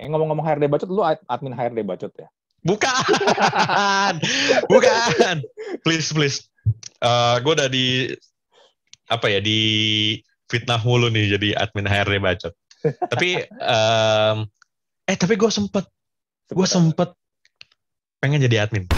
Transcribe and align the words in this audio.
Eh, 0.00 0.08
ngomong-ngomong 0.08 0.48
HRD 0.48 0.64
bacot, 0.72 0.88
lu 0.88 1.04
admin 1.04 1.52
HRD 1.52 1.84
bacot 1.84 2.08
ya? 2.16 2.24
Bukan, 2.64 3.04
bukan. 4.72 5.36
Please, 5.84 6.08
please. 6.08 6.48
Uh, 7.04 7.36
gue 7.44 7.52
udah 7.52 7.68
di 7.68 8.08
apa 9.12 9.28
ya 9.28 9.44
di 9.44 9.60
fitnah 10.48 10.80
mulu 10.80 11.12
nih 11.12 11.36
jadi 11.36 11.48
admin 11.60 11.84
HRD 11.84 12.16
bacot. 12.16 12.56
tapi 13.12 13.44
um, 13.60 14.48
eh 15.04 15.16
tapi 15.20 15.36
gue 15.36 15.52
sempet, 15.52 15.84
gue 16.48 16.64
sempet 16.64 17.12
pengen 18.24 18.40
jadi 18.40 18.64
admin. 18.64 18.88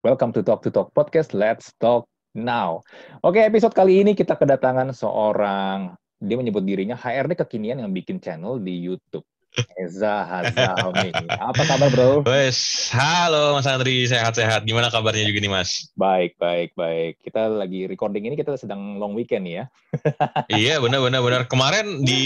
Welcome 0.00 0.32
to 0.32 0.40
Talk 0.40 0.64
to 0.64 0.72
Talk 0.72 0.88
Podcast. 0.96 1.36
Let's 1.36 1.68
talk 1.84 2.08
now. 2.32 2.80
Oke, 3.20 3.44
episode 3.44 3.76
kali 3.76 4.00
ini 4.00 4.16
kita 4.16 4.40
kedatangan 4.40 4.96
seorang 4.96 6.00
dia 6.16 6.36
menyebut 6.40 6.64
dirinya 6.64 6.96
HRD 6.96 7.36
kekinian 7.36 7.84
yang 7.84 7.92
bikin 7.92 8.16
channel 8.20 8.56
di 8.56 8.72
YouTube. 8.72 9.24
Eza 9.72 10.24
Hazami. 10.28 11.16
Apa 11.32 11.62
kabar 11.64 11.88
bro? 11.88 12.20
Wes, 12.28 12.92
halo 12.92 13.56
Mas 13.56 13.64
Andri, 13.64 14.04
sehat-sehat. 14.04 14.68
Gimana 14.68 14.92
kabarnya 14.92 15.24
juga 15.24 15.40
nih 15.40 15.52
Mas? 15.52 15.88
Baik, 15.96 16.36
baik, 16.36 16.76
baik. 16.76 17.24
Kita 17.24 17.48
lagi 17.48 17.88
recording 17.88 18.28
ini 18.28 18.36
kita 18.36 18.52
sedang 18.60 19.00
long 19.00 19.16
weekend 19.16 19.48
ya. 19.48 19.64
iya, 20.52 20.76
benar, 20.76 21.00
benar, 21.00 21.20
benar. 21.24 21.42
Kemarin 21.48 22.04
di 22.04 22.24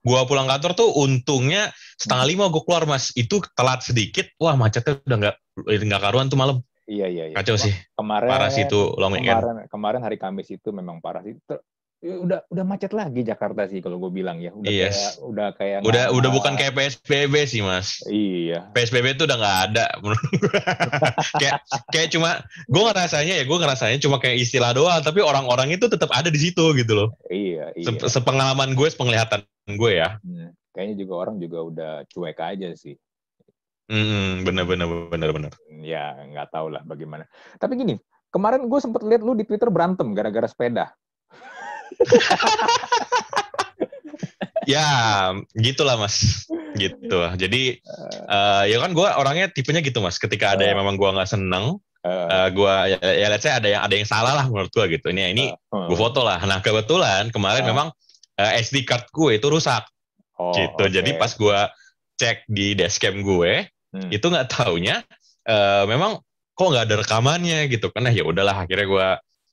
gua 0.00 0.24
pulang 0.24 0.48
kantor 0.48 0.72
tuh 0.72 0.88
untungnya 0.96 1.76
setengah 2.00 2.24
lima 2.24 2.44
gua 2.48 2.64
keluar 2.64 2.88
Mas. 2.88 3.12
Itu 3.12 3.44
telat 3.52 3.84
sedikit, 3.84 4.24
wah 4.40 4.56
macetnya 4.56 4.96
udah 5.04 5.18
nggak 5.28 5.36
nggak 5.60 6.00
karuan 6.00 6.32
tuh 6.32 6.40
malam. 6.40 6.64
Iya, 6.88 7.10
iya, 7.12 7.24
iya. 7.32 7.36
Kacau 7.36 7.60
sih. 7.60 7.74
Kemarin 7.98 8.30
parah 8.32 8.48
sih 8.48 8.64
itu 8.64 8.96
long 8.96 9.12
weekend. 9.12 9.44
Kemarin, 9.44 9.56
kemarin 9.68 10.00
hari 10.00 10.16
Kamis 10.16 10.48
itu 10.48 10.72
memang 10.72 11.04
parah 11.04 11.20
sih. 11.20 11.36
Ya, 12.04 12.12
udah 12.20 12.44
udah 12.52 12.64
macet 12.68 12.92
lagi 12.92 13.24
Jakarta 13.24 13.64
sih 13.72 13.80
kalau 13.80 13.96
gue 13.96 14.12
bilang 14.12 14.36
ya 14.36 14.52
udah 14.52 14.68
yes. 14.68 14.92
kayak 14.92 15.14
udah 15.24 15.48
kayak 15.56 15.78
udah 15.80 16.04
gak, 16.06 16.14
udah 16.14 16.30
bukan 16.30 16.52
kayak 16.52 16.76
PSBB 16.76 17.34
sih 17.48 17.64
mas 17.64 18.04
iya 18.12 18.68
PSBB 18.76 19.16
itu 19.16 19.24
udah 19.24 19.40
nggak 19.40 19.58
ada 19.72 19.86
kayak 21.40 21.64
kayak 21.88 22.12
cuma 22.12 22.44
gue 22.68 22.82
ngerasanya 22.84 23.40
ya 23.40 23.44
gue 23.48 23.58
ngerasanya 23.58 23.98
cuma 24.04 24.20
kayak 24.20 24.44
istilah 24.44 24.76
doang 24.76 25.00
tapi 25.00 25.24
orang-orang 25.24 25.72
itu 25.72 25.88
tetap 25.88 26.12
ada 26.12 26.28
di 26.28 26.36
situ 26.36 26.76
gitu 26.76 26.92
loh 26.92 27.08
iya 27.32 27.72
iya 27.72 27.88
Se 27.88 28.20
sepengalaman 28.20 28.76
gue 28.76 28.88
sepenglihatan 28.92 29.48
gue 29.64 29.90
ya 29.96 30.20
hmm, 30.20 30.52
kayaknya 30.76 31.00
juga 31.00 31.12
orang 31.16 31.40
juga 31.40 31.58
udah 31.64 31.92
cuek 32.12 32.38
aja 32.44 32.76
sih 32.76 32.92
Hmm, 33.86 34.42
bener 34.42 34.66
bener 34.66 34.86
bener 35.14 35.30
bener. 35.30 35.52
Ya 35.78 36.18
nggak 36.18 36.50
tahu 36.50 36.74
lah 36.74 36.82
bagaimana. 36.82 37.22
Tapi 37.54 37.78
gini, 37.78 37.94
kemarin 38.34 38.66
gue 38.66 38.80
sempet 38.82 39.06
lihat 39.06 39.22
lu 39.22 39.38
di 39.38 39.46
Twitter 39.46 39.70
berantem 39.70 40.10
gara-gara 40.10 40.50
sepeda. 40.50 40.90
ya 44.72 44.88
gitulah 45.56 45.96
mas. 45.96 46.44
Gitu. 46.76 47.18
Jadi 47.40 47.80
uh, 48.28 48.68
ya 48.68 48.76
kan 48.82 48.92
gue 48.92 49.06
orangnya 49.06 49.46
tipenya 49.48 49.80
gitu 49.80 50.02
mas. 50.02 50.20
Ketika 50.20 50.58
ada 50.58 50.66
yang 50.66 50.82
memang 50.82 51.00
gue 51.00 51.08
nggak 51.08 51.30
seneng 51.30 51.80
uh, 52.06 52.48
gue 52.50 52.74
ya, 52.94 52.98
ya 53.00 53.26
let's 53.30 53.46
say 53.46 53.54
ada 53.54 53.68
yang 53.70 53.82
ada 53.82 53.94
yang 53.94 54.08
salah 54.08 54.34
lah 54.34 54.46
menurut 54.50 54.70
gue 54.74 54.98
gitu. 54.98 55.10
Ini 55.10 55.32
ini 55.32 55.44
uh, 55.50 55.86
gue 55.88 55.96
foto 55.96 56.26
lah. 56.26 56.42
Nah 56.44 56.60
kebetulan 56.60 57.30
kemarin 57.30 57.64
uh, 57.64 57.68
memang 57.70 57.88
uh, 58.38 58.52
SD 58.58 58.84
card 58.84 59.08
gue 59.10 59.38
itu 59.38 59.46
rusak. 59.48 59.86
Oh, 60.36 60.52
gitu. 60.52 60.84
okay. 60.84 60.92
jadi 60.92 61.10
pas 61.16 61.32
gue 61.32 61.58
cek 62.20 62.44
di 62.44 62.76
dashcam 62.76 63.24
gue 63.24 63.72
hmm. 63.96 64.12
itu 64.12 64.26
nggak 64.28 64.52
taunya 64.52 65.00
uh, 65.48 65.88
memang 65.88 66.20
kok 66.52 66.68
nggak 66.68 66.92
ada 66.92 66.96
rekamannya 67.00 67.72
gitu. 67.72 67.88
Kan 67.88 68.10
ya 68.12 68.24
udahlah 68.26 68.66
akhirnya 68.66 68.86
gue 68.86 69.08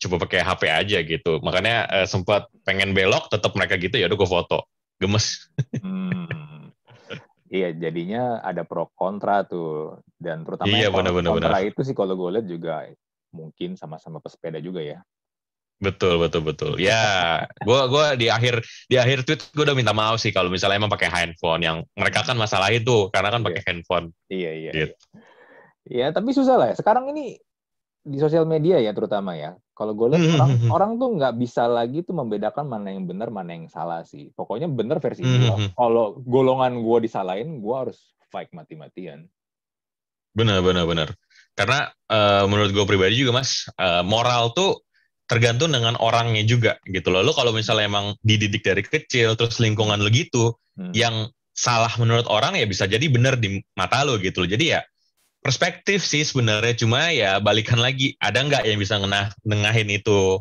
coba 0.07 0.27
pakai 0.27 0.43
HP 0.43 0.61
aja 0.69 0.97
gitu. 1.03 1.39
Makanya 1.39 1.87
uh, 1.87 2.07
sempat 2.07 2.51
pengen 2.67 2.91
belok, 2.91 3.31
tetap 3.31 3.55
mereka 3.55 3.79
gitu 3.79 3.95
ya 3.95 4.11
udah 4.11 4.17
gue 4.19 4.29
foto. 4.29 4.59
Gemes. 4.99 5.49
hmm. 5.83 6.71
Iya, 7.53 7.69
jadinya 7.77 8.41
ada 8.41 8.65
pro 8.65 8.89
kontra 8.97 9.45
tuh. 9.45 10.01
Dan 10.17 10.41
terutama 10.41 10.73
iya, 10.73 10.89
bener, 10.89 11.13
bener, 11.13 11.37
kontra 11.37 11.61
bener. 11.61 11.69
itu 11.69 11.81
sih 11.85 11.93
kalau 11.93 12.17
gue 12.17 12.29
lihat 12.33 12.47
juga 12.49 12.89
mungkin 13.29 13.77
sama-sama 13.77 14.17
pesepeda 14.17 14.57
juga 14.57 14.81
ya. 14.81 14.99
Betul 15.83 16.15
betul 16.21 16.41
betul. 16.47 16.71
Ya, 16.79 17.43
gua 17.67 17.91
gua 17.91 18.15
di 18.15 18.31
akhir 18.31 18.63
di 18.87 18.95
akhir 18.95 19.27
tweet 19.27 19.41
gue 19.51 19.67
udah 19.67 19.75
minta 19.75 19.91
maaf 19.91 20.15
sih 20.21 20.31
kalau 20.31 20.47
misalnya 20.47 20.79
emang 20.79 20.93
pakai 20.93 21.11
handphone 21.11 21.59
yang 21.59 21.77
mereka 21.99 22.23
kan 22.23 22.39
masalah 22.39 22.71
itu 22.71 23.11
karena 23.11 23.29
kan 23.35 23.41
pakai 23.43 23.61
iya. 23.61 23.67
handphone. 23.67 24.05
Iya 24.31 24.51
iya. 24.55 24.71
Gitu. 24.71 24.95
Iya. 25.83 26.07
Ya, 26.07 26.07
tapi 26.15 26.31
susah 26.31 26.55
lah. 26.55 26.67
Ya. 26.71 26.75
Sekarang 26.79 27.11
ini 27.11 27.35
di 28.03 28.19
sosial 28.19 28.43
media 28.43 28.83
ya 28.83 28.91
terutama 28.91 29.33
ya. 29.39 29.55
Kalau 29.73 29.97
gue 29.97 30.13
lihat 30.13 30.21
hmm, 30.21 30.35
orang, 30.37 30.49
hmm, 30.53 30.61
hmm. 30.61 30.71
orang 30.71 30.91
tuh 31.01 31.09
nggak 31.17 31.33
bisa 31.39 31.63
lagi 31.65 32.05
tuh 32.05 32.13
membedakan 32.13 32.69
mana 32.69 32.93
yang 32.93 33.09
benar 33.09 33.33
mana 33.33 33.57
yang 33.57 33.65
salah 33.71 34.05
sih. 34.05 34.29
Pokoknya 34.37 34.69
benar 34.69 35.01
versi 35.01 35.25
gue. 35.25 35.73
Kalau 35.73 36.21
golongan 36.21 36.83
gue 36.83 37.09
disalahin, 37.09 37.57
gue 37.57 37.75
harus 37.75 38.13
fight 38.29 38.53
mati-matian. 38.53 39.25
Benar, 40.37 40.61
benar, 40.61 40.85
benar. 40.85 41.09
Karena 41.57 41.89
uh, 42.09 42.45
menurut 42.45 42.69
gue 42.69 42.85
pribadi 42.85 43.17
juga 43.17 43.41
mas, 43.41 43.65
uh, 43.77 44.05
moral 44.05 44.53
tuh 44.53 44.85
tergantung 45.25 45.73
dengan 45.73 45.97
orangnya 45.97 46.45
juga 46.45 46.77
gitu 46.85 47.09
loh. 47.09 47.25
Lo 47.25 47.33
kalau 47.33 47.49
misalnya 47.49 47.89
emang 47.89 48.13
dididik 48.21 48.61
dari 48.61 48.85
kecil, 48.85 49.33
terus 49.33 49.57
lingkungan 49.57 49.97
lo 49.97 50.09
gitu, 50.13 50.53
hmm. 50.77 50.93
yang 50.93 51.29
salah 51.53 51.93
menurut 52.01 52.25
orang 52.29 52.57
ya 52.57 52.65
bisa 52.65 52.89
jadi 52.89 53.05
benar 53.09 53.37
di 53.37 53.61
mata 53.77 54.01
lo 54.05 54.17
gitu 54.17 54.45
loh. 54.45 54.49
Jadi 54.49 54.73
ya 54.73 54.81
perspektif 55.43 56.01
sih 56.07 56.23
sebenarnya. 56.23 56.73
Cuma 56.79 57.11
ya 57.11 57.37
balikan 57.43 57.77
lagi. 57.77 58.15
Ada 58.17 58.47
nggak 58.47 58.63
yang 58.63 58.79
bisa 58.79 58.95
ngenah 58.97 59.35
nengahin 59.43 59.91
itu 59.91 60.39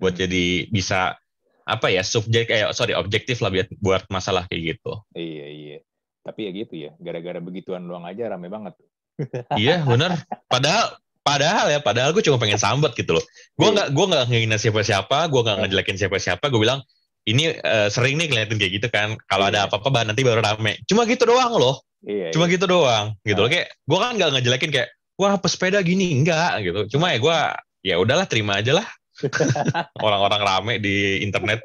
buat 0.00 0.16
jadi 0.16 0.66
bisa 0.72 1.20
apa 1.68 1.92
ya 1.92 2.00
subjek 2.00 2.48
eh 2.48 2.66
sorry 2.72 2.96
objektif 2.96 3.38
lah 3.44 3.52
buat 3.52 3.68
buat 3.78 4.02
masalah 4.08 4.48
kayak 4.48 4.80
gitu. 4.80 4.92
Iya 5.12 5.46
iya. 5.52 5.78
Tapi 6.24 6.48
ya 6.48 6.50
gitu 6.56 6.74
ya 6.74 6.90
gara-gara 6.98 7.38
begituan 7.38 7.84
doang 7.84 8.08
aja 8.08 8.32
rame 8.32 8.48
banget. 8.48 8.74
Iya 9.60 9.84
benar 9.84 10.24
padahal 10.48 10.96
padahal 11.20 11.68
ya 11.68 11.84
padahal 11.84 12.16
gue 12.16 12.24
cuma 12.24 12.40
pengen 12.40 12.56
sambet 12.56 12.96
gitu 12.96 13.20
loh. 13.20 13.24
Gue 13.60 13.68
iya. 13.68 13.74
nggak 13.76 13.88
gue 13.92 14.06
nggak 14.08 14.24
ngingin 14.32 14.56
siapa-siapa 14.56 15.28
gue 15.28 15.40
nggak 15.44 15.56
iya. 15.60 15.62
ngejelekin 15.68 15.96
siapa-siapa. 16.00 16.44
Gue 16.48 16.64
bilang 16.64 16.80
ini 17.28 17.52
uh, 17.52 17.92
sering 17.92 18.16
nih 18.16 18.32
ngeliatin 18.32 18.56
kayak 18.56 18.72
gitu 18.80 18.88
kan. 18.88 19.20
Kalau 19.28 19.52
ada 19.52 19.68
iya. 19.68 19.68
apa-apa 19.68 20.08
nanti 20.08 20.24
baru 20.24 20.40
rame. 20.40 20.80
Cuma 20.88 21.04
gitu 21.04 21.28
doang 21.28 21.52
loh 21.60 21.84
Iya, 22.00 22.32
Cuma 22.32 22.48
iya. 22.48 22.54
gitu 22.56 22.64
doang, 22.64 23.06
gitu 23.22 23.40
loh. 23.44 23.48
Nah. 23.48 23.52
Kayak 23.52 23.66
gue 23.76 23.98
kan 24.00 24.12
nggak 24.16 24.30
ngejelekin 24.36 24.70
kayak, 24.72 24.88
wah 25.20 25.36
pesepeda 25.36 25.78
gini 25.84 26.16
enggak 26.16 26.64
gitu. 26.64 26.96
Cuma 26.96 27.12
ya 27.12 27.18
gue 27.20 27.36
ya 27.84 27.94
udahlah 28.00 28.24
terima 28.24 28.60
aja 28.60 28.80
lah. 28.80 28.88
Orang-orang 30.06 30.40
rame 30.40 30.74
di 30.80 31.20
internet. 31.20 31.60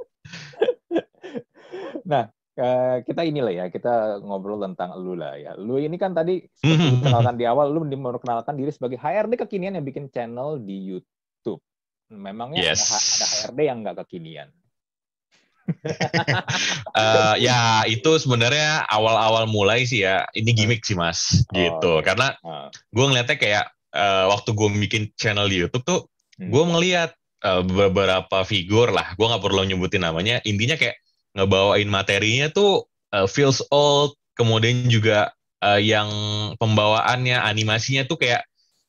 Nah, 2.06 2.30
uh, 2.60 3.02
kita 3.02 3.26
inilah 3.26 3.54
ya, 3.56 3.66
kita 3.72 4.20
ngobrol 4.22 4.60
tentang 4.60 5.00
lu 5.00 5.16
lah 5.16 5.40
ya. 5.40 5.56
Lu 5.56 5.80
ini 5.80 5.96
kan 5.96 6.12
tadi 6.12 6.44
seperti 6.52 7.02
dikenalkan 7.02 7.36
di 7.40 7.46
awal, 7.48 7.72
lu 7.72 7.88
memperkenalkan 7.88 8.60
diri 8.60 8.70
sebagai 8.76 9.00
HRD 9.00 9.40
kekinian 9.40 9.80
yang 9.80 9.86
bikin 9.88 10.12
channel 10.12 10.60
di 10.60 10.76
YouTube. 10.94 11.64
Memangnya 12.12 12.62
yes. 12.62 12.86
ada, 12.92 13.00
ada 13.00 13.26
HRD 13.26 13.60
yang 13.66 13.78
nggak 13.82 13.98
kekinian? 14.06 14.50
Uh, 16.96 17.36
ya 17.48 17.84
itu 17.90 18.12
sebenarnya 18.22 18.86
awal-awal 18.90 19.50
mulai 19.50 19.86
sih 19.86 20.06
ya 20.06 20.26
ini 20.38 20.54
hmm. 20.54 20.58
gimmick 20.58 20.82
sih 20.86 20.98
mas 20.98 21.46
oh, 21.50 21.56
gitu 21.56 21.92
okay. 22.00 22.12
karena 22.12 22.28
uh. 22.46 22.68
Ah. 22.68 22.68
gue 22.72 23.06
ngeliatnya 23.06 23.38
kayak 23.38 23.66
uh, 23.94 24.26
waktu 24.32 24.50
gue 24.54 24.68
bikin 24.88 25.04
channel 25.18 25.50
di 25.50 25.66
YouTube 25.66 25.86
tuh 25.86 26.02
hmm. 26.38 26.50
gue 26.50 26.64
ngeliat 26.64 27.12
uh, 27.46 27.62
beberapa 27.66 28.46
figur 28.46 28.94
lah 28.94 29.14
gue 29.18 29.26
nggak 29.26 29.44
perlu 29.44 29.66
nyebutin 29.66 30.06
namanya 30.06 30.42
intinya 30.46 30.78
kayak 30.78 30.98
ngebawain 31.36 31.90
materinya 31.90 32.48
tuh 32.54 32.88
uh, 33.12 33.28
feels 33.28 33.60
old 33.74 34.16
kemudian 34.36 34.88
juga 34.88 35.32
uh, 35.64 35.80
yang 35.80 36.08
pembawaannya 36.62 37.40
animasinya 37.40 38.06
tuh 38.06 38.20
kayak 38.20 38.46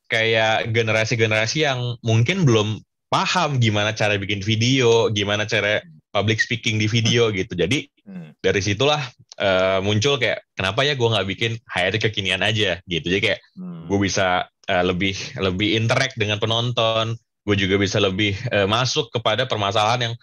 kayak 0.07 0.71
generasi-generasi 0.71 1.67
yang 1.67 1.99
mungkin 1.99 2.47
belum 2.47 2.79
paham 3.07 3.59
gimana 3.59 3.95
cara 3.95 4.19
bikin 4.19 4.43
video, 4.43 5.11
gimana 5.11 5.47
cara 5.47 5.83
public 6.17 6.41
speaking 6.41 6.81
di 6.81 6.89
video 6.89 7.29
gitu. 7.29 7.53
Jadi 7.53 7.85
hmm. 8.09 8.41
dari 8.41 8.61
situlah 8.65 9.05
uh, 9.37 9.79
muncul 9.85 10.17
kayak 10.17 10.41
kenapa 10.57 10.81
ya 10.81 10.97
gue 10.97 11.05
nggak 11.05 11.27
bikin 11.29 11.51
HRD 11.69 12.01
kekinian 12.09 12.41
aja 12.41 12.81
gitu. 12.89 13.05
Jadi 13.05 13.21
kayak 13.21 13.39
hmm. 13.53 13.85
gue 13.85 13.99
bisa 14.01 14.49
uh, 14.49 14.83
lebih 14.83 15.13
lebih 15.37 15.77
interact 15.77 16.17
dengan 16.17 16.41
penonton. 16.41 17.13
Gue 17.45 17.55
juga 17.55 17.77
bisa 17.77 18.01
lebih 18.01 18.33
uh, 18.49 18.65
masuk 18.65 19.13
kepada 19.13 19.45
permasalahan 19.45 20.11
yang 20.11 20.15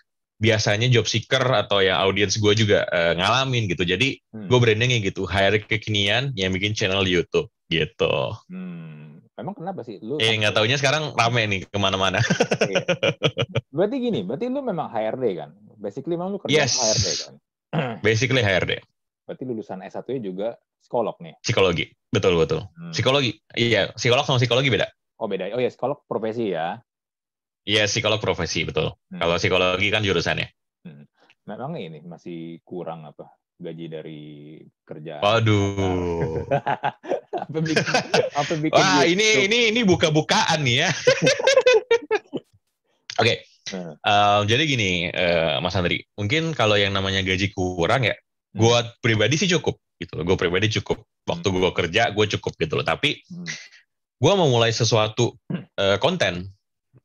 biasanya 0.43 0.91
job 0.91 1.07
seeker 1.07 1.41
atau 1.41 1.79
yang 1.79 1.97
audiens 2.03 2.37
gue 2.37 2.53
juga 2.59 2.85
uh, 2.91 3.15
ngalamin 3.15 3.71
gitu. 3.71 3.87
Jadi 3.87 4.19
hmm. 4.35 4.51
gue 4.51 4.59
brandingnya 4.59 4.99
gitu 5.01 5.25
HRD 5.25 5.71
kekinian 5.71 6.35
yang 6.35 6.51
bikin 6.51 6.75
channel 6.75 7.07
YouTube 7.07 7.49
gitu. 7.71 8.35
Hmm. 8.51 9.04
Memang 9.35 9.55
kenapa 9.59 9.83
sih 9.83 9.99
lu? 9.99 10.23
Eh 10.23 10.39
nggak 10.39 10.55
taunya 10.55 10.79
sekarang 10.79 11.11
rame 11.19 11.43
nih 11.51 11.61
ke 11.67 11.79
mana-mana. 11.79 12.23
Iya. 12.71 12.87
Berarti 13.75 13.97
gini, 13.99 14.23
berarti 14.23 14.47
lu 14.47 14.63
memang 14.63 14.87
HRD 14.87 15.25
kan? 15.35 15.51
Basically 15.75 16.15
memang 16.15 16.31
lu 16.31 16.39
kerja 16.39 16.55
yes. 16.55 16.79
HRD 16.79 17.07
kan? 17.19 17.35
Basically 18.07 18.43
HRD. 18.47 18.79
Berarti 19.27 19.43
lulusan 19.43 19.83
S1-nya 19.83 20.21
juga 20.23 20.49
psikolog 20.79 21.17
nih? 21.19 21.35
Psikologi, 21.43 21.91
betul 22.15 22.39
betul. 22.39 22.61
Hmm. 22.79 22.95
Psikologi, 22.95 23.35
iya 23.59 23.91
psikolog 23.97 24.23
sama 24.23 24.39
psikologi 24.39 24.71
beda. 24.71 24.87
Oh 25.19 25.27
beda. 25.27 25.51
Oh 25.51 25.59
ya 25.59 25.73
psikolog 25.73 26.07
profesi 26.07 26.55
ya? 26.55 26.79
Iya 27.67 27.91
psikolog 27.91 28.23
profesi 28.23 28.63
betul. 28.63 28.95
Hmm. 29.11 29.19
Kalau 29.19 29.35
psikologi 29.41 29.89
kan 29.91 30.07
jurusannya. 30.07 30.47
Hmm. 30.87 31.11
Memang 31.51 31.75
ini 31.75 31.99
masih 32.07 32.63
kurang 32.63 33.03
apa? 33.09 33.35
Gaji 33.59 33.87
dari 33.87 34.23
kerja. 34.83 35.23
Waduh. 35.23 36.47
apa 37.35 37.59
bikin, 37.61 37.87
apa 38.35 38.55
bikin 38.59 38.79
Wah, 38.79 39.03
YouTube? 39.03 39.15
ini 39.15 39.29
ini 39.47 39.59
ini 39.75 39.81
buka-bukaan 39.87 40.59
nih 40.63 40.87
ya. 40.87 40.91
Oke. 43.23 43.23
Okay. 43.23 43.37
Uh. 43.73 43.97
Uh, 44.05 44.41
jadi 44.45 44.63
gini, 44.69 45.09
uh, 45.09 45.57
Mas 45.65 45.77
Andri, 45.79 46.05
mungkin 46.21 46.53
kalau 46.53 46.77
yang 46.77 46.93
namanya 46.93 47.25
gaji 47.25 47.49
kurang 47.57 48.05
ya, 48.05 48.13
hmm. 48.13 48.61
gue 48.61 48.79
pribadi 49.01 49.41
sih 49.41 49.49
cukup 49.49 49.81
gitu 49.97 50.21
loh. 50.21 50.25
Gue 50.27 50.37
pribadi 50.37 50.69
cukup. 50.69 51.01
Waktu 51.25 51.49
hmm. 51.49 51.57
gue 51.57 51.73
kerja, 51.73 52.03
gue 52.13 52.27
cukup 52.37 52.53
gitu 52.61 52.75
loh. 52.77 52.87
Tapi 52.87 53.25
hmm. 53.25 53.49
gue 54.21 54.33
mau 54.37 54.51
mulai 54.51 54.75
sesuatu 54.75 55.39
uh, 55.81 55.97
konten 56.03 56.51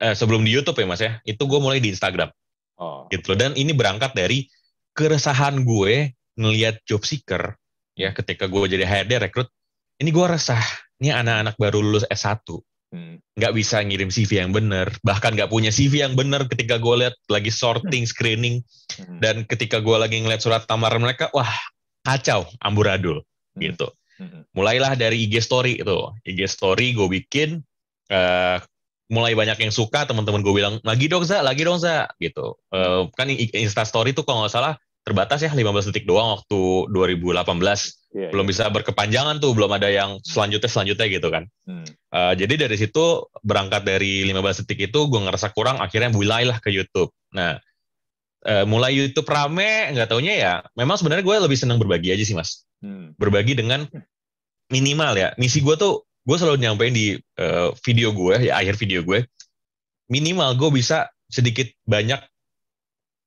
uh, 0.04 0.16
sebelum 0.18 0.44
di 0.44 0.52
YouTube 0.52 0.84
ya 0.84 0.88
Mas 0.90 1.02
ya, 1.02 1.22
itu 1.24 1.40
gue 1.48 1.60
mulai 1.62 1.80
di 1.80 1.94
Instagram. 1.94 2.28
Oh. 2.75 3.07
Gitu 3.07 3.31
loh. 3.31 3.38
Dan 3.40 3.56
ini 3.56 3.72
berangkat 3.72 4.12
dari 4.12 4.50
keresahan 4.98 5.63
gue 5.63 6.19
ngelihat 6.39 6.80
job 6.88 7.03
seeker 7.03 7.59
ya 8.00 8.15
ketika 8.15 8.47
gue 8.47 8.63
jadi 8.71 8.88
HRD 8.88 9.19
rekrut 9.27 9.51
ini 10.00 10.09
gue 10.15 10.25
resah 10.25 10.63
ini 11.03 11.12
anak-anak 11.12 11.59
baru 11.59 11.83
lulus 11.83 12.07
S1 12.07 12.47
hmm. 12.95 13.36
nggak 13.36 13.51
hmm. 13.51 13.59
bisa 13.59 13.83
ngirim 13.83 14.07
CV 14.07 14.31
yang 14.39 14.56
benar 14.56 14.88
bahkan 15.03 15.36
nggak 15.36 15.51
punya 15.51 15.69
CV 15.69 16.07
yang 16.07 16.15
benar 16.15 16.47
ketika 16.47 16.80
gue 16.80 16.95
lihat 17.06 17.15
lagi 17.27 17.51
sorting 17.51 18.07
hmm. 18.07 18.12
screening 18.12 18.56
hmm. 18.95 19.19
dan 19.19 19.44
ketika 19.44 19.83
gue 19.83 19.97
lagi 20.00 20.15
ngeliat 20.24 20.39
surat 20.39 20.63
lamaran 20.71 21.03
mereka 21.03 21.27
wah 21.36 21.51
kacau 22.07 22.47
amburadul 22.63 23.19
hmm. 23.19 23.59
gitu 23.59 23.88
hmm. 24.24 24.47
mulailah 24.56 24.95
dari 24.95 25.27
IG 25.27 25.44
story 25.44 25.83
itu 25.83 26.00
IG 26.24 26.47
story 26.47 26.95
gue 26.95 27.07
bikin 27.19 27.59
uh, 28.15 28.63
mulai 29.09 29.33
banyak 29.33 29.57
yang 29.57 29.74
suka 29.74 30.06
teman-teman 30.06 30.45
gue 30.45 30.53
bilang 30.53 30.77
lagi 30.85 31.09
dong 31.09 31.25
za 31.25 31.42
lagi 31.42 31.65
dong 31.65 31.81
za 31.81 32.06
gitu 32.21 32.56
uh, 32.71 33.09
kan 33.18 33.25
Insta 33.57 33.83
story 33.83 34.13
tuh 34.13 34.21
kalau 34.21 34.45
nggak 34.45 34.53
salah 34.53 34.77
terbatas 35.09 35.41
ya 35.41 35.50
15 35.50 35.89
detik 35.89 36.06
doang 36.06 36.38
waktu 36.38 36.61
2018 36.94 37.33
yeah, 38.13 38.29
belum 38.29 38.45
yeah. 38.45 38.51
bisa 38.53 38.63
berkepanjangan 38.69 39.41
tuh 39.41 39.57
belum 39.57 39.73
ada 39.73 39.89
yang 39.89 40.21
selanjutnya 40.21 40.69
selanjutnya 40.69 41.07
gitu 41.09 41.27
kan 41.33 41.44
hmm. 41.65 41.88
uh, 42.13 42.33
jadi 42.38 42.69
dari 42.69 42.77
situ 42.77 43.25
berangkat 43.41 43.81
dari 43.89 44.21
15 44.29 44.61
detik 44.63 44.94
itu 44.94 45.00
gue 45.09 45.19
ngerasa 45.25 45.50
kurang 45.57 45.81
akhirnya 45.81 46.13
mulailah 46.13 46.61
ke 46.61 46.69
YouTube 46.69 47.09
nah 47.33 47.57
uh, 48.45 48.65
mulai 48.69 48.94
YouTube 48.94 49.25
rame 49.25 49.89
nggak 49.97 50.13
taunya 50.13 50.33
ya 50.38 50.53
memang 50.77 51.01
sebenarnya 51.01 51.25
gue 51.25 51.35
lebih 51.50 51.57
senang 51.57 51.81
berbagi 51.81 52.13
aja 52.13 52.21
sih 52.21 52.38
mas 52.38 52.69
hmm. 52.85 53.17
berbagi 53.17 53.57
dengan 53.57 53.89
minimal 54.69 55.17
ya 55.17 55.33
misi 55.41 55.65
gue 55.65 55.73
tuh 55.73 56.06
gue 56.29 56.38
selalu 56.38 56.61
nyampein 56.61 56.94
di 56.94 57.17
uh, 57.41 57.73
video 57.81 58.13
gue 58.13 58.45
ya 58.45 58.61
akhir 58.61 58.77
video 58.77 59.01
gue 59.01 59.25
minimal 60.13 60.53
gue 60.53 60.69
bisa 60.77 61.09
sedikit 61.29 61.69
banyak 61.85 62.21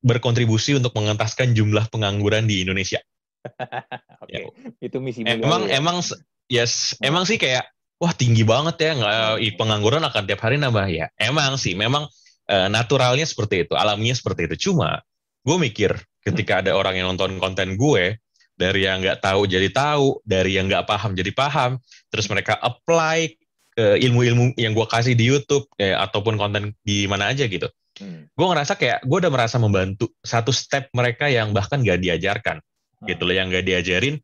berkontribusi 0.02 0.76
untuk 0.76 0.92
mengentaskan 0.98 1.54
jumlah 1.54 1.88
pengangguran 1.88 2.44
di 2.44 2.66
Indonesia. 2.66 2.98
Oke, 4.22 4.30
okay. 4.30 4.42
ya. 4.42 4.46
itu 4.86 4.98
misi 5.02 5.26
Emang 5.26 5.66
ya? 5.66 5.78
emang 5.78 5.98
yes, 6.46 6.98
hmm. 6.98 7.08
emang 7.10 7.24
sih 7.26 7.38
kayak 7.38 7.66
wah 7.98 8.14
tinggi 8.14 8.42
banget 8.42 8.78
ya 8.82 8.90
nggak 8.98 9.14
hmm. 9.38 9.58
pengangguran 9.58 10.02
akan 10.02 10.22
tiap 10.26 10.40
hari 10.42 10.58
nambah 10.58 10.86
ya. 10.90 11.06
Emang 11.18 11.54
sih, 11.58 11.74
memang 11.78 12.06
uh, 12.50 12.68
naturalnya 12.70 13.26
seperti 13.26 13.66
itu, 13.66 13.74
alaminya 13.78 14.14
seperti 14.14 14.50
itu. 14.50 14.70
Cuma 14.70 15.02
gue 15.42 15.56
mikir 15.58 15.94
ketika 16.22 16.62
ada 16.62 16.74
orang 16.74 16.98
yang 16.98 17.06
nonton 17.14 17.38
konten 17.42 17.74
gue 17.74 18.18
dari 18.54 18.86
yang 18.86 19.02
nggak 19.02 19.22
tahu 19.22 19.46
jadi 19.50 19.70
tahu, 19.74 20.22
dari 20.22 20.54
yang 20.54 20.70
nggak 20.70 20.86
paham 20.86 21.18
jadi 21.18 21.34
paham, 21.34 21.82
terus 22.14 22.30
mereka 22.30 22.54
apply 22.62 23.34
ke 23.72 23.86
ilmu-ilmu 24.04 24.52
yang 24.60 24.76
gue 24.76 24.86
kasih 24.86 25.16
di 25.16 25.24
YouTube 25.26 25.64
ya, 25.80 26.04
ataupun 26.04 26.36
konten 26.36 26.76
di 26.84 27.08
mana 27.08 27.32
aja 27.32 27.48
gitu 27.48 27.66
Hmm. 28.02 28.26
Gue 28.34 28.46
ngerasa 28.50 28.74
kayak 28.74 29.06
gue 29.06 29.18
udah 29.22 29.30
merasa 29.30 29.62
membantu 29.62 30.10
satu 30.26 30.50
step 30.50 30.90
mereka 30.90 31.30
yang 31.30 31.54
bahkan 31.54 31.78
gak 31.86 32.02
diajarkan, 32.02 32.58
hmm. 32.58 33.06
gitu 33.06 33.22
loh, 33.22 33.34
yang 33.38 33.46
gak 33.54 33.62
diajarin 33.62 34.18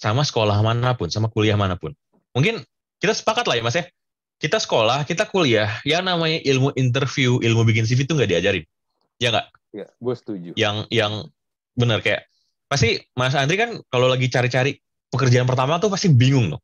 sama 0.00 0.24
sekolah 0.24 0.56
mana 0.64 0.96
pun, 0.96 1.12
sama 1.12 1.28
kuliah 1.28 1.60
mana 1.60 1.76
pun. 1.76 1.92
Mungkin 2.32 2.64
kita 2.96 3.12
sepakat 3.12 3.44
lah 3.44 3.60
ya 3.60 3.62
mas 3.62 3.76
ya, 3.76 3.84
kita 4.40 4.56
sekolah, 4.56 5.04
kita 5.04 5.28
kuliah, 5.28 5.68
yang 5.84 6.08
namanya 6.08 6.40
ilmu 6.40 6.72
interview, 6.80 7.36
ilmu 7.44 7.68
bikin 7.68 7.84
CV 7.84 8.08
itu 8.08 8.16
gak 8.16 8.32
diajarin, 8.32 8.64
ya 9.20 9.28
nggak? 9.28 9.46
Ya, 9.76 9.86
gue 9.92 10.14
setuju. 10.16 10.50
Yang 10.56 10.88
yang 10.88 11.28
benar 11.76 12.00
kayak 12.00 12.24
pasti 12.66 13.00
Mas 13.12 13.36
Andri 13.36 13.60
kan 13.60 13.76
kalau 13.92 14.08
lagi 14.08 14.26
cari-cari 14.32 14.80
pekerjaan 15.12 15.44
pertama 15.44 15.76
tuh 15.76 15.92
pasti 15.92 16.08
bingung 16.08 16.56
loh. 16.56 16.60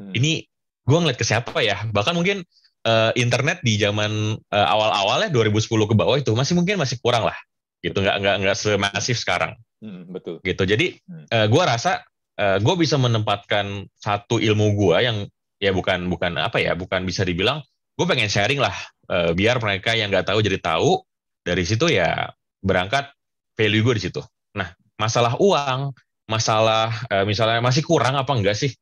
Hmm. 0.00 0.12
Ini 0.12 0.44
gue 0.86 0.98
ngeliat 0.98 1.18
ke 1.20 1.26
siapa 1.26 1.52
ya? 1.60 1.84
Bahkan 1.88 2.14
mungkin 2.16 2.44
uh, 2.86 3.10
internet 3.18 3.60
di 3.66 3.76
zaman 3.76 4.38
uh, 4.38 4.66
awal-awal 4.70 5.26
ya 5.26 5.30
2010 5.34 5.66
ke 5.66 5.94
bawah 5.98 6.16
itu 6.16 6.30
masih 6.32 6.54
mungkin 6.54 6.78
masih 6.78 7.02
kurang 7.02 7.26
lah. 7.26 7.36
Gitu 7.82 7.98
nggak 7.98 8.16
nggak 8.22 8.36
nggak 8.46 8.56
semasif 8.56 9.18
sekarang. 9.18 9.58
Hmm, 9.82 10.08
betul. 10.08 10.38
Gitu. 10.40 10.62
Jadi 10.62 10.86
hmm. 11.02 11.26
uh, 11.28 11.46
gue 11.50 11.62
rasa 11.66 12.06
uh, 12.38 12.58
gue 12.62 12.74
bisa 12.78 12.96
menempatkan 12.96 13.90
satu 13.98 14.38
ilmu 14.38 14.78
gue 14.78 14.96
yang 15.02 15.26
ya 15.58 15.74
bukan 15.74 16.06
bukan 16.06 16.38
apa 16.38 16.60
ya 16.62 16.76
bukan 16.76 17.08
bisa 17.08 17.24
dibilang 17.24 17.64
gue 17.96 18.06
pengen 18.06 18.28
sharing 18.28 18.60
lah 18.60 18.76
uh, 19.08 19.32
biar 19.32 19.56
mereka 19.56 19.96
yang 19.96 20.08
nggak 20.08 20.30
tahu 20.30 20.40
jadi 20.40 20.62
tahu. 20.62 21.02
Dari 21.46 21.62
situ 21.62 21.86
ya 21.90 22.30
berangkat 22.62 23.10
value 23.54 23.82
gue 23.82 23.94
di 23.98 24.02
situ. 24.10 24.22
Nah 24.54 24.70
masalah 24.98 25.38
uang 25.38 25.94
masalah 26.26 26.90
uh, 27.06 27.22
misalnya 27.22 27.62
masih 27.62 27.86
kurang 27.86 28.14
apa 28.18 28.32
enggak 28.34 28.58
sih? 28.58 28.72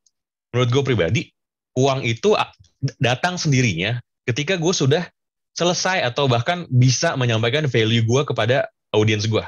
Menurut 0.54 0.70
gue 0.70 0.82
pribadi 0.86 1.22
uang 1.74 2.06
itu 2.06 2.32
datang 3.00 3.40
sendirinya 3.40 4.00
ketika 4.24 4.56
gue 4.56 4.74
sudah 4.74 5.04
selesai 5.54 6.02
atau 6.02 6.26
bahkan 6.26 6.66
bisa 6.68 7.14
menyampaikan 7.14 7.70
value 7.70 8.02
gue 8.02 8.22
kepada 8.26 8.68
audiens 8.90 9.24
gue, 9.30 9.44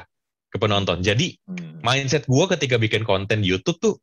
ke 0.51 0.57
penonton. 0.57 1.03
Jadi 1.03 1.35
hmm. 1.45 1.83
mindset 1.83 2.23
gue 2.25 2.45
ketika 2.55 2.79
bikin 2.79 3.03
konten 3.03 3.43
di 3.43 3.51
YouTube 3.51 3.77
tuh, 3.79 3.95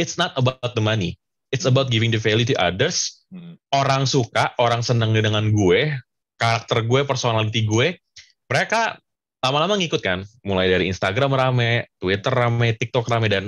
it's 0.00 0.16
not 0.16 0.32
about 0.40 0.72
the 0.72 0.82
money, 0.82 1.20
it's 1.52 1.68
about 1.68 1.92
giving 1.92 2.08
the 2.08 2.20
value 2.20 2.48
to 2.48 2.56
others. 2.56 3.24
Hmm. 3.28 3.60
Orang 3.70 4.08
suka, 4.08 4.56
orang 4.56 4.80
seneng 4.80 5.12
dengan 5.12 5.52
gue, 5.52 5.92
karakter 6.40 6.88
gue, 6.88 7.04
personality 7.04 7.68
gue, 7.68 8.00
mereka 8.48 8.96
lama-lama 9.44 9.76
ngikut 9.76 10.00
kan. 10.00 10.24
Mulai 10.40 10.72
dari 10.72 10.84
Instagram 10.88 11.36
rame, 11.36 11.92
Twitter 12.00 12.32
rame, 12.32 12.72
TikTok 12.76 13.04
rame, 13.12 13.28
dan 13.28 13.44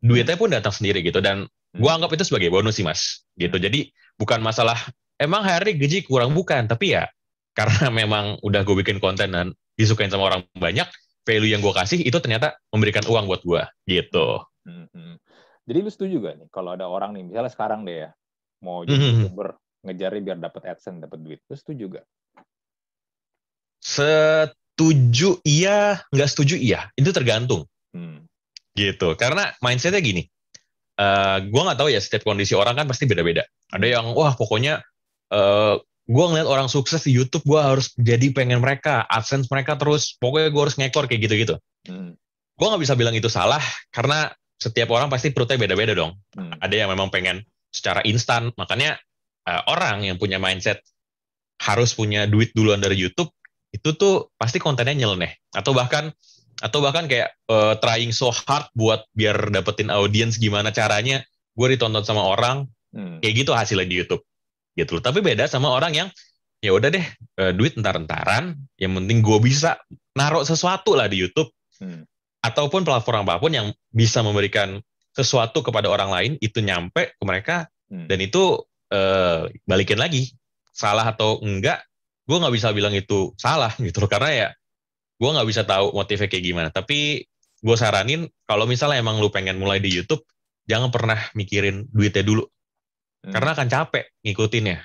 duitnya 0.00 0.40
pun 0.40 0.48
datang 0.48 0.72
sendiri 0.72 1.04
gitu. 1.04 1.20
Dan 1.20 1.44
gue 1.76 1.84
hmm. 1.84 1.96
anggap 2.00 2.10
itu 2.16 2.24
sebagai 2.24 2.48
bonus 2.48 2.80
sih 2.80 2.86
mas, 2.86 3.28
gitu. 3.36 3.60
Hmm. 3.60 3.64
Jadi 3.68 3.92
bukan 4.18 4.42
masalah 4.42 4.76
emang 5.16 5.46
hari 5.46 5.78
gaji 5.78 6.04
kurang 6.04 6.34
bukan, 6.34 6.66
tapi 6.66 6.98
ya 6.98 7.06
karena 7.54 7.88
memang 8.04 8.38
udah 8.42 8.62
gue 8.62 8.76
bikin 8.82 8.98
konten 9.02 9.34
dan 9.34 9.54
disukain 9.78 10.10
sama 10.10 10.30
orang 10.30 10.42
banyak, 10.58 10.86
value 11.26 11.50
yang 11.54 11.62
gue 11.62 11.74
kasih 11.74 12.02
itu 12.02 12.18
ternyata 12.18 12.58
memberikan 12.74 13.06
uang 13.06 13.30
buat 13.30 13.42
gue 13.46 13.62
gitu. 13.86 14.42
Hmm. 14.66 15.16
Jadi 15.68 15.78
lu 15.84 15.90
setuju 15.92 16.14
gak 16.24 16.34
nih 16.40 16.48
kalau 16.48 16.72
ada 16.72 16.88
orang 16.88 17.12
nih, 17.12 17.28
misalnya 17.28 17.52
sekarang 17.52 17.84
deh 17.84 18.08
ya, 18.08 18.10
mau 18.64 18.82
jadi 18.88 18.96
hmm. 18.98 19.12
youtuber 19.28 19.48
ngejarnya 19.84 20.20
biar 20.24 20.38
dapat 20.40 20.62
adsense, 20.74 20.98
dapat 20.98 21.18
duit, 21.20 21.40
lu 21.44 21.56
setuju 21.56 21.84
gak? 22.00 22.06
Setuju 23.78 25.30
iya, 25.46 26.02
nggak 26.10 26.30
setuju 26.30 26.56
iya, 26.56 26.88
itu 26.96 27.12
tergantung. 27.12 27.68
Hmm. 27.92 28.24
Gitu, 28.72 29.12
karena 29.20 29.52
mindsetnya 29.60 30.00
gini, 30.00 30.24
uh, 30.98 31.36
eh, 31.36 31.36
gue 31.46 31.62
nggak 31.62 31.78
tahu 31.78 31.88
ya 31.92 32.00
setiap 32.00 32.24
kondisi 32.24 32.56
orang 32.56 32.74
kan 32.74 32.86
pasti 32.88 33.04
beda-beda. 33.04 33.44
Ada 33.72 33.86
yang 34.00 34.16
wah 34.16 34.32
pokoknya 34.32 34.80
uh, 35.32 35.36
eh, 35.36 35.74
gue 36.08 36.24
ngeliat 36.24 36.48
orang 36.48 36.68
sukses 36.72 37.04
di 37.04 37.12
YouTube 37.12 37.44
gue 37.44 37.60
harus 37.60 37.92
jadi 38.00 38.32
pengen 38.32 38.64
mereka, 38.64 39.04
adsense 39.04 39.48
mereka 39.52 39.76
terus, 39.76 40.16
pokoknya 40.16 40.48
gue 40.48 40.62
harus 40.64 40.76
ngekor 40.80 41.04
kayak 41.04 41.28
gitu-gitu. 41.28 41.54
Hmm. 41.84 42.16
Gue 42.56 42.66
nggak 42.66 42.82
bisa 42.82 42.96
bilang 42.96 43.12
itu 43.12 43.28
salah 43.28 43.60
karena 43.92 44.32
setiap 44.58 44.88
orang 44.90 45.12
pasti 45.12 45.30
perutnya 45.30 45.60
beda-beda 45.60 45.92
dong. 45.92 46.16
Hmm. 46.32 46.56
Ada 46.64 46.84
yang 46.84 46.88
memang 46.90 47.12
pengen 47.12 47.44
secara 47.68 48.00
instan, 48.08 48.50
makanya 48.56 48.96
uh, 49.44 49.68
orang 49.68 50.08
yang 50.08 50.16
punya 50.16 50.40
mindset 50.40 50.80
harus 51.60 51.92
punya 51.92 52.24
duit 52.24 52.56
duluan 52.56 52.80
dari 52.80 52.96
YouTube 52.96 53.28
itu 53.68 53.92
tuh 54.00 54.32
pasti 54.40 54.56
kontennya 54.56 54.96
nyeleneh 54.96 55.36
atau 55.52 55.76
bahkan 55.76 56.08
atau 56.58 56.78
bahkan 56.80 57.06
kayak 57.06 57.36
uh, 57.52 57.76
trying 57.78 58.10
so 58.10 58.32
hard 58.32 58.66
buat 58.72 59.04
biar 59.14 59.52
dapetin 59.52 59.92
audiens 59.92 60.40
gimana 60.40 60.72
caranya 60.72 61.22
gue 61.54 61.66
ditonton 61.76 62.02
sama 62.02 62.24
orang 62.24 62.66
hmm. 62.94 63.24
kayak 63.24 63.34
gitu 63.44 63.50
hasilnya 63.52 63.88
di 63.88 63.96
YouTube 64.04 64.22
gitu 64.78 64.98
loh 64.98 65.02
tapi 65.02 65.18
beda 65.20 65.50
sama 65.50 65.74
orang 65.74 65.92
yang 65.94 66.08
ya 66.62 66.74
udah 66.74 66.90
deh 66.90 67.06
uh, 67.38 67.52
duit 67.54 67.78
entar-entaran 67.78 68.54
yang 68.78 68.92
penting 68.94 69.22
gue 69.22 69.38
bisa 69.42 69.78
naruh 70.14 70.42
sesuatu 70.42 70.94
lah 70.94 71.06
di 71.06 71.22
YouTube 71.22 71.50
hmm. 71.78 72.06
ataupun 72.42 72.82
platform 72.82 73.26
apa 73.26 73.38
pun 73.38 73.54
yang 73.54 73.70
bisa 73.90 74.22
memberikan 74.22 74.82
sesuatu 75.14 75.62
kepada 75.62 75.90
orang 75.90 76.10
lain 76.10 76.32
itu 76.38 76.62
nyampe 76.62 77.14
ke 77.14 77.24
mereka 77.26 77.66
hmm. 77.90 78.06
dan 78.06 78.18
itu 78.22 78.62
uh, 78.94 79.46
balikin 79.66 79.98
lagi 79.98 80.34
salah 80.70 81.10
atau 81.10 81.42
enggak 81.42 81.82
gue 82.28 82.36
nggak 82.36 82.54
bisa 82.54 82.70
bilang 82.70 82.94
itu 82.94 83.34
salah 83.38 83.70
gitu 83.86 84.02
loh 84.02 84.10
karena 84.10 84.30
ya 84.30 84.48
gue 85.18 85.30
nggak 85.30 85.48
bisa 85.48 85.66
tahu 85.66 85.94
motifnya 85.94 86.30
kayak 86.30 86.44
gimana 86.44 86.68
tapi 86.70 87.26
gue 87.58 87.76
saranin 87.78 88.30
kalau 88.46 88.70
misalnya 88.70 89.02
emang 89.02 89.18
lu 89.18 89.34
pengen 89.34 89.58
mulai 89.58 89.82
di 89.82 89.90
YouTube 89.90 90.22
jangan 90.70 90.94
pernah 90.94 91.18
mikirin 91.34 91.90
duitnya 91.90 92.22
dulu 92.22 92.46
hmm. 93.24 93.32
karena 93.32 93.50
akan 93.54 93.68
capek 93.68 94.04
ngikutinnya 94.22 94.78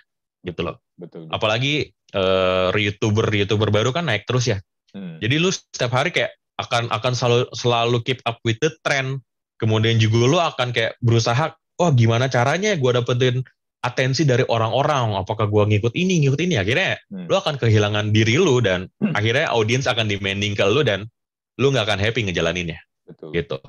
gitu 0.44 0.62
loh 0.62 0.82
betul, 1.00 1.28
betul. 1.28 1.34
apalagi 1.36 1.74
uh, 2.13 2.74
youtuber 2.75 3.28
youtuber 3.34 3.70
baru 3.70 3.90
kan 3.96 4.08
naik 4.08 4.28
terus 4.28 4.50
ya 4.50 4.58
hmm. 4.96 5.20
jadi 5.24 5.36
lu 5.40 5.50
setiap 5.52 5.94
hari 5.94 6.12
kayak 6.12 6.36
akan 6.62 6.92
akan 6.94 7.13
selalu 7.18 7.46
selalu 7.58 7.98
keep 8.06 8.20
up 8.30 8.38
with 8.46 8.60
the 8.62 8.70
trend 8.86 9.24
kemudian 9.58 9.98
juga 9.98 10.18
lu 10.28 10.38
akan 10.38 10.70
kayak 10.75 11.00
berusaha 11.02 11.56
oh 11.82 11.90
gimana 11.96 12.30
caranya 12.30 12.78
gue 12.78 12.92
dapetin 12.94 13.42
atensi 13.84 14.24
dari 14.24 14.48
orang-orang 14.48 15.20
apakah 15.20 15.50
gue 15.52 15.63
ngikut 15.75 15.92
ini 15.98 16.24
ngikut 16.24 16.40
ini 16.40 16.56
akhirnya 16.56 16.96
hmm. 17.12 17.28
lu 17.28 17.36
akan 17.36 17.60
kehilangan 17.60 18.16
diri 18.16 18.40
lu 18.40 18.63
dan 18.63 18.88
hmm. 19.02 19.13
akhirnya 19.20 19.52
audiens 19.52 19.90
akan 19.90 20.08
demanding 20.08 20.56
ke 20.56 20.63
lu 20.68 20.86
dan 20.86 21.10
lu 21.60 21.70
nggak 21.70 21.86
akan 21.90 22.00
happy 22.00 22.25
ngejalaninnya 22.30 22.80
Betul. 23.04 23.36
gitu 23.36 23.60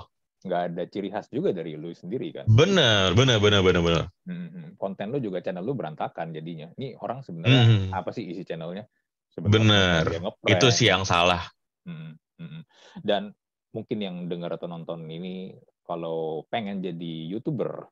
nggak 0.45 0.63
ada 0.71 0.83
ciri 0.85 1.09
khas 1.09 1.33
juga 1.33 1.57
dari 1.57 1.75
lu 1.75 1.97
sendiri 1.97 2.29
kan? 2.31 2.45
Bener 2.45 3.17
bener 3.17 3.41
bener 3.41 3.65
bener 3.65 3.81
bener 3.81 4.05
hmm, 4.29 4.77
konten 4.77 5.09
lu 5.09 5.19
juga 5.19 5.41
channel 5.41 5.65
lu 5.65 5.73
berantakan 5.73 6.37
jadinya. 6.37 6.69
Ini 6.77 7.01
orang 7.01 7.25
sebenarnya 7.25 7.63
hmm. 7.65 7.91
apa 7.97 8.13
sih 8.13 8.29
isi 8.29 8.45
channelnya? 8.45 8.85
Sebenarnya 9.33 10.31
bener 10.31 10.47
itu 10.47 10.67
sih 10.69 10.93
yang 10.93 11.09
salah. 11.09 11.49
Hmm. 11.85 12.17
Hmm. 12.35 12.67
dan 13.07 13.31
mungkin 13.71 14.03
yang 14.03 14.17
dengar 14.27 14.59
atau 14.59 14.67
nonton 14.67 15.07
ini 15.07 15.55
kalau 15.87 16.43
pengen 16.51 16.83
jadi 16.83 17.31
youtuber 17.31 17.87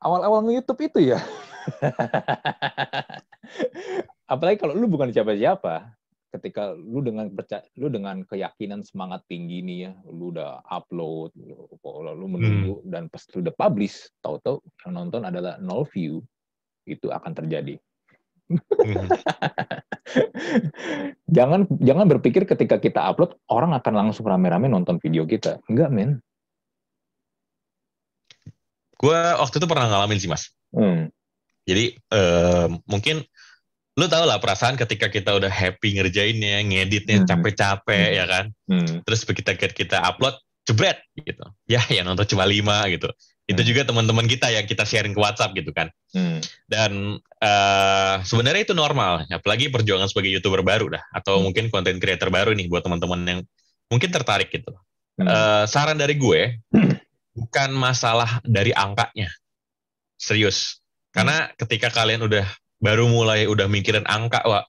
awal-awal 0.00 0.44
nge-youtube 0.44 0.80
itu 0.86 0.98
ya. 1.14 1.20
Apalagi 4.32 4.58
kalau 4.60 4.74
lu 4.74 4.90
bukan 4.90 5.10
siapa-siapa 5.10 5.96
ketika 6.34 6.74
lu 6.74 7.00
dengan 7.00 7.30
percaya, 7.30 7.62
lu 7.78 7.86
dengan 7.88 8.26
keyakinan 8.26 8.82
semangat 8.82 9.22
tinggi 9.30 9.62
nih 9.62 9.78
ya, 9.88 9.92
lu 10.10 10.34
udah 10.34 10.62
upload, 10.66 11.32
lu, 11.38 11.66
lu 12.16 12.26
menunggu 12.26 12.74
hmm. 12.82 12.88
dan 12.90 13.06
pas 13.08 13.22
lu 13.32 13.46
udah 13.46 13.54
publish, 13.54 14.10
tahu-tahu 14.20 14.60
yang 14.84 14.92
nonton 14.98 15.22
adalah 15.24 15.56
nol 15.62 15.86
view, 15.88 16.20
itu 16.84 17.08
akan 17.08 17.32
terjadi. 17.32 17.78
Hmm. 18.46 19.10
jangan 21.36 21.66
jangan 21.82 22.06
berpikir 22.06 22.46
ketika 22.46 22.78
kita 22.78 23.02
upload 23.02 23.34
orang 23.50 23.74
akan 23.74 23.94
langsung 24.06 24.26
rame-rame 24.26 24.70
nonton 24.70 25.02
video 25.02 25.26
kita. 25.26 25.58
Enggak, 25.66 25.90
men. 25.90 26.10
Gue 28.96 29.18
waktu 29.18 29.60
itu 29.60 29.66
pernah 29.68 29.90
ngalamin 29.90 30.18
sih, 30.18 30.30
Mas. 30.30 30.54
Hmm. 30.72 31.10
Jadi 31.66 31.98
uh, 32.14 32.70
mungkin 32.86 33.26
lu 33.96 34.06
tau 34.12 34.28
lah 34.28 34.36
perasaan 34.36 34.76
ketika 34.76 35.08
kita 35.08 35.32
udah 35.32 35.48
happy 35.48 35.96
ngerjainnya, 35.96 36.60
ngeditnya 36.68 37.24
hmm. 37.24 37.28
capek-capek 37.32 38.06
hmm. 38.12 38.16
ya 38.20 38.24
kan. 38.28 38.44
Hmm. 38.68 39.00
Terus 39.08 39.20
begitu 39.24 39.50
kita 39.56 40.04
upload, 40.04 40.36
jebret 40.68 41.00
gitu. 41.16 41.44
Ya, 41.64 41.80
yang 41.88 42.04
nonton 42.04 42.28
cuma 42.28 42.44
lima 42.44 42.84
gitu. 42.92 43.08
Itu 43.48 43.64
hmm. 43.64 43.68
juga 43.72 43.82
teman-teman 43.88 44.28
kita 44.28 44.52
yang 44.52 44.68
kita 44.68 44.84
sharing 44.84 45.16
ke 45.16 45.20
WhatsApp 45.22 45.56
gitu 45.56 45.72
kan. 45.72 45.88
Hmm. 46.12 46.44
Dan 46.68 47.22
uh, 47.40 48.20
sebenarnya 48.20 48.68
itu 48.68 48.76
normal, 48.76 49.24
apalagi 49.32 49.72
perjuangan 49.72 50.12
sebagai 50.12 50.28
youtuber 50.28 50.60
baru 50.60 50.92
dah, 50.92 51.02
atau 51.16 51.40
hmm. 51.40 51.42
mungkin 51.48 51.64
konten 51.72 51.96
creator 51.96 52.28
baru 52.28 52.52
nih 52.52 52.68
buat 52.68 52.84
teman-teman 52.84 53.20
yang 53.24 53.40
mungkin 53.88 54.12
tertarik 54.12 54.52
gitu. 54.52 54.76
Hmm. 55.16 55.24
Uh, 55.24 55.64
saran 55.64 55.96
dari 55.96 56.20
gue, 56.20 56.60
bukan 57.32 57.72
masalah 57.72 58.44
dari 58.44 58.76
angkanya, 58.76 59.32
serius. 60.20 60.84
Karena 61.16 61.48
hmm. 61.48 61.64
ketika 61.64 61.88
kalian 61.88 62.28
udah 62.28 62.44
baru 62.86 63.10
mulai 63.10 63.50
udah 63.50 63.66
mikirin 63.66 64.06
angka, 64.06 64.46
wah 64.46 64.62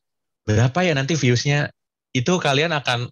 berapa 0.49 0.81
ya 0.81 0.97
nanti 0.97 1.13
viewsnya, 1.13 1.69
itu 2.17 2.33
kalian 2.41 2.73
akan 2.73 3.05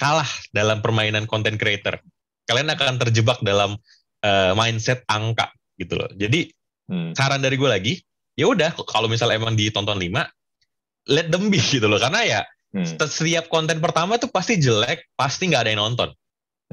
kalah 0.00 0.28
dalam 0.56 0.80
permainan 0.80 1.28
content 1.28 1.60
creator. 1.60 2.00
Kalian 2.48 2.72
akan 2.72 2.96
terjebak 2.96 3.44
dalam 3.44 3.76
uh, 4.24 4.52
mindset 4.56 5.04
angka 5.04 5.52
gitu 5.76 6.00
loh. 6.00 6.08
Jadi 6.16 6.48
hmm. 6.88 7.12
saran 7.12 7.44
dari 7.44 7.60
gue 7.60 7.68
lagi, 7.68 7.94
ya 8.40 8.48
udah 8.48 8.72
kalau 8.88 9.04
misal 9.04 9.28
emang 9.28 9.52
ditonton 9.52 10.00
5, 10.00 11.12
let 11.12 11.28
them 11.28 11.52
be 11.52 11.60
gitu 11.60 11.84
loh. 11.84 12.00
Karena 12.00 12.24
ya 12.24 12.40
hmm. 12.72 12.96
setiap 13.04 13.52
konten 13.52 13.84
pertama 13.84 14.16
tuh 14.16 14.32
pasti 14.32 14.56
jelek, 14.56 15.12
pasti 15.12 15.52
nggak 15.52 15.68
ada 15.68 15.70
yang 15.76 15.82
nonton. 15.84 16.08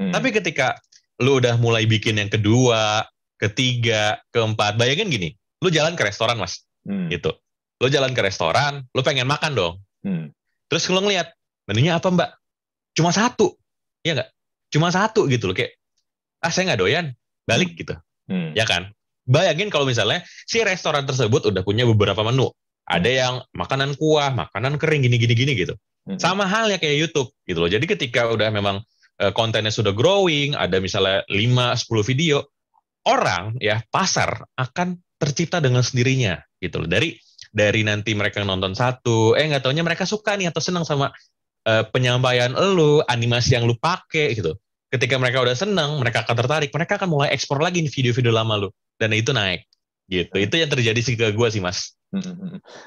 Hmm. 0.00 0.16
Tapi 0.16 0.32
ketika 0.32 0.80
lu 1.20 1.44
udah 1.44 1.60
mulai 1.60 1.84
bikin 1.84 2.16
yang 2.16 2.32
kedua, 2.32 3.04
ketiga, 3.36 4.16
keempat, 4.32 4.80
bayangin 4.80 5.12
gini, 5.12 5.28
lu 5.60 5.68
jalan 5.68 5.92
ke 5.92 6.08
restoran 6.08 6.40
mas, 6.40 6.64
hmm. 6.88 7.12
gitu 7.12 7.36
lo 7.76 7.86
jalan 7.92 8.12
ke 8.16 8.20
restoran, 8.24 8.84
lo 8.92 9.00
pengen 9.04 9.28
makan 9.28 9.52
dong. 9.52 9.74
Hmm. 10.00 10.32
Terus 10.70 10.88
lo 10.88 11.04
ngeliat, 11.04 11.28
menunya 11.68 12.00
apa 12.00 12.08
mbak? 12.08 12.30
Cuma 12.96 13.12
satu, 13.12 13.54
ya 14.00 14.16
nggak? 14.16 14.30
Cuma 14.72 14.88
satu 14.88 15.28
gitu 15.28 15.52
loh, 15.52 15.56
kayak, 15.56 15.76
ah 16.40 16.50
saya 16.50 16.72
nggak 16.72 16.80
doyan, 16.80 17.06
balik 17.44 17.76
hmm. 17.76 17.78
gitu. 17.84 17.94
Hmm. 18.26 18.50
Ya 18.56 18.64
kan? 18.64 18.90
Bayangin 19.26 19.68
kalau 19.68 19.84
misalnya 19.84 20.22
si 20.46 20.62
restoran 20.62 21.04
tersebut 21.04 21.50
udah 21.50 21.62
punya 21.66 21.82
beberapa 21.84 22.22
menu. 22.22 22.50
Ada 22.86 23.10
hmm. 23.10 23.18
yang 23.18 23.34
makanan 23.52 23.90
kuah, 23.98 24.30
makanan 24.32 24.78
kering, 24.78 25.04
gini-gini-gini 25.06 25.52
gitu. 25.58 25.74
Hmm. 26.06 26.18
Sama 26.22 26.46
halnya 26.46 26.78
kayak 26.78 26.96
YouTube 26.96 27.34
gitu 27.44 27.58
loh. 27.58 27.70
Jadi 27.70 27.84
ketika 27.90 28.30
udah 28.30 28.48
memang 28.54 28.78
uh, 29.20 29.32
kontennya 29.34 29.74
sudah 29.74 29.90
growing, 29.90 30.54
ada 30.54 30.78
misalnya 30.78 31.26
5-10 31.26 32.06
video, 32.06 32.46
orang 33.06 33.58
ya 33.58 33.82
pasar 33.90 34.46
akan 34.54 35.02
tercipta 35.18 35.58
dengan 35.58 35.82
sendirinya 35.82 36.38
gitu 36.62 36.86
loh. 36.86 36.88
Dari 36.88 37.18
dari 37.56 37.80
nanti 37.88 38.12
mereka 38.12 38.44
nonton 38.44 38.76
satu, 38.76 39.32
eh 39.32 39.48
nggak 39.48 39.64
taunya 39.64 39.80
mereka 39.80 40.04
suka 40.04 40.36
nih 40.36 40.52
atau 40.52 40.60
senang 40.60 40.84
sama 40.84 41.08
uh, 41.64 41.84
penyampaian 41.88 42.52
lu, 42.52 43.00
animasi 43.08 43.56
yang 43.56 43.64
lu 43.64 43.72
pakai 43.80 44.36
gitu. 44.36 44.52
Ketika 44.92 45.16
mereka 45.16 45.40
udah 45.40 45.56
senang, 45.56 45.96
mereka 45.96 46.28
akan 46.28 46.36
tertarik, 46.36 46.70
mereka 46.76 47.00
akan 47.00 47.08
mulai 47.08 47.32
ekspor 47.32 47.64
lagi 47.64 47.80
video-video 47.88 48.30
lama 48.30 48.68
lu 48.68 48.68
dan 49.00 49.16
itu 49.16 49.32
naik 49.32 49.64
gitu. 50.12 50.36
Itu 50.36 50.60
yang 50.60 50.68
terjadi 50.68 51.00
sih 51.00 51.16
ke 51.16 51.32
gue 51.32 51.48
sih 51.48 51.64
mas. 51.64 51.96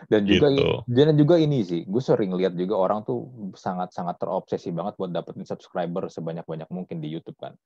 Dan 0.07 0.23
juga 0.23 0.47
gitu. 0.53 0.85
dan 0.88 1.17
juga 1.17 1.35
ini 1.35 1.65
sih, 1.65 1.83
gue 1.83 2.01
sering 2.01 2.31
lihat 2.38 2.55
juga 2.55 2.79
orang 2.79 3.03
tuh 3.03 3.51
sangat-sangat 3.57 4.15
terobsesi 4.15 4.71
banget 4.71 4.95
buat 4.95 5.11
dapetin 5.11 5.43
subscriber 5.43 6.07
sebanyak-banyak 6.07 6.69
mungkin 6.71 7.03
di 7.03 7.11
YouTube 7.11 7.35
kan. 7.35 7.57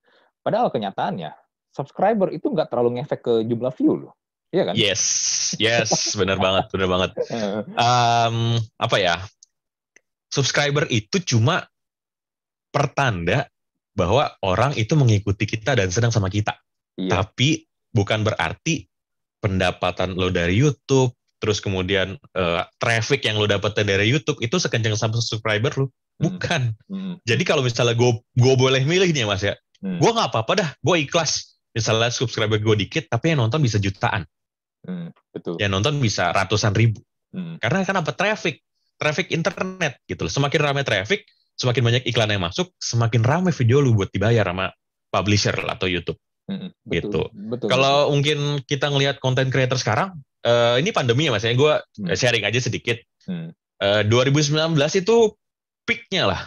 Padahal 0.41 0.73
kenyataannya 0.73 1.29
subscriber 1.69 2.33
itu 2.33 2.49
nggak 2.49 2.73
terlalu 2.73 2.99
ngefek 2.99 3.21
ke 3.21 3.33
jumlah 3.45 3.71
view 3.75 4.07
loh. 4.07 4.13
Iya 4.53 4.63
kan? 4.69 4.73
Yes, 4.77 5.01
yes, 5.57 6.13
benar 6.13 6.37
banget, 6.37 6.69
benar 6.69 6.89
banget. 6.93 7.11
Um, 7.73 8.61
apa 8.77 8.97
ya? 9.01 9.17
Subscriber 10.29 10.85
itu 10.93 11.17
cuma 11.25 11.65
pertanda 12.69 13.49
bahwa 13.97 14.33
orang 14.45 14.77
itu 14.77 14.93
mengikuti 14.93 15.49
kita 15.49 15.73
dan 15.77 15.89
senang 15.89 16.13
sama 16.13 16.29
kita. 16.29 16.53
Iya. 16.97 17.21
Tapi 17.21 17.65
bukan 17.93 18.25
berarti 18.25 18.85
pendapatan 19.41 20.17
lo 20.17 20.29
dari 20.29 20.57
YouTube, 20.57 21.13
terus 21.41 21.61
kemudian 21.61 22.17
uh, 22.37 22.65
traffic 22.77 23.25
yang 23.25 23.37
lo 23.41 23.49
dapetin 23.49 23.89
dari 23.89 24.09
YouTube 24.09 24.41
itu 24.41 24.57
sekencang 24.57 24.97
sama 24.97 25.17
subscriber 25.17 25.73
lo. 25.77 25.89
Hmm. 25.89 26.29
Bukan. 26.29 26.61
Hmm. 26.89 27.13
Jadi 27.25 27.41
kalau 27.45 27.65
misalnya 27.65 27.97
gue 27.97 28.21
gue 28.37 28.53
boleh 28.57 28.85
milih 28.85 29.09
nih 29.13 29.25
mas 29.25 29.41
ya, 29.41 29.57
hmm. 29.81 29.97
gue 29.97 30.11
nggak 30.13 30.29
apa-apa 30.29 30.53
dah, 30.61 30.69
gue 30.81 30.95
ikhlas. 31.01 31.57
Misalnya 31.73 32.13
subscriber 32.13 32.61
gue 32.61 32.85
dikit, 32.85 33.09
tapi 33.09 33.33
yang 33.33 33.41
nonton 33.41 33.61
bisa 33.61 33.81
jutaan. 33.81 34.29
Hmm, 34.83 35.09
betul. 35.31 35.55
Yang 35.59 35.71
nonton 35.71 35.95
bisa 36.03 36.29
ratusan 36.35 36.75
ribu. 36.75 36.99
Hmm. 37.33 37.57
Karena 37.57 37.87
kan 37.87 38.03
apa 38.03 38.11
traffic, 38.13 38.61
traffic 38.99 39.31
internet 39.31 39.99
gitu 40.05 40.27
loh. 40.27 40.31
Semakin 40.31 40.59
ramai 40.59 40.83
traffic, 40.85 41.25
semakin 41.57 41.81
banyak 41.81 42.03
iklan 42.07 42.29
yang 42.29 42.43
masuk, 42.43 42.69
semakin 42.77 43.23
ramai 43.23 43.55
video 43.55 43.79
lu 43.79 43.95
buat 43.95 44.11
dibayar 44.11 44.45
sama 44.45 44.69
publisher 45.09 45.55
atau 45.55 45.87
YouTube. 45.87 46.19
Hmm, 46.43 46.75
betul, 46.83 46.91
gitu. 46.91 47.21
Betul, 47.31 47.67
Kalau 47.71 48.07
betul. 48.07 48.11
mungkin 48.19 48.37
kita 48.67 48.91
ngelihat 48.91 49.23
konten 49.23 49.47
creator 49.47 49.79
sekarang, 49.79 50.19
uh, 50.43 50.75
ini 50.75 50.91
pandemi 50.91 51.27
ya 51.27 51.31
mas 51.31 51.47
ya, 51.47 51.55
gue 51.55 51.73
hmm. 52.03 52.13
sharing 52.13 52.43
aja 52.43 52.59
sedikit. 52.59 52.99
Hmm. 53.23 53.55
Uh, 53.79 54.03
2019 54.05 54.75
itu 54.99 55.15
peaknya 55.87 56.27
lah. 56.27 56.41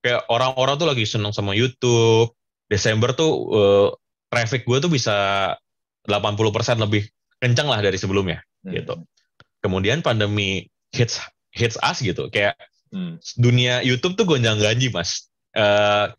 Kayak 0.00 0.24
orang-orang 0.32 0.76
tuh 0.80 0.88
lagi 0.88 1.04
seneng 1.04 1.36
sama 1.36 1.52
YouTube. 1.52 2.32
Desember 2.66 3.14
tuh 3.14 3.32
uh, 3.54 3.88
traffic 4.32 4.66
gue 4.66 4.78
tuh 4.82 4.90
bisa 4.90 5.54
80% 6.06 6.82
lebih 6.82 7.06
kencang 7.46 7.70
lah 7.70 7.78
dari 7.78 7.94
sebelumnya 7.94 8.42
hmm. 8.66 8.74
gitu. 8.74 8.94
Kemudian 9.62 10.02
pandemi 10.02 10.66
hits 10.90 11.22
hits 11.54 11.78
us 11.78 12.02
gitu, 12.02 12.26
kayak 12.28 12.58
hmm. 12.90 13.22
dunia 13.38 13.86
YouTube 13.86 14.18
tuh 14.18 14.26
gonjang 14.26 14.58
ganji 14.58 14.90
mas. 14.90 15.30
Uh, 15.54 16.10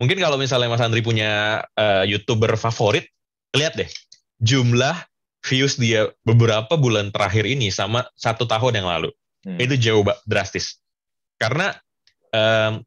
mungkin 0.00 0.16
kalau 0.22 0.40
misalnya 0.40 0.72
Mas 0.72 0.80
Andri 0.80 1.04
punya 1.04 1.60
uh, 1.76 2.06
youtuber 2.08 2.56
favorit, 2.56 3.10
lihat 3.52 3.76
deh 3.76 3.90
jumlah 4.40 4.94
views 5.42 5.76
dia 5.76 6.08
beberapa 6.22 6.78
bulan 6.78 7.10
terakhir 7.10 7.44
ini 7.44 7.68
sama 7.74 8.06
satu 8.14 8.46
tahun 8.46 8.82
yang 8.82 8.88
lalu 8.88 9.10
hmm. 9.44 9.58
itu 9.58 9.74
jauh 9.76 10.02
drastis. 10.24 10.78
Karena 11.38 11.74
um, 12.34 12.82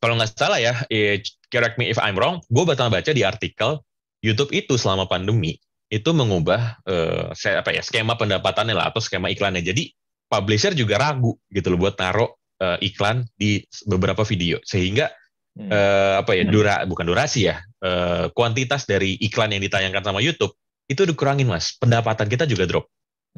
kalau 0.00 0.14
nggak 0.20 0.36
salah 0.36 0.60
ya, 0.60 0.84
eh, 0.92 1.24
correct 1.48 1.80
me 1.80 1.88
if 1.88 1.96
I'm 1.96 2.16
wrong, 2.16 2.44
gue 2.52 2.64
baca 2.64 2.92
baca 2.92 3.10
di 3.12 3.24
artikel 3.24 3.80
YouTube 4.24 4.52
itu 4.52 4.76
selama 4.76 5.08
pandemi 5.08 5.56
itu 5.94 6.10
mengubah 6.10 6.82
uh, 6.82 7.30
apa 7.30 7.70
ya 7.70 7.82
skema 7.86 8.18
pendapatannya 8.18 8.74
lah 8.74 8.90
atau 8.90 8.98
skema 8.98 9.30
iklannya. 9.30 9.62
Jadi 9.62 9.94
publisher 10.26 10.74
juga 10.74 10.98
ragu 10.98 11.38
gitu 11.54 11.70
loh 11.70 11.86
buat 11.86 11.94
taruh 11.94 12.34
uh, 12.58 12.78
iklan 12.82 13.22
di 13.38 13.62
beberapa 13.86 14.26
video 14.26 14.58
sehingga 14.66 15.10
hmm. 15.54 15.70
uh, 15.70 16.14
apa 16.26 16.32
ya 16.34 16.44
dura 16.48 16.82
bukan 16.88 17.06
durasi 17.06 17.50
ya 17.50 17.62
uh, 17.86 18.30
kuantitas 18.34 18.88
dari 18.90 19.14
iklan 19.22 19.54
yang 19.54 19.62
ditayangkan 19.62 20.02
sama 20.02 20.18
YouTube 20.18 20.54
itu 20.90 21.06
dikurangin 21.06 21.48
mas 21.48 21.78
pendapatan 21.78 22.28
kita 22.28 22.44
juga 22.44 22.68
drop 22.68 22.86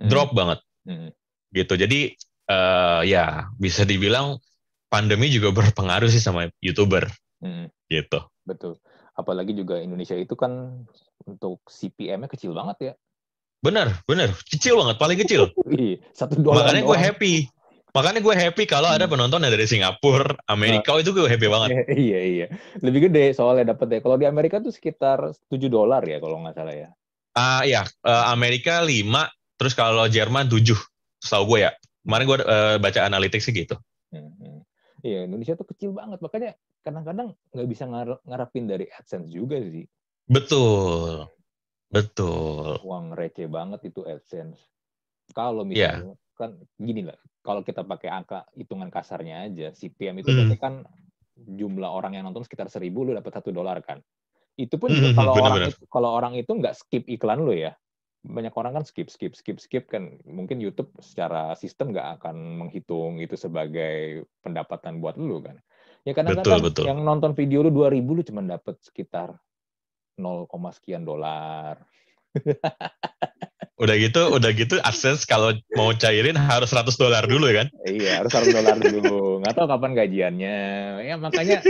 hmm. 0.01 0.09
drop 0.09 0.33
banget 0.33 0.59
hmm. 0.89 1.11
gitu 1.55 1.75
jadi 1.77 2.01
uh, 2.51 3.03
ya 3.07 3.53
bisa 3.61 3.87
dibilang 3.87 4.41
pandemi 4.89 5.29
juga 5.29 5.53
berpengaruh 5.59 6.09
sih 6.09 6.23
sama 6.23 6.49
youtuber 6.65 7.07
hmm. 7.45 7.69
gitu 7.93 8.25
betul 8.49 8.81
apalagi 9.17 9.57
juga 9.57 9.81
Indonesia 9.81 10.17
itu 10.17 10.37
kan 10.37 10.85
untuk 11.27 11.61
CPM-nya 11.67 12.31
kecil 12.31 12.55
banget 12.55 12.77
ya. 12.81 12.93
Bener, 13.61 13.99
bener, 14.07 14.31
kecil 14.47 14.79
banget, 14.79 14.97
paling 14.97 15.19
kecil. 15.19 15.51
Iya, 15.67 15.99
satu 16.15 16.39
dolar. 16.39 16.71
Makanya 16.71 16.83
gue 16.87 16.99
happy. 16.99 17.35
Makanya 17.97 18.21
gue 18.21 18.35
happy 18.37 18.65
kalau 18.69 18.93
ada 18.93 19.09
hmm. 19.09 19.13
penonton 19.17 19.41
dari 19.41 19.67
Singapura, 19.67 20.37
Amerika 20.53 20.93
nah, 20.95 21.01
itu 21.01 21.11
gue 21.17 21.27
happy 21.27 21.49
banget. 21.49 21.69
Iya 22.07 22.21
iya, 22.23 22.47
lebih 22.85 23.11
gede 23.11 23.33
soalnya 23.33 23.73
dapat 23.73 23.87
deh. 23.89 24.01
Kalau 24.05 24.21
di 24.21 24.29
Amerika 24.29 24.61
tuh 24.61 24.71
sekitar 24.71 25.33
7 25.49 25.57
dolar 25.67 26.05
ya 26.05 26.21
kalau 26.21 26.45
nggak 26.45 26.55
salah 26.55 26.77
ya. 26.77 26.89
Ah 27.37 27.41
uh, 27.41 27.63
iya, 27.65 27.83
uh, 28.05 28.33
Amerika 28.33 28.85
5, 28.85 29.03
terus 29.57 29.73
kalau 29.73 30.05
Jerman 30.09 30.49
7, 30.49 30.77
setahu 31.25 31.57
gue 31.57 31.59
ya. 31.67 31.73
Kemarin 32.05 32.25
gue 32.29 32.39
uh, 32.45 32.77
baca 32.79 33.01
analitik 33.03 33.41
sih 33.41 33.57
gitu. 33.57 33.81
Hmm, 34.13 34.31
hmm. 34.39 34.61
Iya, 35.01 35.25
Indonesia 35.25 35.57
tuh 35.57 35.67
kecil 35.67 35.97
banget, 35.97 36.21
makanya 36.21 36.53
kadang-kadang 36.85 37.35
nggak 37.51 37.69
bisa 37.69 37.85
ngarepin 38.29 38.69
dari 38.69 38.87
AdSense 38.93 39.33
juga 39.33 39.57
sih. 39.59 39.89
Betul, 40.27 41.31
betul. 41.91 42.83
Uang 42.83 43.15
receh 43.15 43.47
banget 43.47 43.91
itu 43.91 44.03
AdSense. 44.03 44.59
Kalau 45.35 45.67
iya. 45.67 45.99
misalnya 45.99 46.15
yeah 46.15 46.25
kan 46.37 46.53
gini 46.77 47.09
lah 47.09 47.17
kalau 47.41 47.65
kita 47.65 47.83
pakai 47.83 48.13
angka 48.13 48.45
hitungan 48.53 48.93
kasarnya 48.93 49.49
aja 49.49 49.73
CPM 49.73 50.21
itu 50.21 50.29
berarti 50.37 50.57
kan 50.61 50.85
jumlah 51.37 51.89
orang 51.89 52.21
yang 52.21 52.29
nonton 52.29 52.45
sekitar 52.45 52.69
seribu 52.69 53.09
lu 53.09 53.17
dapat 53.17 53.33
satu 53.41 53.51
dolar 53.53 53.81
kan. 53.81 54.05
Itu 54.57 54.81
pun 54.81 54.93
hmm, 54.93 55.17
kalau 55.17 55.33
bener, 55.37 55.45
orang 55.45 55.57
itu 55.69 55.85
kalau 55.89 56.11
orang 56.13 56.33
itu 56.37 56.51
nggak 56.53 56.75
skip 56.77 57.05
iklan 57.09 57.45
lu 57.45 57.55
ya. 57.57 57.73
Banyak 58.27 58.51
orang 58.57 58.81
kan 58.81 58.85
skip 58.89 59.07
skip 59.13 59.37
skip 59.39 59.63
skip 59.63 59.85
kan. 59.87 60.19
Mungkin 60.27 60.59
YouTube 60.59 60.91
secara 60.99 61.55
sistem 61.55 61.95
nggak 61.95 62.21
akan 62.21 62.67
menghitung 62.67 63.23
itu 63.23 63.39
sebagai 63.39 64.27
pendapatan 64.43 64.99
buat 64.99 65.15
lu 65.15 65.39
kan. 65.45 65.61
Ya 66.03 66.17
kadang-kadang 66.17 66.73
yang 66.83 67.05
nonton 67.05 67.37
video 67.39 67.63
lu 67.63 67.71
dua 67.71 67.93
ribu 67.93 68.19
lu 68.19 68.23
cuma 68.27 68.43
dapat 68.43 68.81
sekitar 68.83 69.39
0, 70.17 70.49
sekian 70.73 71.05
dolar. 71.05 71.81
Udah 73.77 73.93
gitu 74.01 74.33
udah 74.33 74.51
gitu 74.57 74.81
akses 74.81 75.29
kalau 75.29 75.53
mau 75.77 75.93
cairin 75.93 76.37
harus 76.37 76.73
100 76.73 76.97
dolar 76.97 77.29
dulu 77.29 77.53
kan? 77.53 77.69
Iya 77.85 78.25
harus 78.25 78.33
100 78.33 78.57
dolar 78.57 78.77
dulu. 78.81 79.45
Nggak 79.45 79.53
tahu 79.53 79.67
kapan 79.69 79.93
gajiannya. 79.93 80.59
Ya 81.05 81.15
makanya 81.21 81.61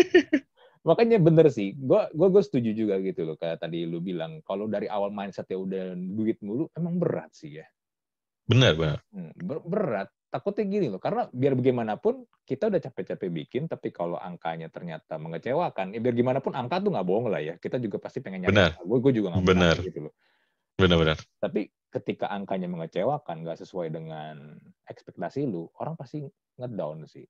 makanya 0.86 1.18
bener 1.18 1.50
sih. 1.50 1.74
Gue 1.74 2.06
gue 2.14 2.28
gue 2.30 2.42
setuju 2.46 2.70
juga 2.78 3.02
gitu 3.02 3.26
loh 3.26 3.34
kayak 3.34 3.58
tadi 3.58 3.90
lu 3.90 3.98
bilang. 3.98 4.38
Kalau 4.46 4.70
dari 4.70 4.86
awal 4.86 5.10
mindset 5.10 5.50
ya 5.50 5.58
udah 5.58 5.98
duit 5.98 6.38
mulu 6.46 6.70
emang 6.78 7.02
berat 7.02 7.34
sih 7.34 7.58
ya. 7.58 7.66
Bener 8.46 8.78
bener. 8.78 9.02
Hmm, 9.10 9.34
ber 9.34 9.58
berat 9.66 10.08
takutnya 10.36 10.68
gini 10.68 10.92
loh 10.92 11.00
karena 11.00 11.24
biar 11.32 11.56
bagaimanapun 11.56 12.28
kita 12.44 12.68
udah 12.68 12.80
capek-capek 12.84 13.32
bikin 13.32 13.62
tapi 13.72 13.88
kalau 13.88 14.20
angkanya 14.20 14.68
ternyata 14.68 15.16
mengecewakan 15.16 15.96
ya 15.96 16.00
biar 16.04 16.12
gimana 16.12 16.44
pun 16.44 16.52
angka 16.52 16.84
tuh 16.84 16.92
nggak 16.92 17.06
bohong 17.08 17.32
lah 17.32 17.40
ya 17.40 17.54
kita 17.56 17.80
juga 17.80 17.96
pasti 17.96 18.20
pengen 18.20 18.44
nyari 18.44 18.76
gue 18.76 18.98
gue 19.00 19.12
juga 19.16 19.32
nggak 19.32 19.46
bener 19.48 19.76
gitu 19.80 19.98
loh 20.04 20.14
benar-benar 20.76 21.16
tapi 21.40 21.72
ketika 21.96 22.28
angkanya 22.28 22.68
mengecewakan, 22.68 23.40
nggak 23.40 23.64
sesuai 23.64 23.88
dengan 23.88 24.60
ekspektasi 24.84 25.48
lu, 25.48 25.64
orang 25.80 25.96
pasti 25.96 26.20
ngedown 26.60 27.08
sih. 27.08 27.24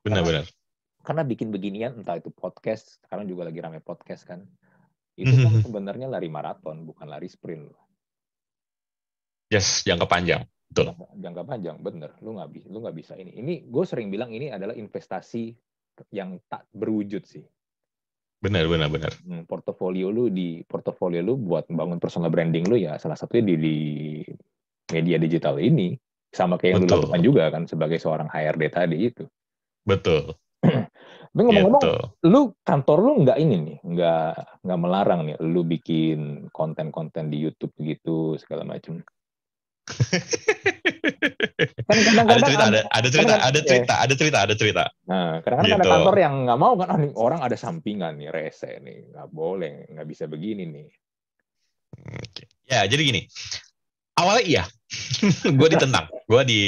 Benar-benar. 0.00 0.48
Karena, 0.48 1.04
karena 1.04 1.22
bikin 1.28 1.48
beginian, 1.52 2.00
entah 2.00 2.16
itu 2.16 2.32
podcast, 2.32 3.04
sekarang 3.04 3.28
juga 3.28 3.52
lagi 3.52 3.60
rame 3.60 3.84
podcast 3.84 4.24
kan, 4.24 4.40
itu 5.20 5.28
kan 5.28 5.60
sebenarnya 5.60 6.08
lari 6.08 6.32
maraton, 6.32 6.88
bukan 6.88 7.04
lari 7.04 7.28
sprint. 7.28 7.68
Yes, 9.52 9.84
jangka 9.84 10.08
panjang. 10.08 10.42
Betul. 10.70 10.94
Jangka, 11.18 11.42
panjang, 11.42 11.76
bener. 11.82 12.14
Lu 12.22 12.38
nggak 12.38 12.50
bisa, 12.54 12.66
lu 12.70 12.78
nggak 12.78 12.96
bisa 12.96 13.12
ini. 13.18 13.34
Ini 13.34 13.54
gue 13.66 13.84
sering 13.84 14.06
bilang 14.06 14.30
ini 14.30 14.54
adalah 14.54 14.78
investasi 14.78 15.50
yang 16.14 16.38
tak 16.46 16.64
berwujud 16.70 17.26
sih. 17.26 17.42
Benar, 18.40 18.70
benar, 18.70 18.88
benar. 18.88 19.12
Hmm, 19.26 19.44
portofolio 19.44 20.08
lu 20.08 20.32
di 20.32 20.64
portofolio 20.64 21.20
lu 21.20 21.36
buat 21.36 21.68
membangun 21.68 22.00
personal 22.00 22.32
branding 22.32 22.70
lu 22.72 22.80
ya 22.80 22.96
salah 22.96 23.18
satunya 23.18 23.52
di, 23.52 23.54
di 23.60 23.76
media 24.96 25.20
digital 25.20 25.60
ini 25.60 25.92
sama 26.32 26.56
kayak 26.56 26.80
yang 26.80 26.82
Betul. 26.86 26.96
lu 26.96 27.00
lakukan 27.04 27.22
juga 27.26 27.42
kan 27.52 27.62
sebagai 27.68 27.98
seorang 28.00 28.30
HRD 28.30 28.62
tadi 28.72 28.96
itu. 28.96 29.24
Betul. 29.84 30.38
Tapi 31.30 31.42
ngomong-ngomong, 31.46 31.82
gitu. 31.82 31.94
lu 32.26 32.40
kantor 32.64 32.98
lu 33.06 33.12
nggak 33.22 33.38
ini 33.38 33.56
nih, 33.60 33.78
nggak 33.86 34.32
nggak 34.66 34.80
melarang 34.80 35.20
nih, 35.30 35.36
lu 35.44 35.62
bikin 35.62 36.50
konten-konten 36.50 37.30
di 37.30 37.38
YouTube 37.44 37.70
gitu 37.78 38.34
segala 38.40 38.66
macam 38.66 38.98
kan 41.90 41.98
kadang-kadang 42.06 42.28
ada 42.28 42.42
cerita, 42.46 42.64
ada, 42.64 42.80
ada 42.90 43.08
cerita, 43.08 43.34
kan, 43.34 43.40
ada 43.40 43.60
cerita, 43.60 43.94
ada 43.94 44.14
cerita, 44.14 44.38
ada 44.38 44.54
cerita. 44.54 44.84
Nah, 45.10 45.30
kadang-kadang 45.42 45.78
gitu. 45.78 45.82
ada 45.82 45.94
kantor 45.98 46.16
yang 46.18 46.34
nggak 46.46 46.58
mau 46.60 46.74
kan, 46.78 46.88
nih, 47.00 47.12
orang 47.18 47.40
ada 47.42 47.56
sampingan 47.58 48.12
nih, 48.18 48.28
rese 48.30 48.78
nih, 48.80 48.98
nggak 49.10 49.28
boleh, 49.30 49.90
nggak 49.90 50.06
bisa 50.08 50.24
begini 50.30 50.64
nih. 50.70 50.88
Ya, 52.70 52.86
jadi 52.86 53.02
gini, 53.02 53.22
awalnya 54.14 54.44
iya, 54.46 54.64
gue 55.58 55.68
ditentang, 55.68 56.06
gue 56.30 56.42
di, 56.46 56.60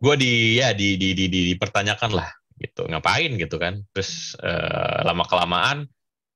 gue 0.00 0.14
di, 0.16 0.32
ya 0.58 0.72
di, 0.72 0.96
di, 0.96 1.12
di, 1.12 1.28
di, 1.28 1.40
dipertanyakan 1.52 2.10
lah, 2.16 2.30
gitu, 2.56 2.88
ngapain 2.88 3.36
gitu 3.36 3.60
kan, 3.60 3.84
terus 3.92 4.32
uh, 4.40 5.04
lama 5.04 5.24
kelamaan, 5.28 5.84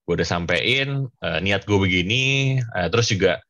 gue 0.06 0.14
udah 0.14 0.28
sampein 0.28 1.08
uh, 1.24 1.38
niat 1.40 1.64
gue 1.64 1.78
begini, 1.80 2.56
uh, 2.76 2.92
terus 2.92 3.08
juga 3.10 3.40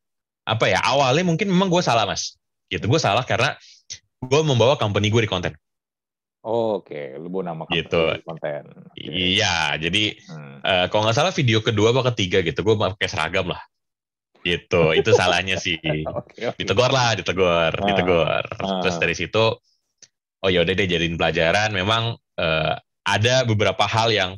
apa 0.47 0.71
ya 0.71 0.79
awalnya 0.79 1.27
mungkin 1.27 1.51
memang 1.51 1.67
gue 1.67 1.83
salah 1.83 2.07
mas 2.07 2.39
gitu 2.67 2.85
gue 2.91 3.01
salah 3.01 3.23
karena 3.23 3.55
gue 4.23 4.41
membawa 4.43 4.75
company 4.75 5.13
gue 5.13 5.23
di 5.25 5.31
konten 5.31 5.53
oh, 6.43 6.83
oke 6.83 6.91
okay. 6.91 7.15
lu 7.19 7.31
bawa 7.31 7.55
nama 7.55 7.63
gitu. 7.71 8.17
di 8.17 8.25
konten 8.27 8.63
okay. 8.91 9.07
iya 9.07 9.75
jadi 9.79 10.15
hmm. 10.19 10.57
uh, 10.63 10.87
kalau 10.91 11.07
nggak 11.07 11.17
salah 11.17 11.33
video 11.35 11.63
kedua 11.63 11.95
atau 11.95 12.05
ketiga 12.15 12.43
gitu 12.43 12.63
gue 12.67 12.75
pakai 12.75 13.09
seragam 13.09 13.51
lah 13.51 13.63
gitu 14.47 14.95
itu 14.95 15.11
salahnya 15.11 15.59
sih 15.59 15.79
okay, 15.83 16.55
okay. 16.55 16.59
ditegur 16.63 16.91
lah 16.91 17.19
ditegur 17.19 17.75
ah, 17.75 17.87
ditegur 17.87 18.43
ah. 18.47 18.81
terus 18.83 18.97
dari 19.03 19.15
situ 19.19 19.59
oh 20.43 20.49
ya 20.51 20.63
udah 20.63 20.75
deh 20.75 20.87
jadiin 20.87 21.19
pelajaran 21.19 21.75
memang 21.75 22.15
uh, 22.39 22.75
ada 23.07 23.43
beberapa 23.47 23.87
hal 23.87 24.15
yang 24.15 24.31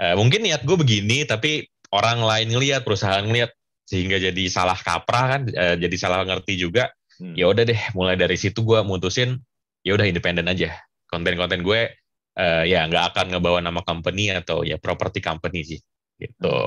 uh, 0.00 0.14
mungkin 0.16 0.44
niat 0.44 0.64
gue 0.64 0.76
begini 0.76 1.28
tapi 1.28 1.68
orang 1.92 2.24
lain 2.24 2.48
ngelihat 2.52 2.84
perusahaan 2.84 3.24
ngelihat 3.24 3.52
sehingga 3.84 4.16
jadi 4.16 4.44
salah 4.48 4.78
kaprah 4.78 5.24
kan 5.36 5.42
uh, 5.52 5.76
jadi 5.76 5.96
salah 6.00 6.24
ngerti 6.24 6.56
juga 6.56 6.88
hmm. 7.22 7.34
ya 7.38 7.46
udah 7.46 7.62
deh 7.62 7.80
mulai 7.94 8.18
dari 8.18 8.34
situ 8.34 8.66
gue 8.66 8.82
mutusin 8.82 9.38
ya 9.86 9.94
udah 9.94 10.10
independen 10.10 10.50
aja 10.50 10.74
konten-konten 11.06 11.62
gue 11.62 11.94
uh, 12.38 12.64
ya 12.66 12.82
nggak 12.90 13.14
akan 13.14 13.26
ngebawa 13.38 13.62
nama 13.62 13.80
company 13.86 14.34
atau 14.34 14.66
ya 14.66 14.82
property 14.82 15.22
company 15.22 15.62
sih 15.62 15.80
gitu 16.18 16.58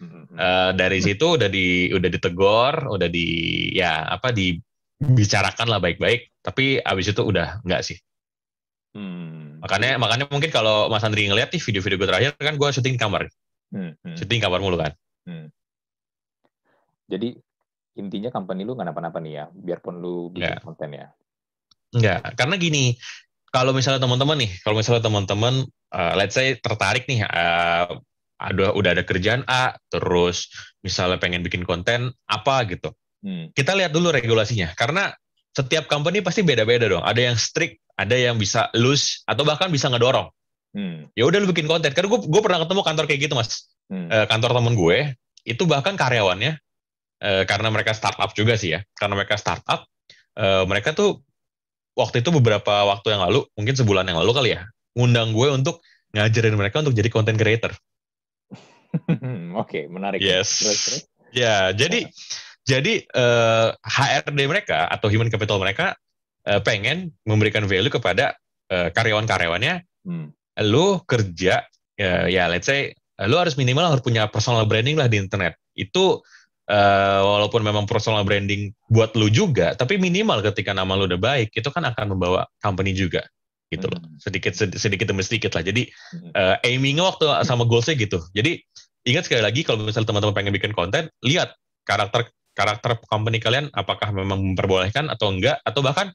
hmm. 0.00 0.36
uh, 0.36 0.70
dari 0.72 1.00
situ 1.00 1.36
udah 1.36 1.48
di 1.48 1.92
udah 1.92 2.08
ditegor 2.08 2.88
udah 2.88 3.08
di 3.08 3.28
ya 3.76 4.08
apa 4.08 4.32
dibicarakan 4.32 5.68
lah 5.68 5.80
baik-baik 5.80 6.32
tapi 6.40 6.80
abis 6.80 7.12
itu 7.12 7.22
udah 7.22 7.60
nggak 7.62 7.82
sih 7.84 7.98
hmm. 8.96 9.60
makanya 9.60 10.00
makanya 10.00 10.24
mungkin 10.32 10.48
kalau 10.48 10.88
Mas 10.88 11.04
Andri 11.04 11.28
ngeliat 11.28 11.52
nih 11.52 11.60
video-video 11.60 11.98
gue 12.00 12.08
terakhir 12.08 12.30
kan 12.40 12.56
gue 12.56 12.68
syuting 12.72 12.96
kamar 12.96 13.28
hmm. 13.74 14.00
Hmm. 14.00 14.16
syuting 14.16 14.40
kamar 14.40 14.64
mulu 14.64 14.80
kan 14.80 14.92
hmm. 15.28 15.52
jadi 17.12 17.36
intinya 17.98 18.32
company 18.32 18.64
lu 18.64 18.72
nggak 18.72 18.88
napa-napa 18.92 19.18
nih 19.20 19.32
ya, 19.42 19.44
biarpun 19.52 20.00
lu 20.00 20.32
bikin 20.32 20.56
yeah. 20.56 20.64
konten 20.64 20.90
ya. 20.96 21.06
Enggak, 21.92 22.36
karena 22.40 22.56
gini, 22.56 22.96
kalau 23.52 23.76
misalnya 23.76 24.00
teman-teman 24.00 24.40
nih, 24.40 24.50
kalau 24.64 24.80
misalnya 24.80 25.04
teman-teman, 25.04 25.68
uh, 25.92 26.12
let's 26.16 26.32
say 26.32 26.56
tertarik 26.56 27.04
nih, 27.04 27.20
uh, 27.28 27.84
ada 28.40 28.72
udah 28.72 28.90
ada 28.96 29.04
kerjaan 29.04 29.44
A, 29.44 29.76
terus 29.92 30.48
misalnya 30.80 31.20
pengen 31.20 31.44
bikin 31.44 31.68
konten 31.68 32.16
apa 32.26 32.64
gitu, 32.64 32.96
hmm. 33.22 33.52
kita 33.52 33.76
lihat 33.76 33.92
dulu 33.92 34.08
regulasinya, 34.08 34.72
karena 34.72 35.12
setiap 35.52 35.84
company 35.84 36.24
pasti 36.24 36.40
beda-beda 36.40 36.88
dong. 36.88 37.04
Ada 37.04 37.28
yang 37.28 37.36
strict, 37.36 37.76
ada 37.92 38.16
yang 38.16 38.40
bisa 38.40 38.72
loose, 38.72 39.20
atau 39.28 39.44
bahkan 39.44 39.68
bisa 39.68 39.92
ngedorong. 39.92 40.32
Hmm. 40.72 41.12
Ya 41.12 41.28
udah 41.28 41.44
lu 41.44 41.52
bikin 41.52 41.68
konten. 41.68 41.92
Karena 41.92 42.08
gue 42.08 42.24
gue 42.24 42.40
pernah 42.40 42.64
ketemu 42.64 42.80
kantor 42.80 43.04
kayak 43.04 43.20
gitu 43.28 43.36
mas, 43.36 43.68
hmm. 43.92 44.08
uh, 44.08 44.24
kantor 44.32 44.56
temen 44.56 44.72
gue 44.72 45.12
itu 45.44 45.68
bahkan 45.68 45.92
karyawannya 45.92 46.56
Eh, 47.22 47.46
karena 47.46 47.70
mereka 47.70 47.94
startup 47.94 48.34
juga 48.34 48.58
sih 48.58 48.74
ya. 48.74 48.82
Karena 48.98 49.14
mereka 49.14 49.38
startup, 49.38 49.86
uh, 50.34 50.66
mereka 50.66 50.90
tuh 50.90 51.22
waktu 51.94 52.18
itu 52.18 52.34
beberapa 52.34 52.82
waktu 52.82 53.14
yang 53.14 53.22
lalu, 53.22 53.46
mungkin 53.54 53.78
sebulan 53.78 54.10
yang 54.10 54.18
lalu 54.18 54.32
kali 54.34 54.50
ya, 54.58 54.66
ngundang 54.98 55.30
gue 55.30 55.48
untuk 55.54 55.78
ngajarin 56.10 56.58
mereka 56.58 56.82
untuk 56.82 56.98
jadi 56.98 57.06
content 57.14 57.38
creator. 57.38 57.70
Oke, 59.54 59.54
okay, 59.54 59.82
menarik. 59.86 60.18
Yes. 60.18 60.50
Terus, 60.66 60.80
terus. 60.82 61.02
Ya, 61.30 61.70
jadi 61.70 62.10
jadi 62.66 63.06
uh, 63.14 63.70
eh, 63.70 64.18
HRD 64.26 64.40
mereka 64.50 64.90
atau 64.90 65.06
human 65.06 65.30
capital 65.30 65.62
mereka 65.62 65.94
uh, 66.50 66.58
pengen 66.58 67.14
memberikan 67.22 67.70
value 67.70 67.94
kepada 67.94 68.34
uh, 68.66 68.90
karyawan-karyawannya. 68.90 69.86
Hmm. 70.02 70.34
Lu 70.58 70.98
kerja 71.06 71.70
ya, 71.94 72.12
ya 72.26 72.50
let's 72.50 72.66
say 72.66 72.98
lu 73.22 73.38
harus 73.38 73.54
minimal 73.54 73.94
harus 73.94 74.02
punya 74.02 74.26
personal 74.26 74.66
branding 74.66 74.98
lah 74.98 75.06
di 75.06 75.22
internet. 75.22 75.54
Itu 75.78 76.26
uh, 76.72 77.20
walaupun 77.20 77.60
memang 77.60 77.84
personal 77.84 78.24
branding 78.24 78.72
buat 78.88 79.12
lu 79.12 79.28
juga, 79.28 79.76
tapi 79.76 80.00
minimal 80.00 80.40
ketika 80.40 80.72
nama 80.72 80.96
lu 80.96 81.04
udah 81.04 81.20
baik, 81.20 81.52
itu 81.52 81.68
kan 81.68 81.84
akan 81.84 82.16
membawa 82.16 82.48
company 82.64 82.96
juga 82.96 83.22
gitu 83.68 83.88
loh. 83.88 84.00
Hmm. 84.00 84.16
Sedikit 84.20 84.52
sedikit 84.56 85.06
demi 85.08 85.24
sedikit 85.24 85.52
lah. 85.56 85.64
Jadi 85.64 85.88
uh, 86.36 86.56
aimingnya 86.64 87.08
waktu 87.08 87.28
sama 87.44 87.64
goalsnya 87.68 87.96
gitu. 87.96 88.20
Jadi 88.32 88.60
ingat 89.08 89.28
sekali 89.28 89.44
lagi 89.44 89.64
kalau 89.64 89.84
misalnya 89.84 90.12
teman-teman 90.12 90.36
pengen 90.36 90.52
bikin 90.52 90.72
konten, 90.76 91.08
lihat 91.24 91.56
karakter 91.84 92.28
karakter 92.52 93.00
company 93.08 93.40
kalian 93.40 93.72
apakah 93.72 94.12
memang 94.12 94.52
memperbolehkan 94.52 95.08
atau 95.08 95.32
enggak 95.32 95.56
atau 95.64 95.80
bahkan 95.80 96.12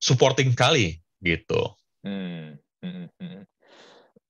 supporting 0.00 0.56
kali 0.56 1.00
gitu. 1.20 1.76
Hmm. 2.04 2.56
Hmm. 2.80 3.08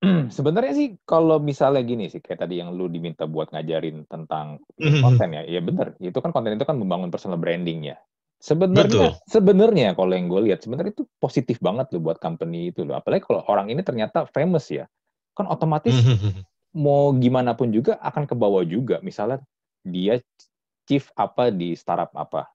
Sebenarnya 0.36 0.72
sih 0.76 0.88
kalau 1.08 1.40
misalnya 1.40 1.80
gini 1.80 2.12
sih 2.12 2.20
kayak 2.20 2.44
tadi 2.44 2.60
yang 2.60 2.76
lu 2.76 2.86
diminta 2.92 3.24
buat 3.24 3.50
ngajarin 3.50 4.04
tentang 4.06 4.60
hmm. 4.76 5.00
konten 5.00 5.28
ya, 5.32 5.42
ya 5.48 5.60
benar. 5.64 5.96
Itu 5.98 6.20
kan 6.20 6.30
konten 6.30 6.54
itu 6.54 6.66
kan 6.68 6.76
membangun 6.76 7.08
personal 7.08 7.40
branding 7.40 7.88
ya. 7.92 7.96
Sebenarnya 8.44 9.16
sebenarnya 9.24 9.96
kalau 9.96 10.12
yang 10.12 10.28
gue 10.28 10.52
lihat 10.52 10.60
sebenarnya 10.60 10.92
itu 10.92 11.08
positif 11.16 11.56
banget 11.64 11.88
loh 11.96 12.12
buat 12.12 12.20
company 12.20 12.68
itu 12.76 12.84
loh. 12.84 13.00
Apalagi 13.00 13.24
kalau 13.24 13.40
orang 13.48 13.72
ini 13.72 13.80
ternyata 13.80 14.28
famous 14.28 14.68
ya. 14.68 14.84
Kan 15.32 15.48
otomatis 15.48 15.96
mau 16.76 17.14
gimana 17.16 17.56
pun 17.56 17.72
juga 17.72 17.96
akan 18.04 18.28
ke 18.28 18.34
bawah 18.36 18.60
juga. 18.68 19.00
Misalnya 19.00 19.40
dia 19.80 20.20
chief 20.84 21.08
apa 21.16 21.48
di 21.48 21.72
startup 21.72 22.12
apa. 22.12 22.52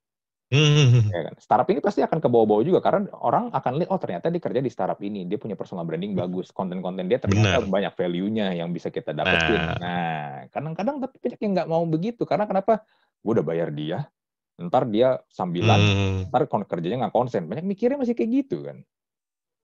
Hmm. 0.49 1.13
Ya 1.13 1.29
kan? 1.29 1.33
Startup 1.37 1.67
ini 1.69 1.77
pasti 1.77 2.01
akan 2.01 2.17
ke 2.17 2.25
bawah-bawah 2.25 2.65
juga 2.65 2.79
karena 2.81 3.05
orang 3.21 3.53
akan 3.53 3.71
lihat 3.77 3.89
oh 3.93 4.01
ternyata 4.01 4.33
dia 4.33 4.41
kerja 4.41 4.61
di 4.65 4.71
startup 4.73 4.97
ini, 5.05 5.29
dia 5.29 5.37
punya 5.37 5.53
personal 5.53 5.85
branding 5.85 6.17
bagus, 6.17 6.49
konten-konten 6.49 7.05
dia 7.05 7.21
ternyata 7.21 7.61
Bener. 7.61 7.69
banyak 7.69 7.93
value-nya 7.93 8.57
yang 8.57 8.73
bisa 8.73 8.89
kita 8.89 9.13
dapetin. 9.13 9.61
Nah, 9.61 9.77
nah 9.77 10.25
kadang-kadang 10.49 11.05
tapi 11.05 11.15
banyak 11.21 11.39
yang 11.45 11.51
nggak 11.53 11.69
mau 11.69 11.85
begitu 11.85 12.25
karena 12.25 12.49
kenapa? 12.49 12.81
Gue 13.21 13.37
udah 13.37 13.45
bayar 13.45 13.69
dia, 13.69 14.09
ntar 14.57 14.89
dia 14.89 15.21
sambilan, 15.29 15.79
hmm. 15.79 16.33
ntar 16.33 16.49
kerjanya 16.49 17.05
nggak 17.05 17.13
konsen. 17.13 17.45
Banyak 17.45 17.69
mikirnya 17.69 18.01
masih 18.01 18.17
kayak 18.17 18.31
gitu 18.41 18.65
kan. 18.65 18.81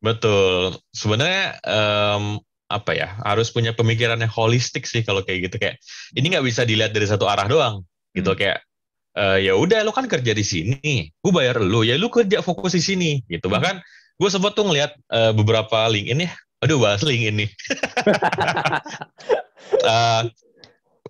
Betul. 0.06 0.78
Sebenarnya 0.93 1.58
um, 1.65 2.45
apa 2.65 2.98
ya 2.98 3.21
harus 3.21 3.54
punya 3.54 3.78
pemikiran 3.78 4.17
yang 4.17 4.30
holistik 4.30 4.89
sih 4.89 5.06
kalau 5.06 5.21
kayak 5.21 5.50
gitu 5.50 5.62
kayak 5.62 5.78
ini 6.17 6.34
nggak 6.34 6.45
bisa 6.45 6.65
dilihat 6.65 6.98
dari 6.98 7.06
satu 7.06 7.30
arah 7.30 7.45
doang 7.45 7.86
gitu 8.17 8.34
hmm. 8.34 8.39
kayak 8.41 8.64
uh, 9.15 9.38
ya 9.39 9.56
udah 9.56 9.82
lo 9.84 9.91
kan 9.95 10.06
kerja 10.06 10.36
di 10.36 10.45
sini. 10.45 11.10
Gue 11.19 11.32
bayar 11.32 11.60
lo 11.63 11.82
ya 11.82 11.95
lo 11.95 12.12
kerja 12.12 12.43
fokus 12.43 12.75
di 12.75 12.84
sini. 12.84 13.12
Gitu. 13.25 13.47
Hmm. 13.47 13.56
bahkan 13.58 13.75
gue 14.15 14.30
sempat 14.32 14.56
tuh 14.56 14.67
ngeliat 14.67 14.95
uh, 15.12 15.36
beberapa 15.36 15.88
link 15.91 16.08
ini 16.08 16.25
aduh 16.63 16.80
bahas 16.80 17.04
link 17.04 17.28
ini 17.28 17.45
uh, 19.84 20.23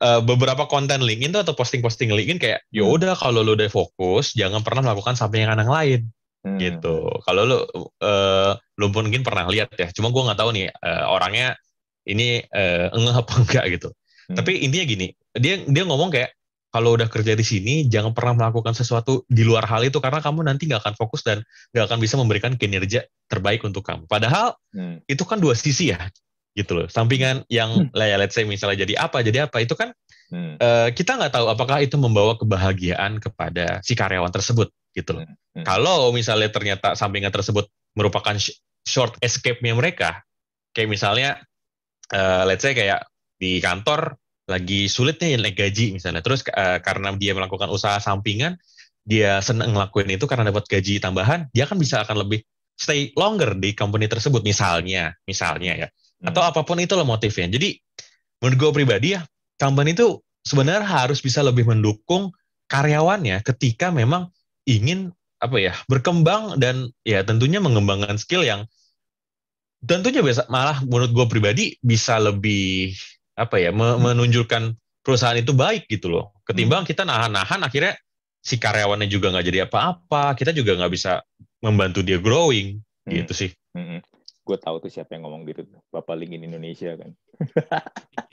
uh, 0.02 0.22
beberapa 0.30 0.66
konten 0.66 1.06
LinkedIn 1.06 1.38
tuh 1.38 1.46
atau 1.46 1.54
posting-posting 1.54 2.10
LinkedIn 2.10 2.42
kayak 2.42 2.60
ya 2.74 2.82
hmm. 2.82 2.96
udah 2.98 3.14
kalau 3.14 3.46
lo 3.46 3.54
udah 3.54 3.70
fokus 3.70 4.34
jangan 4.34 4.66
pernah 4.66 4.90
melakukan 4.92 5.14
sampingan 5.14 5.62
yang 5.62 5.72
lain. 5.72 6.02
Hmm. 6.46 6.62
gitu. 6.62 7.10
Kalau 7.26 7.42
lo 7.42 7.58
uh, 8.06 8.54
mungkin 8.78 9.26
pernah 9.26 9.50
lihat 9.50 9.74
ya. 9.82 9.90
Cuma 9.90 10.14
gue 10.14 10.22
nggak 10.22 10.38
tahu 10.38 10.54
nih 10.54 10.70
uh, 10.70 11.10
orangnya 11.10 11.58
ini 12.06 12.42
uh, 12.54 12.94
enggak 12.94 13.16
apa 13.26 13.34
enggak 13.42 13.66
gitu. 13.78 13.90
Hmm. 14.26 14.42
tapi 14.42 14.58
intinya 14.66 14.86
gini 14.90 15.08
dia 15.38 15.62
dia 15.70 15.84
ngomong 15.86 16.10
kayak 16.10 16.34
kalau 16.76 17.00
udah 17.00 17.08
kerja 17.08 17.40
di 17.40 17.46
sini 17.48 17.88
jangan 17.88 18.12
pernah 18.12 18.36
melakukan 18.36 18.76
sesuatu 18.76 19.24
di 19.32 19.48
luar 19.48 19.64
hal 19.64 19.88
itu 19.88 20.04
karena 20.04 20.20
kamu 20.20 20.44
nanti 20.44 20.68
nggak 20.68 20.84
akan 20.84 20.96
fokus 21.00 21.24
dan 21.24 21.40
nggak 21.72 21.88
akan 21.88 22.00
bisa 22.04 22.20
memberikan 22.20 22.60
kinerja 22.60 23.08
terbaik 23.32 23.64
untuk 23.64 23.80
kamu. 23.88 24.12
Padahal 24.12 24.60
hmm. 24.76 25.08
itu 25.08 25.24
kan 25.24 25.40
dua 25.40 25.56
sisi 25.56 25.96
ya, 25.96 26.12
gitu 26.52 26.76
loh. 26.76 26.92
Sampingan 26.92 27.48
yang 27.48 27.88
hmm. 27.88 27.96
ya 27.96 28.20
let's 28.20 28.36
say 28.36 28.44
misalnya 28.44 28.84
jadi 28.84 29.08
apa 29.08 29.24
jadi 29.24 29.48
apa 29.48 29.64
itu 29.64 29.72
kan 29.72 29.96
hmm. 30.36 30.60
uh, 30.60 30.92
kita 30.92 31.16
nggak 31.16 31.32
tahu 31.32 31.48
apakah 31.48 31.80
itu 31.80 31.96
membawa 31.96 32.36
kebahagiaan 32.36 33.24
kepada 33.24 33.80
si 33.80 33.96
karyawan 33.96 34.36
tersebut 34.36 34.68
gitu 34.92 35.16
loh. 35.16 35.24
Hmm. 35.24 35.64
Hmm. 35.64 35.64
Kalau 35.64 36.12
misalnya 36.12 36.52
ternyata 36.52 37.00
sampingan 37.00 37.32
tersebut 37.32 37.72
merupakan 37.96 38.36
short 38.84 39.16
escape-nya 39.24 39.72
mereka, 39.80 40.28
kayak 40.76 40.92
misalnya 40.92 41.40
uh, 42.12 42.44
let's 42.44 42.68
say 42.68 42.76
kayak 42.76 43.08
di 43.40 43.64
kantor 43.64 44.20
lagi 44.46 44.86
sulit 44.86 45.18
nih 45.18 45.42
naik 45.42 45.58
gaji 45.58 45.98
misalnya. 45.98 46.22
Terus 46.22 46.46
uh, 46.50 46.80
karena 46.82 47.14
dia 47.18 47.34
melakukan 47.34 47.70
usaha 47.70 47.98
sampingan, 47.98 48.58
dia 49.02 49.42
seneng 49.42 49.74
ngelakuin 49.74 50.18
itu 50.18 50.26
karena 50.30 50.50
dapat 50.50 50.66
gaji 50.70 51.02
tambahan, 51.02 51.50
dia 51.52 51.66
kan 51.66 51.78
bisa 51.78 52.02
akan 52.06 52.26
lebih 52.26 52.46
stay 52.76 53.12
longer 53.16 53.58
di 53.58 53.74
company 53.74 54.06
tersebut 54.06 54.46
misalnya, 54.46 55.18
misalnya 55.26 55.74
ya. 55.86 55.88
Hmm. 56.22 56.32
Atau 56.34 56.42
apa 56.46 56.62
pun 56.62 56.78
itu 56.78 56.94
loh 56.94 57.08
motifnya. 57.08 57.50
Jadi 57.50 57.78
menurut 58.42 58.58
gue 58.58 58.72
pribadi 58.84 59.08
ya, 59.18 59.22
company 59.58 59.98
itu 59.98 60.22
sebenarnya 60.46 60.86
harus 60.86 61.20
bisa 61.20 61.42
lebih 61.42 61.66
mendukung 61.66 62.30
karyawannya 62.70 63.42
ketika 63.42 63.90
memang 63.90 64.30
ingin 64.66 65.14
apa 65.42 65.58
ya 65.62 65.74
berkembang 65.86 66.58
dan 66.58 66.90
ya 67.06 67.22
tentunya 67.22 67.62
mengembangkan 67.62 68.18
skill 68.18 68.42
yang 68.42 68.66
tentunya 69.86 70.26
biasa 70.26 70.50
malah 70.50 70.82
menurut 70.82 71.14
gue 71.14 71.26
pribadi 71.30 71.66
bisa 71.84 72.18
lebih 72.18 72.98
apa 73.36 73.60
ya 73.60 73.76
hmm. 73.76 74.00
menunjukkan 74.00 74.64
perusahaan 75.04 75.38
itu 75.38 75.52
baik 75.54 75.86
gitu 75.92 76.10
loh. 76.10 76.34
Ketimbang 76.48 76.88
hmm. 76.88 76.90
kita 76.90 77.04
nahan-nahan 77.06 77.62
akhirnya 77.62 77.94
si 78.40 78.58
karyawannya 78.58 79.12
juga 79.12 79.30
nggak 79.36 79.46
jadi 79.46 79.60
apa-apa, 79.70 80.34
kita 80.40 80.56
juga 80.56 80.80
nggak 80.80 80.94
bisa 80.94 81.22
membantu 81.62 82.02
dia 82.02 82.18
growing 82.18 82.80
hmm. 83.06 83.12
gitu 83.12 83.34
sih. 83.36 83.50
Hmm. 83.76 84.02
Gue 84.46 84.58
tahu 84.62 84.78
tuh 84.78 84.94
siapa 84.94 85.18
yang 85.18 85.26
ngomong 85.26 85.46
gitu, 85.50 85.66
Bapak 85.90 86.16
LinkedIn 86.18 86.50
Indonesia 86.50 86.94
kan. 86.98 87.12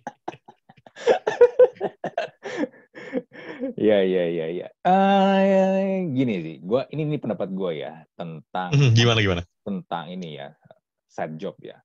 Iya 3.79 4.03
iya 4.03 4.25
iya 4.27 4.47
iya. 4.51 4.69
Uh, 4.83 6.03
gini 6.11 6.35
sih, 6.43 6.57
gua 6.63 6.87
ini 6.91 7.07
ini 7.07 7.19
pendapat 7.19 7.55
gue 7.55 7.79
ya 7.79 8.03
tentang 8.19 8.75
hmm, 8.75 8.91
gimana 8.91 9.19
gimana 9.23 9.43
tentang 9.63 10.11
ini 10.11 10.39
ya 10.39 10.51
side 11.07 11.39
job 11.39 11.55
ya. 11.63 11.79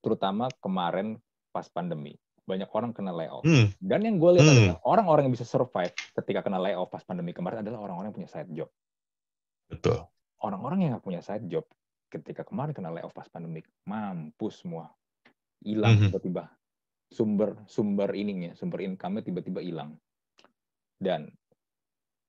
Terutama 0.00 0.48
kemarin 0.64 1.20
pas 1.54 1.70
pandemi 1.70 2.18
banyak 2.44 2.68
orang 2.76 2.92
kena 2.92 3.12
layoff. 3.12 3.44
Hmm. 3.44 3.72
Dan 3.80 4.04
yang 4.04 4.16
gue 4.20 4.30
lihat 4.36 4.44
hmm. 4.44 4.54
adalah 4.54 4.78
orang-orang 4.84 5.22
yang 5.28 5.34
bisa 5.34 5.48
survive 5.48 5.92
ketika 5.94 6.44
kena 6.44 6.60
layoff 6.60 6.92
pas 6.92 7.00
pandemi 7.00 7.32
kemarin 7.32 7.64
adalah 7.64 7.80
orang-orang 7.80 8.12
yang 8.12 8.18
punya 8.20 8.30
side 8.30 8.52
job. 8.52 8.68
Betul. 9.68 10.04
Orang-orang 10.44 10.84
yang 10.84 10.90
nggak 10.96 11.04
punya 11.04 11.24
side 11.24 11.48
job 11.48 11.64
ketika 12.12 12.44
kemarin 12.44 12.76
kena 12.76 12.92
layoff 12.92 13.16
pas 13.16 13.26
pandemi 13.32 13.64
mampus 13.88 14.60
semua, 14.60 14.92
hilang 15.64 15.96
hmm. 15.96 16.12
tiba-tiba. 16.12 16.52
Sumber 17.08 17.56
sumber 17.64 18.10
ininya, 18.12 18.52
sumber 18.58 18.84
income-nya 18.84 19.24
tiba-tiba 19.24 19.64
hilang. 19.64 19.96
Dan 21.00 21.32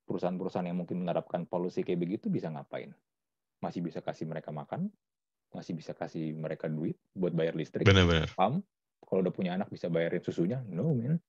perusahaan-perusahaan 0.07 0.67
yang 0.69 0.79
mungkin 0.79 1.03
menerapkan 1.03 1.43
polusi 1.49 1.83
kayak 1.83 1.99
begitu 1.99 2.31
bisa 2.31 2.47
ngapain? 2.47 2.95
Masih 3.59 3.81
bisa 3.81 3.99
kasih 3.99 4.29
mereka 4.29 4.53
makan, 4.53 4.93
masih 5.51 5.73
bisa 5.73 5.91
kasih 5.91 6.37
mereka 6.37 6.69
duit 6.69 6.95
buat 7.17 7.33
bayar 7.33 7.57
listrik, 7.57 7.87
Benar-benar. 7.87 8.29
pam, 8.37 8.61
kalau 9.05 9.23
udah 9.23 9.33
punya 9.33 9.55
anak 9.55 9.69
bisa 9.69 9.87
bayarin 9.87 10.21
susunya? 10.21 10.59
No 10.67 10.91
man. 10.91 11.21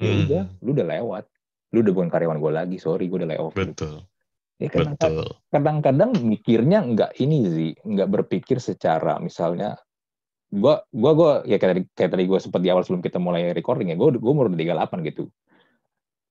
Ya 0.00 0.12
hmm. 0.12 0.22
udah 0.26 0.44
lu 0.64 0.70
udah 0.76 0.86
lewat. 0.88 1.24
Lu 1.72 1.84
udah 1.84 1.92
bukan 1.92 2.10
karyawan 2.10 2.38
gue 2.40 2.52
lagi 2.52 2.76
sorry 2.80 3.08
gue 3.08 3.22
udah 3.22 3.30
layoff. 3.30 3.54
Betul. 3.56 4.04
Ya, 4.56 4.72
kadang-kadang 5.52 6.16
mikirnya 6.24 6.80
nggak 6.80 7.20
ini 7.20 7.38
sih 7.44 7.70
nggak 7.76 8.08
berpikir 8.08 8.56
secara 8.56 9.20
misalnya 9.20 9.76
gua 10.48 10.80
gua 10.88 11.12
gua 11.12 11.32
ya 11.44 11.60
kayak 11.60 11.72
tadi 11.76 11.82
kayak 11.92 12.10
tadi 12.16 12.24
gue 12.24 12.38
sempat 12.40 12.64
di 12.64 12.72
awal 12.72 12.80
sebelum 12.80 13.04
kita 13.04 13.20
mulai 13.20 13.52
recording 13.52 13.92
ya 13.92 14.00
gue 14.00 14.16
gue 14.16 14.32
umur 14.32 14.48
udah 14.48 14.56
38 14.56 15.08
gitu. 15.12 15.28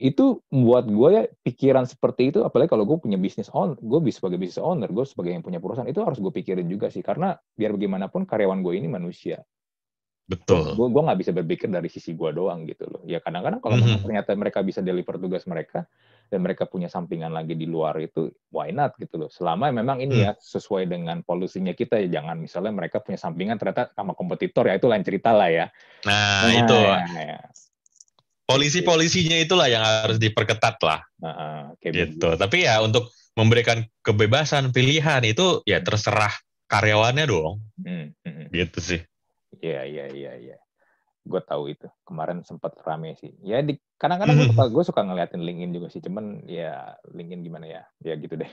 Itu 0.02 0.42
buat 0.50 0.90
gue 0.90 1.10
ya 1.14 1.24
pikiran 1.46 1.86
seperti 1.86 2.34
itu 2.34 2.42
apalagi 2.42 2.74
kalau 2.74 2.90
gue 2.90 2.98
punya 2.98 3.22
bisnis 3.22 3.46
on 3.54 3.78
gue 3.78 4.00
bisa 4.02 4.26
sebagai 4.26 4.42
bisnis 4.42 4.58
owner 4.58 4.90
gue 4.90 5.06
sebagai 5.06 5.30
yang 5.30 5.46
punya 5.46 5.62
perusahaan 5.62 5.86
itu 5.86 6.02
harus 6.02 6.18
gue 6.18 6.34
pikirin 6.34 6.66
juga 6.66 6.90
sih. 6.90 7.06
Karena 7.06 7.38
biar 7.54 7.78
bagaimanapun 7.78 8.26
karyawan 8.26 8.66
gue 8.66 8.74
ini 8.74 8.90
manusia 8.90 9.38
Betul. 10.26 10.74
Gue 10.74 10.90
gue 10.90 11.02
nggak 11.06 11.20
bisa 11.22 11.32
berpikir 11.32 11.70
dari 11.70 11.86
sisi 11.86 12.18
gue 12.18 12.34
doang 12.34 12.66
gitu 12.66 12.90
loh. 12.90 13.02
Ya 13.06 13.22
kadang-kadang 13.22 13.62
kalau 13.62 13.78
mm 13.78 13.86
-hmm. 13.86 14.02
ternyata 14.02 14.34
mereka 14.34 14.60
bisa 14.66 14.82
deliver 14.82 15.22
tugas 15.22 15.46
mereka 15.46 15.86
dan 16.34 16.42
mereka 16.42 16.66
punya 16.66 16.90
sampingan 16.90 17.30
lagi 17.30 17.54
di 17.54 17.70
luar 17.70 18.02
itu, 18.02 18.34
why 18.50 18.74
not 18.74 18.98
gitu 18.98 19.22
loh. 19.22 19.30
Selama 19.30 19.70
memang 19.70 20.02
ini 20.02 20.18
mm. 20.18 20.24
ya 20.26 20.32
sesuai 20.34 20.90
dengan 20.90 21.22
polusinya 21.22 21.78
kita 21.78 22.02
ya 22.02 22.18
jangan 22.18 22.42
misalnya 22.42 22.74
mereka 22.74 22.98
punya 23.06 23.22
sampingan 23.22 23.62
ternyata 23.62 23.94
sama 23.94 24.18
kompetitor 24.18 24.66
ya 24.66 24.82
itu 24.82 24.90
lain 24.90 25.06
cerita 25.06 25.30
lah 25.30 25.50
ya. 25.54 25.66
Nah, 26.10 26.50
nah 26.50 26.54
itu. 26.58 26.78
Ya, 26.82 26.98
ya. 27.14 27.40
Polisi-polisinya 28.46 29.38
itulah 29.42 29.70
yang 29.70 29.82
harus 29.82 30.18
diperketat 30.22 30.78
lah. 30.82 31.02
Nah, 31.22 31.74
gitu. 31.82 31.94
Begitu. 31.94 32.30
Tapi 32.38 32.66
ya 32.66 32.82
untuk 32.82 33.10
memberikan 33.38 33.86
kebebasan 34.02 34.70
pilihan 34.74 35.22
itu 35.26 35.62
ya 35.70 35.82
terserah 35.86 36.34
karyawannya 36.66 37.26
dong. 37.30 37.62
Hmm, 37.78 38.14
hmm. 38.26 38.50
Gitu 38.50 38.80
sih. 38.82 39.02
Iya 39.62 39.82
iya 39.88 40.06
iya 40.12 40.32
iya. 40.40 40.58
Gue 41.26 41.42
tahu 41.42 41.74
itu. 41.74 41.88
Kemarin 42.06 42.46
sempat 42.46 42.78
rame 42.86 43.18
sih. 43.18 43.34
Ya 43.42 43.62
di 43.66 43.78
kadang-kadang 43.98 44.38
gue 44.38 44.48
suka 44.54 44.64
gue 44.70 44.84
suka 44.86 45.02
ngeliatin 45.02 45.42
LinkedIn 45.42 45.74
juga 45.74 45.88
sih. 45.90 46.02
Cuman 46.04 46.46
ya 46.46 46.94
LinkedIn 47.12 47.46
gimana 47.46 47.66
ya? 47.66 47.82
Ya 48.04 48.14
gitu 48.16 48.38
deh. 48.38 48.48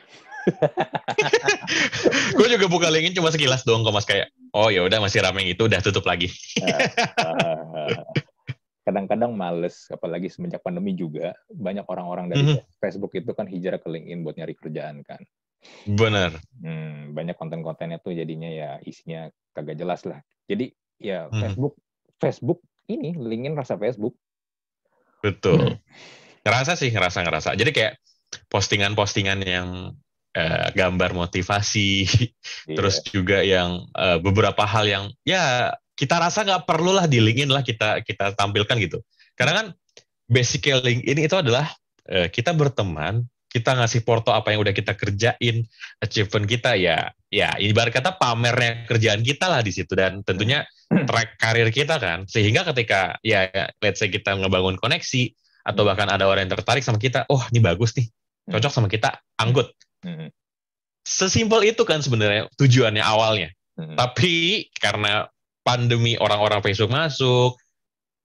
gue 2.38 2.48
juga 2.48 2.66
buka 2.66 2.88
LinkedIn 2.88 3.18
cuma 3.18 3.30
sekilas 3.30 3.66
doang 3.68 3.84
kok 3.84 3.94
Mas 3.94 4.08
kayak 4.08 4.32
oh 4.56 4.72
ya 4.72 4.84
udah 4.84 4.98
masih 5.04 5.20
rame 5.20 5.44
itu 5.46 5.68
udah 5.68 5.80
tutup 5.84 6.08
lagi. 6.08 6.32
kadang-kadang 8.82 9.38
males 9.38 9.86
apalagi 9.94 10.26
semenjak 10.26 10.58
pandemi 10.58 10.98
juga 10.98 11.38
banyak 11.54 11.86
orang-orang 11.86 12.34
dari 12.34 12.42
mm 12.42 12.50
-hmm. 12.58 12.82
Facebook 12.82 13.14
itu 13.14 13.30
kan 13.30 13.46
hijrah 13.46 13.78
ke 13.78 13.86
LinkedIn 13.86 14.26
buat 14.26 14.34
nyari 14.34 14.58
kerjaan 14.58 15.06
kan. 15.06 15.22
Benar. 15.86 16.34
Hmm, 16.58 17.14
banyak 17.14 17.38
konten-kontennya 17.38 18.02
tuh 18.02 18.14
jadinya 18.14 18.50
ya 18.50 18.82
isinya 18.82 19.30
kagak 19.54 19.78
jelas 19.78 20.02
lah. 20.06 20.18
Jadi 20.50 20.74
ya 21.02 21.26
hmm. 21.28 21.40
Facebook 21.42 21.74
Facebook 22.22 22.62
ini 22.86 23.14
LinkedIn 23.18 23.58
rasa 23.58 23.74
Facebook. 23.74 24.14
Betul. 25.22 25.58
Hmm. 25.58 25.76
Ngerasa 26.42 26.74
sih, 26.74 26.90
ngerasa 26.90 27.22
ngerasa. 27.22 27.50
Jadi 27.54 27.70
kayak 27.70 27.94
postingan-postingan 28.50 29.38
yang 29.46 29.94
uh, 30.34 30.68
gambar 30.74 31.14
motivasi, 31.14 32.06
yeah. 32.66 32.74
terus 32.78 33.02
juga 33.06 33.42
yang 33.42 33.86
uh, 33.94 34.18
beberapa 34.18 34.66
hal 34.66 34.86
yang 34.86 35.04
ya 35.22 35.74
kita 35.94 36.18
rasa 36.18 36.42
nggak 36.42 36.66
perlu 36.66 36.96
lah 36.96 37.06
di 37.06 37.22
LinkedIn 37.22 37.52
lah 37.52 37.62
kita 37.62 38.02
kita 38.02 38.34
tampilkan 38.34 38.78
gitu. 38.82 38.98
Karena 39.38 39.52
kan 39.62 39.66
basicnya 40.26 40.82
LinkedIn 40.82 41.18
itu 41.22 41.36
adalah 41.38 41.70
uh, 42.10 42.26
kita 42.26 42.50
berteman, 42.50 43.22
kita 43.52 43.78
ngasih 43.78 44.02
porto 44.02 44.34
apa 44.34 44.50
yang 44.50 44.64
udah 44.64 44.74
kita 44.74 44.98
kerjain, 44.98 45.62
achievement 46.02 46.48
kita 46.48 46.74
ya, 46.74 47.12
ya 47.30 47.54
ibarat 47.62 47.94
kata 47.94 48.18
pamernya 48.18 48.88
kerjaan 48.88 49.22
kita 49.22 49.46
lah 49.46 49.62
di 49.62 49.70
situ 49.70 49.92
dan 49.94 50.24
tentunya 50.26 50.66
track 51.08 51.40
karir 51.40 51.68
kita 51.72 51.96
kan. 51.98 52.24
Sehingga 52.28 52.66
ketika 52.68 53.16
ya 53.24 53.48
let's 53.80 53.98
say 54.00 54.12
kita 54.12 54.36
ngebangun 54.36 54.76
koneksi 54.78 55.32
atau 55.62 55.82
bahkan 55.86 56.10
ada 56.10 56.26
orang 56.26 56.48
yang 56.48 56.54
tertarik 56.58 56.82
sama 56.82 56.98
kita, 56.98 57.24
oh 57.30 57.42
ini 57.54 57.62
bagus 57.62 57.94
nih, 57.94 58.10
cocok 58.50 58.72
sama 58.72 58.88
kita, 58.90 59.22
anggut. 59.38 59.70
Hmm. 60.02 60.28
Sesimpel 61.02 61.74
itu 61.74 61.82
kan 61.86 62.02
sebenarnya 62.02 62.50
tujuannya 62.58 63.02
awalnya. 63.02 63.50
Hmm. 63.78 63.94
Tapi 63.94 64.66
karena 64.78 65.30
pandemi 65.62 66.18
orang-orang 66.18 66.60
Facebook 66.66 66.90
masuk, 66.90 67.54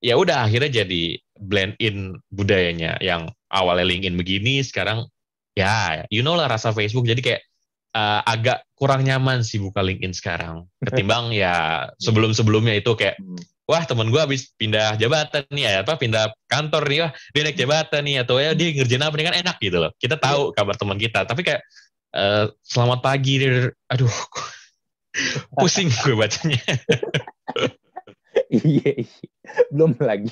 ya 0.02 0.18
udah 0.18 0.50
akhirnya 0.50 0.84
jadi 0.84 1.22
blend 1.38 1.78
in 1.78 2.18
budayanya 2.34 2.98
yang 3.02 3.30
awalnya 3.54 3.86
LinkedIn 3.86 4.18
begini, 4.18 4.66
sekarang 4.66 5.06
ya 5.54 6.06
you 6.10 6.26
know 6.26 6.34
lah 6.34 6.50
rasa 6.50 6.74
Facebook. 6.74 7.06
Jadi 7.06 7.22
kayak 7.22 7.42
uh, 7.98 8.22
agak 8.24 8.62
kurang 8.78 9.02
nyaman 9.02 9.42
sih 9.42 9.58
buka 9.58 9.82
LinkedIn 9.82 10.14
sekarang. 10.14 10.70
Ketimbang 10.86 11.34
ya 11.42 11.88
sebelum-sebelumnya 11.98 12.78
itu 12.78 12.94
kayak 12.94 13.18
hmm. 13.18 13.42
wah 13.66 13.82
temen 13.84 14.14
gue 14.14 14.22
habis 14.22 14.54
pindah 14.56 14.96
jabatan 15.02 15.44
nih 15.50 15.64
ya 15.66 15.72
apa 15.82 15.98
pindah 15.98 16.32
kantor 16.46 16.86
nih 16.88 17.00
wah 17.04 17.12
dia 17.34 17.42
naik 17.42 17.58
jabatan 17.58 18.02
nih 18.06 18.16
atau 18.22 18.36
ya 18.38 18.54
dia 18.54 18.68
ngerjain 18.78 19.02
apa 19.02 19.16
nih? 19.18 19.26
Kan 19.26 19.38
enak 19.42 19.58
gitu 19.58 19.78
loh. 19.82 19.92
Kita 19.98 20.16
tahu 20.22 20.54
iya. 20.54 20.54
kabar 20.54 20.76
teman 20.78 20.98
kita. 21.02 21.20
Tapi 21.26 21.42
kayak 21.42 21.62
uh, 22.14 22.46
selamat 22.62 23.00
pagi 23.02 23.42
aduh 23.90 24.14
pusing 25.58 25.90
gue 25.90 26.14
bacanya. 26.14 26.62
Iya, 28.48 29.04
iya, 29.04 29.28
belum 29.74 29.98
lagi. 30.00 30.32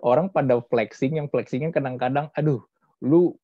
Orang 0.00 0.32
pada 0.32 0.58
flexing 0.66 1.20
yang 1.20 1.28
flexingnya 1.28 1.70
kadang-kadang 1.70 2.32
aduh 2.34 2.64
lu 3.02 3.36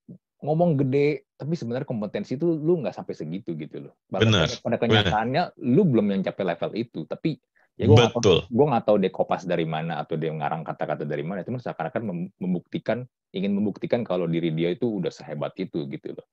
ngomong 0.42 0.78
gede 0.78 1.27
tapi 1.38 1.54
sebenarnya 1.54 1.86
kompetensi 1.86 2.34
itu 2.34 2.50
lu 2.50 2.82
nggak 2.82 2.98
sampai 2.98 3.14
segitu 3.14 3.54
gitu 3.54 3.86
loh 3.86 3.94
benar 4.10 4.50
pada 4.58 4.76
kenyataannya 4.76 5.42
bener. 5.54 5.70
lu 5.70 5.86
belum 5.86 6.06
yang 6.10 6.22
capai 6.26 6.44
level 6.50 6.70
itu 6.74 7.06
tapi 7.06 7.38
ya 7.78 7.86
gue 7.86 7.94
nggak 7.94 8.18
tahu 8.18 8.42
gue 8.50 8.66
nggak 8.74 8.84
tahu 8.90 8.96
dia 8.98 9.12
kopas 9.14 9.46
dari 9.46 9.62
mana 9.62 10.02
atau 10.02 10.18
dia 10.18 10.34
ngarang 10.34 10.66
kata-kata 10.66 11.06
dari 11.06 11.22
mana 11.22 11.46
cuma 11.46 11.62
seakan-akan 11.62 12.34
membuktikan 12.42 13.06
ingin 13.30 13.54
membuktikan 13.54 14.02
kalau 14.02 14.26
diri 14.26 14.50
dia 14.50 14.74
itu 14.74 14.90
udah 14.98 15.14
sehebat 15.14 15.54
itu 15.62 15.86
gitu 15.86 16.18
loh 16.18 16.26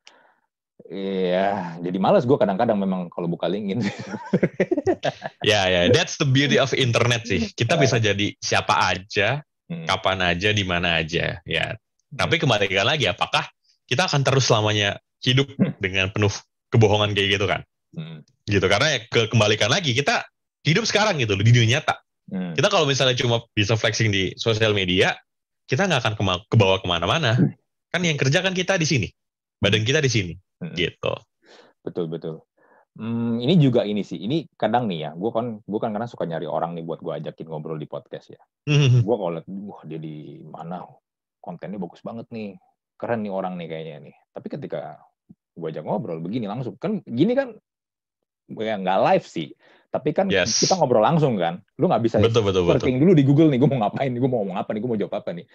Iya, 0.85 1.79
jadi 1.81 1.97
malas 1.97 2.27
gue 2.27 2.37
kadang-kadang 2.37 2.77
memang 2.77 3.09
kalau 3.09 3.25
buka 3.25 3.49
LinkedIn. 3.49 3.81
ya, 5.49 5.65
ya, 5.65 5.81
that's 5.89 6.19
the 6.19 6.27
beauty 6.27 6.61
of 6.61 6.75
internet 6.77 7.25
sih. 7.25 7.47
Kita 7.57 7.73
bisa 7.79 7.97
jadi 7.97 8.35
siapa 8.37 8.93
aja, 8.93 9.41
hmm. 9.71 9.87
kapan 9.89 10.35
aja, 10.35 10.53
di 10.53 10.61
mana 10.61 11.01
aja. 11.01 11.41
Ya, 11.47 11.73
hmm. 11.73 12.19
tapi 12.19 12.37
kembalikan 12.37 12.85
lagi, 12.85 13.09
apakah 13.09 13.49
kita 13.85 14.09
akan 14.09 14.21
terus 14.25 14.49
selamanya 14.49 14.97
hidup 15.21 15.49
hmm. 15.55 15.81
dengan 15.81 16.09
penuh 16.13 16.31
kebohongan 16.69 17.13
kayak 17.13 17.39
gitu 17.39 17.45
kan? 17.45 17.61
Hmm. 17.95 18.21
Gitu, 18.45 18.65
karena 18.65 18.97
ya 18.97 18.99
kembalikan 19.31 19.71
lagi 19.71 19.95
kita 19.95 20.25
hidup 20.65 20.85
sekarang 20.85 21.17
gitu 21.21 21.37
di 21.37 21.51
dunia 21.53 21.79
nyata. 21.79 21.95
Hmm. 22.29 22.53
Kita 22.57 22.67
kalau 22.69 22.89
misalnya 22.89 23.17
cuma 23.17 23.45
bisa 23.53 23.77
flexing 23.77 24.09
di 24.09 24.33
sosial 24.35 24.73
media, 24.73 25.13
kita 25.69 25.85
nggak 25.85 26.01
akan 26.01 26.13
ke 26.45 26.55
bawah 26.57 26.81
ke 26.81 26.87
mana-mana. 26.89 27.37
Hmm. 27.37 27.53
Kan 27.93 28.01
yang 28.03 28.19
kerja 28.19 28.43
kan 28.43 28.51
kita 28.51 28.75
di 28.75 28.85
sini, 28.89 29.07
badan 29.61 29.87
kita 29.87 30.03
di 30.03 30.11
sini 30.11 30.33
hmm. 30.61 30.75
gitu 30.75 31.13
betul 31.85 32.07
betul 32.09 32.37
Hmm, 32.95 33.43
ini 33.43 33.59
juga 33.59 33.83
ini 33.83 34.07
sih. 34.07 34.15
Ini 34.15 34.55
kadang 34.55 34.87
nih 34.87 35.03
ya, 35.03 35.11
gue 35.19 35.27
kan 35.27 35.59
gue 35.59 35.79
kan 35.83 35.91
karena 35.91 36.07
suka 36.07 36.23
nyari 36.23 36.47
orang 36.47 36.79
nih 36.79 36.87
buat 36.87 37.03
gue 37.03 37.11
ajakin 37.11 37.51
ngobrol 37.51 37.75
di 37.75 37.91
podcast 37.91 38.31
ya. 38.31 38.39
Mm-hmm. 38.71 39.03
Gue 39.03 39.15
kalau 39.19 39.31
lihat, 39.35 39.47
wah 39.51 39.83
dia 39.83 39.99
di 39.99 40.39
mana 40.47 40.79
kontennya 41.43 41.75
bagus 41.75 41.99
banget 41.99 42.23
nih, 42.31 42.55
keren 42.95 43.23
nih 43.23 43.33
orang 43.33 43.59
nih 43.59 43.67
kayaknya 43.67 44.11
nih. 44.11 44.15
Tapi 44.31 44.47
ketika 44.51 44.99
gue 45.55 45.67
ajak 45.71 45.83
ngobrol 45.87 46.19
begini 46.19 46.47
langsung, 46.47 46.75
kan 46.75 46.99
gini 47.07 47.31
kan 47.35 47.55
ya 48.51 48.75
nggak 48.75 48.99
live 49.11 49.25
sih. 49.27 49.51
Tapi 49.91 50.11
kan 50.11 50.27
yes. 50.27 50.59
kita 50.59 50.75
ngobrol 50.75 51.03
langsung 51.03 51.39
kan. 51.39 51.63
Lu 51.79 51.87
nggak 51.87 52.03
bisa 52.03 52.19
betul, 52.19 52.43
betul, 52.43 52.67
searching 52.67 52.99
betul. 52.99 53.03
dulu 53.07 53.11
di 53.15 53.23
Google 53.23 53.49
nih, 53.51 53.59
gue 53.63 53.69
mau 53.71 53.79
ngapain 53.87 54.11
nih, 54.11 54.19
gue 54.19 54.31
mau 54.31 54.39
ngomong 54.43 54.57
apa 54.59 54.69
nih, 54.75 54.79
gue 54.83 54.89
mau 54.91 54.99
jawab 54.99 55.15
apa 55.23 55.29
nih. 55.31 55.45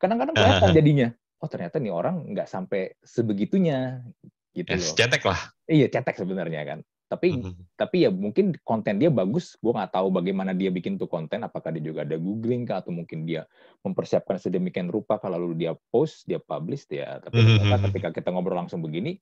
Kadang-kadang 0.00 0.34
kelihatan 0.36 0.70
jadinya 0.72 1.08
oh 1.40 1.48
ternyata 1.48 1.76
nih 1.80 1.92
orang 1.92 2.16
nggak 2.36 2.48
sampai 2.48 2.96
sebegitunya 3.00 4.04
gitu 4.52 4.68
yes, 4.68 4.92
loh. 4.92 4.96
Cetek 4.96 5.22
lah. 5.24 5.40
Iya 5.68 5.86
cetek 5.88 6.16
sebenarnya 6.20 6.60
kan. 6.68 6.78
Tapi 7.10 7.42
mm-hmm. 7.42 7.74
tapi 7.74 8.06
ya 8.06 8.10
mungkin 8.14 8.54
konten 8.62 9.02
dia 9.02 9.10
bagus. 9.10 9.58
Gue 9.58 9.74
nggak 9.74 9.98
tahu 9.98 10.14
bagaimana 10.14 10.54
dia 10.54 10.70
bikin 10.70 10.94
tuh 10.94 11.10
konten. 11.10 11.42
Apakah 11.42 11.74
dia 11.74 11.82
juga 11.82 12.06
ada 12.06 12.14
googling 12.14 12.62
kah 12.62 12.78
atau 12.78 12.94
mungkin 12.94 13.26
dia 13.26 13.50
mempersiapkan 13.82 14.38
sedemikian 14.38 14.86
rupa 14.86 15.18
kalau 15.18 15.42
lalu 15.42 15.66
dia 15.66 15.72
post, 15.90 16.22
dia 16.30 16.38
publish 16.38 16.86
ya. 16.86 17.18
Tapi 17.18 17.34
mm-hmm. 17.34 17.90
ketika 17.90 18.08
kita 18.14 18.30
ngobrol 18.30 18.62
langsung 18.62 18.78
begini, 18.78 19.18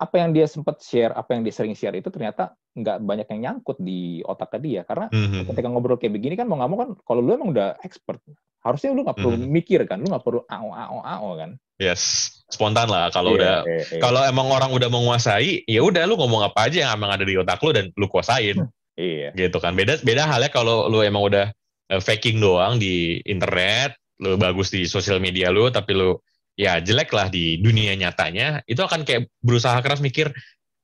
apa 0.00 0.16
yang 0.16 0.32
dia 0.32 0.48
sempat 0.48 0.80
share, 0.80 1.12
apa 1.12 1.36
yang 1.36 1.44
dia 1.44 1.52
sering 1.52 1.76
share 1.76 1.92
itu 1.92 2.08
ternyata 2.08 2.56
nggak 2.72 3.04
banyak 3.04 3.28
yang 3.36 3.40
nyangkut 3.44 3.76
di 3.76 4.24
otaknya 4.24 4.60
dia. 4.64 4.80
Karena 4.88 5.12
mm-hmm. 5.12 5.44
ketika 5.52 5.68
ngobrol 5.68 6.00
kayak 6.00 6.16
begini 6.16 6.34
kan 6.40 6.48
mau 6.48 6.56
nggak 6.56 6.70
mau 6.72 6.78
kan, 6.80 6.90
kalau 7.04 7.20
lu 7.20 7.36
emang 7.36 7.52
udah 7.52 7.76
expert, 7.84 8.16
harusnya 8.64 8.96
lu 8.96 9.04
nggak 9.04 9.20
perlu 9.20 9.36
hmm. 9.36 9.52
mikir 9.52 9.84
kan, 9.84 10.00
lu 10.00 10.08
nggak 10.08 10.24
perlu 10.24 10.40
ao 10.48 10.72
ao 10.72 10.98
ao 11.04 11.28
kan. 11.36 11.60
Yes, 11.80 12.32
spontan 12.48 12.88
lah 12.88 13.12
kalau 13.12 13.36
yeah, 13.36 13.40
udah 13.40 13.56
yeah, 13.64 13.84
yeah. 13.92 14.00
kalau 14.00 14.20
emang 14.24 14.48
orang 14.48 14.72
udah 14.72 14.88
menguasai, 14.88 15.64
ya 15.68 15.80
udah 15.84 16.08
lu 16.08 16.16
ngomong 16.16 16.48
apa 16.48 16.68
aja 16.68 16.88
yang 16.88 16.92
emang 16.96 17.12
ada 17.12 17.24
di 17.24 17.36
otak 17.36 17.60
lu 17.60 17.70
dan 17.76 17.92
lu 17.96 18.08
kuasain. 18.08 18.56
Iya. 18.96 19.32
Gitu 19.36 19.56
kan. 19.60 19.76
Beda 19.76 20.00
beda 20.00 20.28
halnya 20.28 20.52
kalau 20.52 20.88
lu 20.88 21.00
emang 21.04 21.28
udah 21.28 21.52
uh, 21.92 22.00
faking 22.00 22.40
doang 22.40 22.76
di 22.76 23.20
internet, 23.24 23.96
lu 24.20 24.36
bagus 24.36 24.68
di 24.68 24.84
sosial 24.84 25.20
media 25.20 25.48
lu 25.48 25.72
tapi 25.72 25.96
lu 25.96 26.20
ya 26.54 26.80
jelek 26.82 27.10
lah 27.12 27.28
di 27.28 27.58
dunia 27.60 27.94
nyatanya, 27.98 28.62
itu 28.66 28.80
akan 28.80 29.06
kayak 29.06 29.30
berusaha 29.42 29.76
keras 29.82 30.02
mikir 30.02 30.30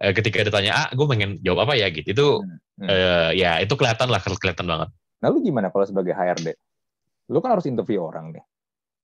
uh, 0.02 0.12
ketika 0.12 0.42
ditanya, 0.42 0.86
"Ah, 0.86 0.88
gue 0.92 1.06
pengen 1.08 1.38
jawab 1.42 1.66
apa 1.68 1.74
ya?" 1.78 1.90
gitu. 1.90 2.08
Itu 2.12 2.26
hmm. 2.42 2.86
uh, 2.86 3.30
ya 3.36 3.58
itu 3.62 3.74
kelihatan 3.76 4.08
lah 4.10 4.20
kelihatan 4.22 4.66
banget. 4.66 4.88
Nah, 5.20 5.28
lu 5.32 5.40
gimana 5.40 5.72
kalau 5.72 5.88
sebagai 5.88 6.12
HRD? 6.12 6.54
lu 7.30 7.38
kan 7.42 7.58
harus 7.58 7.66
interview 7.66 8.02
orang 8.02 8.30
nih. 8.34 8.44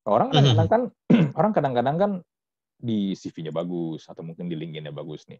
Orang 0.07 0.31
mhm. 0.31 0.35
kadang-kadang 0.35 0.69
kan 0.71 0.83
orang 1.39 1.53
kadang-kadang 1.55 1.97
kan 1.99 2.13
di 2.83 3.15
CV-nya 3.15 3.55
bagus 3.55 4.11
atau 4.11 4.27
mungkin 4.27 4.51
di 4.51 4.59
LinkedIn-nya 4.59 4.91
bagus 4.91 5.27
nih. 5.31 5.39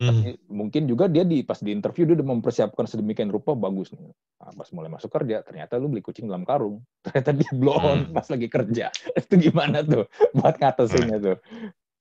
Tapi 0.00 0.32
mm. 0.32 0.48
mungkin 0.48 0.88
juga 0.88 1.12
dia 1.12 1.28
di 1.28 1.44
pas 1.44 1.60
di 1.60 1.76
interview 1.76 2.08
dia 2.08 2.16
udah 2.16 2.28
mempersiapkan 2.32 2.88
sedemikian 2.88 3.28
rupa 3.28 3.52
bagus 3.52 3.92
nih. 3.92 4.08
Nah, 4.40 4.52
pas 4.56 4.68
mulai 4.72 4.88
masuk 4.88 5.12
kerja 5.12 5.44
ternyata 5.44 5.76
lu 5.76 5.92
beli 5.92 6.00
kucing 6.00 6.24
dalam 6.24 6.48
karung. 6.48 6.80
Ternyata 7.04 7.30
dia 7.36 7.50
blow 7.52 7.76
on 7.76 7.98
mm. 8.08 8.16
pas 8.16 8.24
lagi 8.24 8.48
kerja. 8.48 8.88
Itu 9.20 9.36
gimana 9.36 9.84
tuh 9.84 10.08
buat 10.32 10.56
ngatasinnya 10.56 11.20
tuh? 11.20 11.36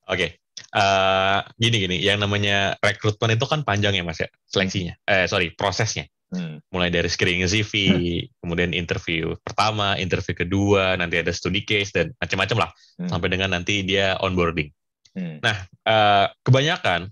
Oke. 0.07 0.15
Okay. 0.15 0.29
Uh, 0.69 0.79
eh, 0.79 1.39
gini 1.59 1.77
gini, 1.87 1.97
yang 2.03 2.19
namanya 2.19 2.77
rekrutmen 2.83 3.33
itu 3.33 3.47
kan 3.47 3.63
panjang 3.63 3.95
ya 3.95 4.03
Mas 4.03 4.21
ya, 4.21 4.29
seleksinya. 4.45 4.93
Eh 5.07 5.25
sorry, 5.25 5.55
prosesnya. 5.55 6.05
Hmm. 6.29 6.61
Mulai 6.69 6.93
dari 6.93 7.09
screening 7.09 7.49
CV, 7.49 7.73
hmm. 7.89 8.43
kemudian 8.43 8.71
interview 8.75 9.33
pertama, 9.41 9.97
interview 9.97 10.37
kedua, 10.37 10.93
nanti 10.93 11.17
ada 11.17 11.33
studi 11.33 11.65
case 11.65 11.89
dan 11.89 12.13
macam-macam 12.21 12.67
lah, 12.67 12.71
hmm. 13.01 13.09
sampai 13.09 13.27
dengan 13.33 13.49
nanti 13.55 13.81
dia 13.81 14.13
onboarding. 14.21 14.69
Hmm. 15.17 15.41
Nah, 15.41 15.57
uh, 15.89 16.29
kebanyakan 16.45 17.09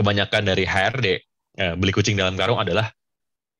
kebanyakan 0.00 0.48
dari 0.48 0.64
HRD 0.64 1.06
eh, 1.60 1.74
beli 1.76 1.92
kucing 1.92 2.16
dalam 2.16 2.34
karung 2.40 2.56
adalah 2.56 2.88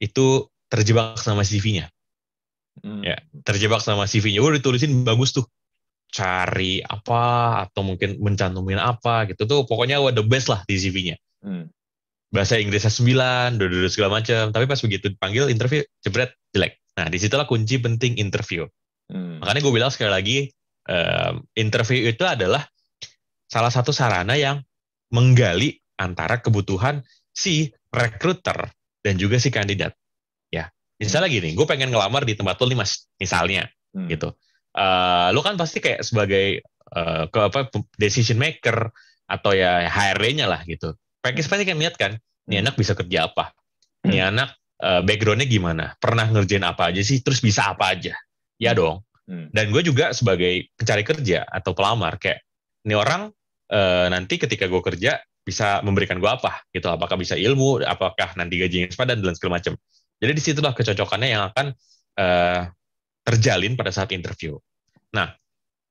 itu 0.00 0.48
terjebak 0.72 1.20
sama 1.20 1.44
CV-nya. 1.44 1.92
Hmm. 2.80 3.04
Ya, 3.04 3.20
terjebak 3.44 3.84
sama 3.84 4.08
CV-nya. 4.08 4.40
Udah 4.40 4.56
ditulisin 4.56 5.04
bagus 5.04 5.36
tuh. 5.36 5.44
Cari 6.10 6.82
apa 6.82 7.62
atau 7.68 7.86
mungkin 7.86 8.18
mencantumin 8.18 8.82
apa 8.82 9.30
gitu 9.30 9.46
tuh 9.46 9.62
pokoknya 9.62 10.02
the 10.10 10.26
best 10.26 10.50
lah 10.50 10.66
di 10.66 10.74
CV-nya. 10.74 11.14
Hmm 11.44 11.70
bahasa 12.30 12.56
Inggrisnya 12.56 12.94
sembilan, 12.94 13.58
dulu 13.58 13.90
segala 13.90 14.22
macam. 14.22 14.54
Tapi 14.54 14.64
pas 14.64 14.80
begitu 14.80 15.10
dipanggil 15.12 15.50
interview, 15.50 15.82
jebret 16.00 16.32
jelek. 16.54 16.78
Nah, 16.96 17.06
di 17.10 17.18
situlah 17.18 17.44
kunci 17.44 17.82
penting 17.82 18.16
interview. 18.18 18.64
Hmm. 19.10 19.42
Makanya 19.42 19.60
gue 19.60 19.72
bilang 19.74 19.90
sekali 19.90 20.10
lagi, 20.10 20.38
um, 20.86 21.42
interview 21.58 22.06
itu 22.06 22.22
adalah 22.22 22.62
salah 23.50 23.70
satu 23.70 23.90
sarana 23.90 24.38
yang 24.38 24.62
menggali 25.10 25.82
antara 26.00 26.40
kebutuhan 26.40 27.04
si 27.28 27.68
recruiter 27.92 28.72
dan 29.04 29.20
juga 29.20 29.36
si 29.36 29.52
kandidat. 29.52 29.92
Ya, 30.48 30.72
misalnya 30.96 31.28
hmm. 31.28 31.36
gini, 31.36 31.48
gue 31.52 31.66
pengen 31.68 31.92
ngelamar 31.92 32.24
di 32.24 32.32
tempat 32.32 32.56
lo 32.56 32.66
nih 32.72 32.78
mas, 32.80 33.06
misalnya, 33.20 33.68
hmm. 33.92 34.08
gitu. 34.08 34.32
Uh, 34.72 35.28
lo 35.36 35.44
kan 35.44 35.60
pasti 35.60 35.84
kayak 35.84 36.00
sebagai 36.00 36.64
uh, 36.96 37.28
ke 37.28 37.38
apa 37.38 37.68
decision 38.00 38.38
maker 38.40 38.88
atau 39.26 39.50
ya 39.50 39.86
HRD-nya 39.90 40.46
lah 40.46 40.62
gitu 40.62 40.94
Pekis 41.20 41.50
pasti 41.52 41.68
kan 41.68 41.76
lihat 41.76 42.00
kan, 42.00 42.16
ini 42.48 42.56
hmm. 42.56 42.64
anak 42.64 42.74
bisa 42.80 42.96
kerja 42.96 43.28
apa, 43.28 43.52
ini 44.08 44.18
hmm. 44.24 44.30
anak 44.32 44.56
uh, 44.80 45.04
backgroundnya 45.04 45.44
gimana, 45.44 45.92
pernah 46.00 46.24
ngerjain 46.24 46.64
apa 46.64 46.88
aja 46.88 47.04
sih, 47.04 47.20
terus 47.20 47.44
bisa 47.44 47.68
apa 47.68 47.92
aja. 47.92 48.16
Ya 48.56 48.72
dong. 48.72 49.04
Hmm. 49.28 49.52
Dan 49.52 49.68
gue 49.68 49.84
juga 49.84 50.16
sebagai 50.16 50.72
pencari 50.74 51.04
kerja 51.04 51.44
atau 51.44 51.76
pelamar 51.76 52.16
kayak 52.16 52.40
ini 52.88 52.96
orang 52.96 53.28
uh, 53.68 54.06
nanti 54.08 54.40
ketika 54.40 54.64
gue 54.64 54.80
kerja 54.80 55.20
bisa 55.44 55.80
memberikan 55.82 56.20
gue 56.20 56.30
apa 56.30 56.64
gitu. 56.70 56.88
Apakah 56.88 57.16
bisa 57.16 57.34
ilmu, 57.34 57.82
apakah 57.84 58.36
nanti 58.36 58.60
gajinya 58.60 58.88
sepadan 58.92 59.20
dan 59.20 59.34
segala 59.36 59.60
macam. 59.60 59.74
Jadi 60.20 60.32
di 60.36 60.42
situlah 60.42 60.72
kecocokannya 60.76 61.28
yang 61.32 61.42
akan 61.48 61.66
uh, 62.20 62.68
terjalin 63.24 63.72
pada 63.74 63.88
saat 63.88 64.12
interview. 64.12 64.60
Nah, 65.16 65.32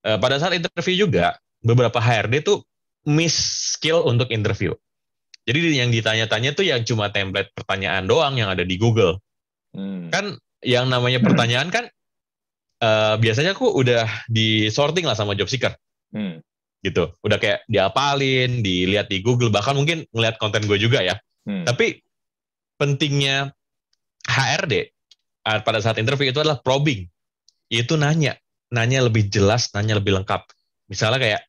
uh, 0.05 0.17
pada 0.21 0.37
saat 0.37 0.53
interview 0.53 1.09
juga 1.09 1.37
beberapa 1.59 1.97
HRD 1.97 2.45
tuh 2.45 2.61
miss 3.09 3.35
skill 3.75 4.05
untuk 4.05 4.29
interview. 4.29 4.71
Jadi 5.49 5.81
yang 5.81 5.89
ditanya-tanya 5.89 6.53
tuh 6.53 6.61
yang 6.67 6.85
cuma 6.85 7.09
template 7.09 7.49
pertanyaan 7.57 8.05
doang 8.05 8.37
yang 8.37 8.53
ada 8.53 8.61
di 8.61 8.77
Google. 8.77 9.17
Hmm. 9.73 10.13
Kan 10.13 10.37
yang 10.61 10.91
namanya 10.91 11.23
pertanyaan 11.23 11.73
kan 11.73 11.89
uh, 12.85 13.15
biasanya 13.17 13.57
aku 13.57 13.65
udah 13.65 14.05
di 14.29 14.69
sorting 14.69 15.09
lah 15.09 15.17
sama 15.17 15.33
job 15.33 15.49
seeker. 15.49 15.73
Hmm. 16.13 16.43
Gitu. 16.79 17.11
Udah 17.23 17.37
kayak 17.37 17.67
diapalin, 17.67 18.63
dilihat 18.63 19.11
di 19.11 19.19
Google, 19.19 19.51
bahkan 19.51 19.75
mungkin 19.75 20.07
ngeliat 20.15 20.39
konten 20.39 20.63
gue 20.63 20.79
juga 20.79 21.03
ya. 21.03 21.19
Hmm. 21.43 21.67
Tapi 21.67 21.99
pentingnya 22.79 23.51
HRD 24.23 24.73
eh, 25.47 25.59
pada 25.63 25.79
saat 25.83 25.99
interview 25.99 26.31
itu 26.31 26.39
adalah 26.39 26.63
probing. 26.63 27.03
Itu 27.67 27.99
nanya, 27.99 28.39
nanya 28.73 29.05
lebih 29.05 29.29
jelas, 29.29 29.69
nanya 29.75 29.99
lebih 29.99 30.17
lengkap. 30.21 30.41
Misalnya 30.89 31.21
kayak 31.21 31.41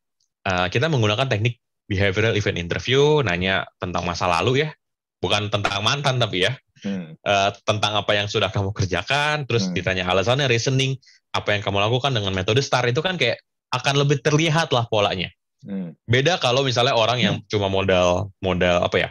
uh, 0.45 0.67
kita 0.69 0.85
menggunakan 0.85 1.25
teknik 1.25 1.57
behavioral 1.89 2.37
event 2.37 2.61
interview, 2.61 3.25
nanya 3.25 3.65
tentang 3.81 4.05
masa 4.05 4.29
lalu 4.29 4.63
ya, 4.63 4.69
bukan 5.17 5.49
tentang 5.49 5.81
mantan 5.81 6.21
tapi 6.21 6.45
ya, 6.45 6.53
hmm. 6.85 7.17
uh, 7.25 7.49
tentang 7.65 7.97
apa 7.97 8.11
yang 8.13 8.29
sudah 8.29 8.53
kamu 8.53 8.69
kerjakan, 8.69 9.49
terus 9.49 9.65
hmm. 9.65 9.73
ditanya 9.73 10.05
alasannya, 10.13 10.45
reasoning, 10.45 10.93
apa 11.33 11.57
yang 11.57 11.61
kamu 11.65 11.81
lakukan 11.81 12.11
dengan 12.13 12.31
metode 12.37 12.61
STAR 12.61 12.85
itu 12.85 13.01
kan 13.01 13.17
kayak 13.17 13.41
akan 13.71 13.93
lebih 14.03 14.19
terlihat 14.19 14.69
lah 14.75 14.85
polanya. 14.91 15.31
Hmm. 15.61 15.93
Beda 16.09 16.41
kalau 16.41 16.65
misalnya 16.65 16.97
orang 16.97 17.19
yang 17.21 17.35
hmm. 17.39 17.47
cuma 17.47 17.69
modal 17.69 18.33
modal 18.41 18.81
apa 18.83 18.97
ya, 18.97 19.09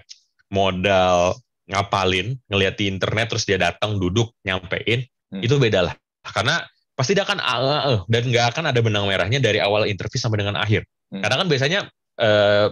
modal 0.50 1.38
ngapalin, 1.70 2.34
ngeliat 2.50 2.74
di 2.74 2.90
internet 2.90 3.30
terus 3.30 3.46
dia 3.46 3.56
datang 3.56 3.96
duduk 3.96 4.34
nyampein, 4.42 5.06
hmm. 5.30 5.42
itu 5.42 5.54
beda 5.56 5.86
lah. 5.86 5.94
Karena 6.26 6.60
pasti 6.98 7.16
dia 7.16 7.24
akan 7.24 7.38
uh, 7.40 7.82
uh, 7.96 8.00
dan 8.10 8.28
nggak 8.28 8.46
akan 8.52 8.64
ada 8.74 8.80
benang 8.82 9.08
merahnya 9.08 9.40
dari 9.40 9.62
awal 9.62 9.86
interview 9.86 10.18
sampai 10.18 10.42
dengan 10.42 10.58
akhir. 10.58 10.84
Hmm. 11.14 11.22
Karena 11.22 11.36
kan 11.40 11.46
biasanya 11.48 11.80
uh, 12.18 12.68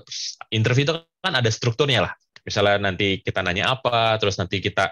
interview 0.50 0.84
itu 0.84 0.94
kan 1.22 1.34
ada 1.38 1.48
strukturnya 1.48 2.10
lah. 2.10 2.12
Misalnya 2.42 2.90
nanti 2.90 3.22
kita 3.22 3.40
nanya 3.40 3.78
apa, 3.78 4.18
terus 4.18 4.36
nanti 4.36 4.58
kita 4.58 4.90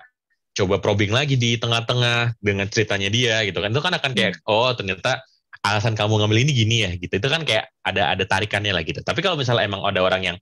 coba 0.57 0.81
probing 0.81 1.13
lagi 1.13 1.37
di 1.37 1.61
tengah-tengah 1.61 2.41
dengan 2.41 2.71
ceritanya 2.71 3.11
dia 3.11 3.43
gitu 3.45 3.59
kan. 3.61 3.75
Itu 3.75 3.83
kan 3.83 3.93
akan 3.99 4.11
kayak 4.15 4.41
hmm. 4.41 4.49
oh 4.49 4.71
ternyata 4.73 5.21
alasan 5.73 5.99
kamu 5.99 6.23
ngambil 6.23 6.39
ini 6.47 6.53
gini 6.55 6.77
ya 6.87 6.91
gitu. 6.95 7.19
Itu 7.19 7.29
kan 7.29 7.43
kayak 7.43 7.71
ada 7.83 8.15
ada 8.15 8.25
tarikannya 8.27 8.71
lah 8.71 8.87
gitu. 8.87 9.03
Tapi 9.03 9.21
kalau 9.25 9.35
misalnya 9.35 9.67
emang 9.67 9.83
ada 9.83 10.01
orang 10.03 10.23
yang 10.23 10.37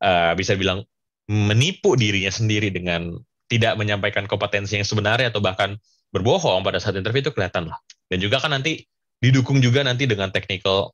uh, 0.00 0.32
bisa 0.38 0.56
bilang 0.56 0.84
menipu 1.28 1.96
dirinya 1.96 2.32
sendiri 2.32 2.68
dengan 2.72 3.16
tidak 3.48 3.76
menyampaikan 3.76 4.24
kompetensi 4.24 4.80
yang 4.80 4.88
sebenarnya 4.88 5.32
atau 5.32 5.40
bahkan 5.44 5.76
berbohong 6.12 6.64
pada 6.64 6.80
saat 6.80 6.96
interview 6.96 7.24
itu 7.24 7.32
kelihatan 7.32 7.68
lah. 7.68 7.78
Dan 8.08 8.20
juga 8.20 8.40
kan 8.40 8.52
nanti 8.52 8.84
didukung 9.20 9.60
juga 9.60 9.80
nanti 9.84 10.04
dengan 10.04 10.28
technical 10.28 10.92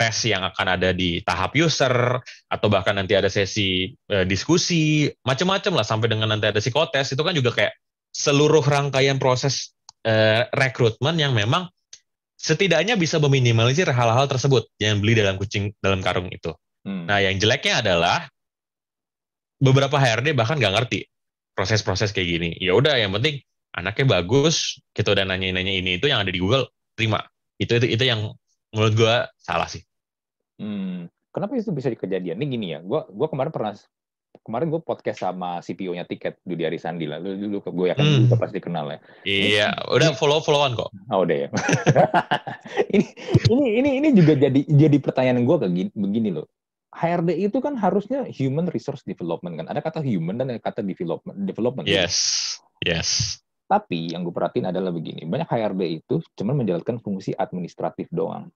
tes 0.00 0.16
yang 0.24 0.40
akan 0.48 0.80
ada 0.80 0.96
di 0.96 1.20
tahap 1.20 1.52
user 1.52 2.24
atau 2.48 2.66
bahkan 2.72 2.96
nanti 2.96 3.12
ada 3.12 3.28
sesi 3.28 3.92
e, 3.92 4.16
diskusi 4.24 5.12
macam-macam 5.28 5.76
lah 5.76 5.84
sampai 5.84 6.08
dengan 6.08 6.32
nanti 6.32 6.48
ada 6.48 6.56
psikotes 6.56 7.12
itu 7.12 7.20
kan 7.20 7.36
juga 7.36 7.52
kayak 7.52 7.76
seluruh 8.08 8.64
rangkaian 8.64 9.20
proses 9.20 9.76
e, 10.00 10.48
rekrutmen 10.56 11.20
yang 11.20 11.36
memang 11.36 11.68
setidaknya 12.40 12.96
bisa 12.96 13.20
meminimalisir 13.20 13.84
hal-hal 13.92 14.24
tersebut 14.24 14.64
yang 14.80 15.04
beli 15.04 15.12
dalam 15.12 15.36
kucing 15.36 15.76
dalam 15.84 16.00
karung 16.00 16.32
itu. 16.32 16.56
Hmm. 16.88 17.04
Nah 17.04 17.20
yang 17.20 17.36
jeleknya 17.36 17.84
adalah 17.84 18.32
beberapa 19.60 20.00
HRD 20.00 20.32
bahkan 20.32 20.56
nggak 20.56 20.72
ngerti 20.72 21.04
proses-proses 21.52 22.16
kayak 22.16 22.28
gini. 22.40 22.50
Ya 22.56 22.72
udah 22.72 22.96
yang 22.96 23.12
penting 23.12 23.44
anaknya 23.76 24.18
bagus, 24.18 24.80
kita 24.96 25.12
udah 25.12 25.28
nanya-nanya 25.28 25.76
ini 25.76 26.00
itu 26.00 26.08
yang 26.08 26.24
ada 26.24 26.32
di 26.32 26.40
Google 26.40 26.72
terima. 26.96 27.20
Itu 27.60 27.76
itu 27.76 27.92
itu 27.92 28.04
yang 28.08 28.32
menurut 28.72 28.94
gue 28.96 29.14
salah 29.36 29.68
sih. 29.68 29.84
Hmm, 30.56 31.12
kenapa 31.28 31.60
itu 31.60 31.68
bisa 31.76 31.92
kejadian? 31.92 32.40
Ini 32.40 32.46
gini 32.48 32.66
ya, 32.72 32.80
gue 32.80 33.00
gua 33.12 33.28
kemarin 33.28 33.52
pernah 33.52 33.76
kemarin 34.40 34.72
gue 34.72 34.80
podcast 34.82 35.22
sama 35.22 35.60
CPO-nya 35.60 36.06
tiket 36.08 36.40
Dudi 36.42 36.64
Arisandi 36.66 37.06
lah. 37.06 37.18
Dulu, 37.22 37.36
dulu 37.36 37.56
gue 37.62 37.86
yakin 37.92 38.04
hmm. 38.04 38.18
juga 38.26 38.36
pasti 38.40 38.58
kenal 38.62 38.86
ya. 38.90 38.98
Iya, 39.26 39.68
ini, 39.74 39.94
udah 39.94 40.08
follow 40.16 40.40
followan 40.42 40.74
kok. 40.74 40.90
Oh 41.12 41.22
udah 41.22 41.36
ya. 41.46 41.48
ini 42.94 43.06
ini 43.50 43.66
ini 43.82 43.90
ini 44.02 44.08
juga 44.14 44.38
jadi 44.38 44.60
jadi 44.66 44.96
pertanyaan 44.98 45.44
gue 45.44 45.56
kayak 45.60 45.72
gini, 45.74 45.90
begini 45.94 46.30
loh. 46.34 46.46
HRD 46.90 47.38
itu 47.38 47.62
kan 47.62 47.78
harusnya 47.78 48.26
human 48.26 48.66
resource 48.70 49.06
development 49.06 49.62
kan. 49.62 49.66
Ada 49.70 49.80
kata 49.80 50.00
human 50.02 50.42
dan 50.42 50.50
ada 50.50 50.58
kata 50.58 50.82
development. 50.82 51.46
development 51.46 51.86
yes, 51.86 52.58
kan? 52.82 52.98
yes. 52.98 53.10
Tapi 53.70 54.10
yang 54.10 54.26
gue 54.26 54.34
perhatiin 54.34 54.74
adalah 54.74 54.90
begini, 54.90 55.22
banyak 55.22 55.46
HRD 55.46 56.02
itu 56.02 56.18
cuma 56.34 56.58
menjalankan 56.58 56.98
fungsi 56.98 57.30
administratif 57.38 58.10
doang 58.10 58.50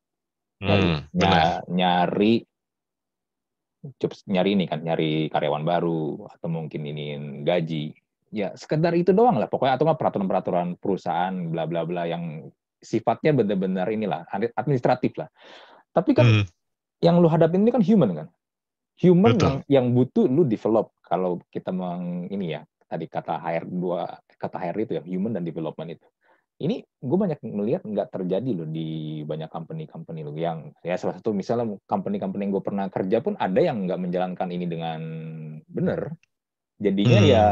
hmm, 0.64 0.96
nyari, 1.14 1.50
nyari 1.70 2.34
nyari 4.30 4.56
ini 4.56 4.64
kan 4.64 4.80
nyari 4.80 5.28
karyawan 5.28 5.64
baru 5.64 6.24
atau 6.28 6.48
mungkin 6.48 6.80
ini 6.84 7.04
gaji. 7.44 7.92
Ya 8.34 8.50
sekedar 8.58 8.96
itu 8.98 9.14
doang 9.14 9.38
lah. 9.38 9.46
Pokoknya 9.46 9.78
atau 9.78 9.86
peraturan-peraturan 9.86 10.80
perusahaan 10.80 11.34
bla 11.52 11.68
bla 11.68 11.86
bla 11.86 12.08
yang 12.08 12.50
sifatnya 12.82 13.32
benar-benar 13.32 13.86
inilah 13.88 14.26
administratif 14.58 15.14
lah. 15.16 15.30
Tapi 15.94 16.10
kan 16.12 16.26
hmm. 16.26 16.44
yang 17.00 17.22
lu 17.22 17.30
hadapin 17.30 17.62
ini 17.62 17.70
kan 17.70 17.84
human 17.84 18.10
kan? 18.24 18.28
Human 18.98 19.34
yang 19.38 19.56
yang 19.66 19.86
butuh 19.94 20.26
lu 20.26 20.46
develop. 20.46 20.94
Kalau 21.04 21.38
kita 21.52 21.70
meng 21.70 22.26
ini 22.32 22.58
ya 22.58 22.66
tadi 22.88 23.06
kata 23.10 23.38
HR 23.38 23.64
dua 23.66 24.06
kata 24.38 24.56
HR 24.60 24.76
itu 24.82 24.92
ya 24.98 25.02
human 25.02 25.34
dan 25.34 25.42
development 25.42 25.98
itu 25.98 26.06
ini 26.62 26.86
gue 26.86 27.18
banyak 27.18 27.42
melihat 27.42 27.82
nggak 27.82 28.14
terjadi 28.14 28.50
loh 28.54 28.68
di 28.70 29.20
banyak 29.26 29.50
company-company 29.50 30.20
loh 30.22 30.36
yang 30.38 30.70
ya 30.86 30.94
salah 30.94 31.18
satu 31.18 31.34
misalnya 31.34 31.74
company-company 31.90 32.46
yang 32.46 32.54
gue 32.54 32.64
pernah 32.64 32.86
kerja 32.86 33.18
pun 33.18 33.34
ada 33.34 33.58
yang 33.58 33.90
nggak 33.90 33.98
menjalankan 33.98 34.48
ini 34.54 34.66
dengan 34.70 35.00
benar 35.66 36.14
jadinya 36.78 37.20
hmm. 37.22 37.30
ya 37.30 37.46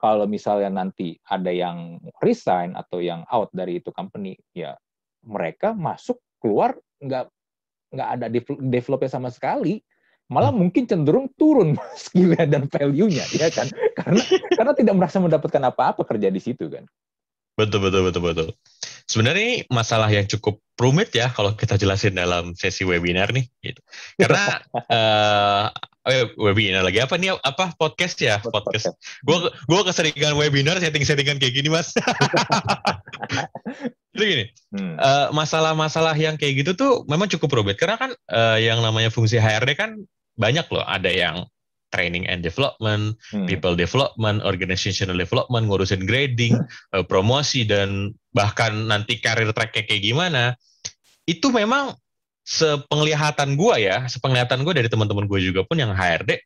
kalau 0.00 0.24
misalnya 0.24 0.72
nanti 0.72 1.20
ada 1.28 1.52
yang 1.52 2.00
resign 2.24 2.72
atau 2.72 3.04
yang 3.04 3.28
out 3.28 3.52
dari 3.52 3.80
itu 3.80 3.92
company 3.92 4.36
ya 4.56 4.72
mereka 5.24 5.76
masuk 5.76 6.16
keluar 6.40 6.76
nggak 7.00 7.28
nggak 7.92 8.08
ada 8.08 8.26
developnya 8.60 9.10
sama 9.12 9.28
sekali 9.28 9.84
malah 10.32 10.48
hmm. 10.48 10.60
mungkin 10.64 10.84
cenderung 10.88 11.28
turun 11.36 11.76
skillnya 12.08 12.48
dan 12.48 12.72
value-nya 12.72 13.24
ya 13.36 13.52
kan 13.52 13.68
karena 14.00 14.22
karena 14.56 14.72
tidak 14.72 14.94
merasa 14.96 15.20
mendapatkan 15.20 15.62
apa-apa 15.68 16.02
kerja 16.08 16.32
di 16.32 16.40
situ 16.40 16.72
kan 16.72 16.88
Betul, 17.56 17.88
betul, 17.88 18.04
betul, 18.04 18.22
betul. 18.22 18.48
Sebenarnya 19.08 19.42
ini 19.42 19.58
masalah 19.72 20.12
yang 20.12 20.28
cukup 20.28 20.60
rumit 20.76 21.08
ya 21.16 21.32
kalau 21.32 21.56
kita 21.56 21.80
jelasin 21.80 22.12
dalam 22.12 22.52
sesi 22.52 22.84
webinar 22.84 23.32
nih. 23.32 23.48
Gitu. 23.64 23.80
Karena 24.20 24.60
uh, 24.76 25.72
webinar 26.44 26.84
lagi 26.84 27.00
apa 27.00 27.16
nih? 27.16 27.32
Apa 27.40 27.72
podcast 27.80 28.20
ya? 28.20 28.44
Podcast. 28.44 28.92
Gue 29.24 29.48
gue 29.48 29.80
keseringan 29.88 30.36
webinar, 30.36 30.76
setting-settingan 30.84 31.40
kayak 31.40 31.56
gini 31.56 31.72
mas. 31.72 31.96
Jadi 34.16 34.24
gini, 34.24 34.44
hmm. 34.76 34.96
uh, 35.00 35.28
masalah-masalah 35.32 36.16
yang 36.16 36.36
kayak 36.40 36.64
gitu 36.64 36.72
tuh 36.76 36.92
memang 37.08 37.28
cukup 37.32 37.56
rumit. 37.56 37.80
Karena 37.80 37.96
kan 37.96 38.12
uh, 38.32 38.60
yang 38.60 38.84
namanya 38.84 39.08
fungsi 39.08 39.40
HRD 39.40 39.80
kan 39.80 39.96
banyak 40.36 40.68
loh. 40.68 40.84
Ada 40.84 41.08
yang 41.08 41.48
training 41.94 42.26
and 42.26 42.42
development, 42.42 43.14
hmm. 43.30 43.46
people 43.46 43.78
development, 43.78 44.42
organizational 44.42 45.16
development, 45.16 45.70
ngurusin 45.70 46.04
grading, 46.04 46.58
uh, 46.92 47.04
promosi 47.06 47.62
dan 47.62 48.12
bahkan 48.34 48.90
nanti 48.90 49.18
karir 49.22 49.50
tracknya 49.54 49.86
kayak 49.86 50.02
gimana, 50.02 50.58
itu 51.26 51.50
memang 51.50 51.94
sepenglihatan 52.46 53.58
gue 53.58 53.74
ya, 53.90 54.06
sepenglihatan 54.06 54.62
gue 54.62 54.72
dari 54.82 54.88
teman-teman 54.90 55.26
gue 55.26 55.40
juga 55.42 55.66
pun 55.66 55.78
yang 55.78 55.90
HRD, 55.90 56.38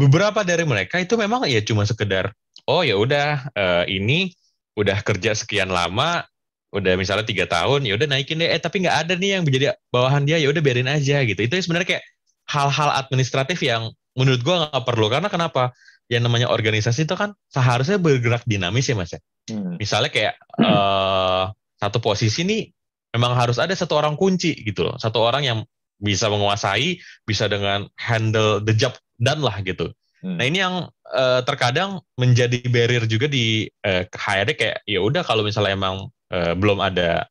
beberapa 0.00 0.40
dari 0.40 0.64
mereka 0.64 0.96
itu 0.96 1.16
memang 1.20 1.44
ya 1.44 1.60
cuma 1.60 1.84
sekedar, 1.84 2.32
oh 2.64 2.80
ya 2.80 2.96
udah 2.96 3.52
uh, 3.52 3.84
ini 3.84 4.32
udah 4.78 5.04
kerja 5.04 5.36
sekian 5.36 5.68
lama, 5.68 6.24
udah 6.72 6.96
misalnya 6.96 7.26
tiga 7.26 7.44
tahun, 7.44 7.84
ya 7.84 8.00
udah 8.00 8.06
naikin 8.08 8.40
deh, 8.40 8.48
eh 8.48 8.60
tapi 8.62 8.86
nggak 8.86 8.96
ada 9.06 9.12
nih 9.18 9.36
yang 9.36 9.42
menjadi 9.44 9.76
bawahan 9.92 10.24
dia, 10.24 10.40
ya 10.40 10.48
udah 10.48 10.62
biarin 10.62 10.88
aja 10.88 11.20
gitu. 11.26 11.40
Itu 11.42 11.58
sebenarnya 11.60 11.98
kayak 11.98 12.04
hal-hal 12.48 12.90
administratif 12.96 13.60
yang 13.60 13.92
menurut 14.20 14.44
gua 14.44 14.68
nggak 14.68 14.84
perlu 14.84 15.08
karena 15.08 15.32
kenapa 15.32 15.72
yang 16.10 16.26
namanya 16.26 16.50
organisasi 16.50 17.06
itu 17.06 17.14
kan 17.14 17.32
seharusnya 17.48 17.96
bergerak 17.96 18.42
dinamis 18.44 18.90
ya 18.90 18.98
mas 18.98 19.14
ya 19.14 19.20
hmm. 19.54 19.78
misalnya 19.78 20.10
kayak 20.10 20.34
hmm. 20.58 20.66
uh, 20.66 21.44
satu 21.78 22.02
posisi 22.02 22.42
nih 22.42 22.66
memang 23.14 23.38
harus 23.38 23.62
ada 23.62 23.72
satu 23.72 23.96
orang 23.96 24.18
kunci 24.18 24.52
gitu 24.58 24.90
loh 24.90 24.98
satu 24.98 25.22
orang 25.22 25.46
yang 25.46 25.58
bisa 26.02 26.26
menguasai 26.26 26.98
bisa 27.22 27.46
dengan 27.46 27.86
handle 27.94 28.58
the 28.58 28.74
job 28.74 28.92
dan 29.22 29.38
lah 29.38 29.54
gitu 29.62 29.94
hmm. 30.26 30.34
nah 30.34 30.44
ini 30.44 30.58
yang 30.58 30.90
uh, 31.14 31.40
terkadang 31.46 32.02
menjadi 32.18 32.58
barrier 32.66 33.06
juga 33.06 33.30
di 33.30 33.70
uh, 33.86 34.02
HRD 34.10 34.50
kayak 34.58 34.76
ya 34.90 34.98
udah 34.98 35.22
kalau 35.22 35.46
misalnya 35.46 35.78
emang 35.78 36.10
uh, 36.34 36.52
belum 36.58 36.82
ada 36.82 37.30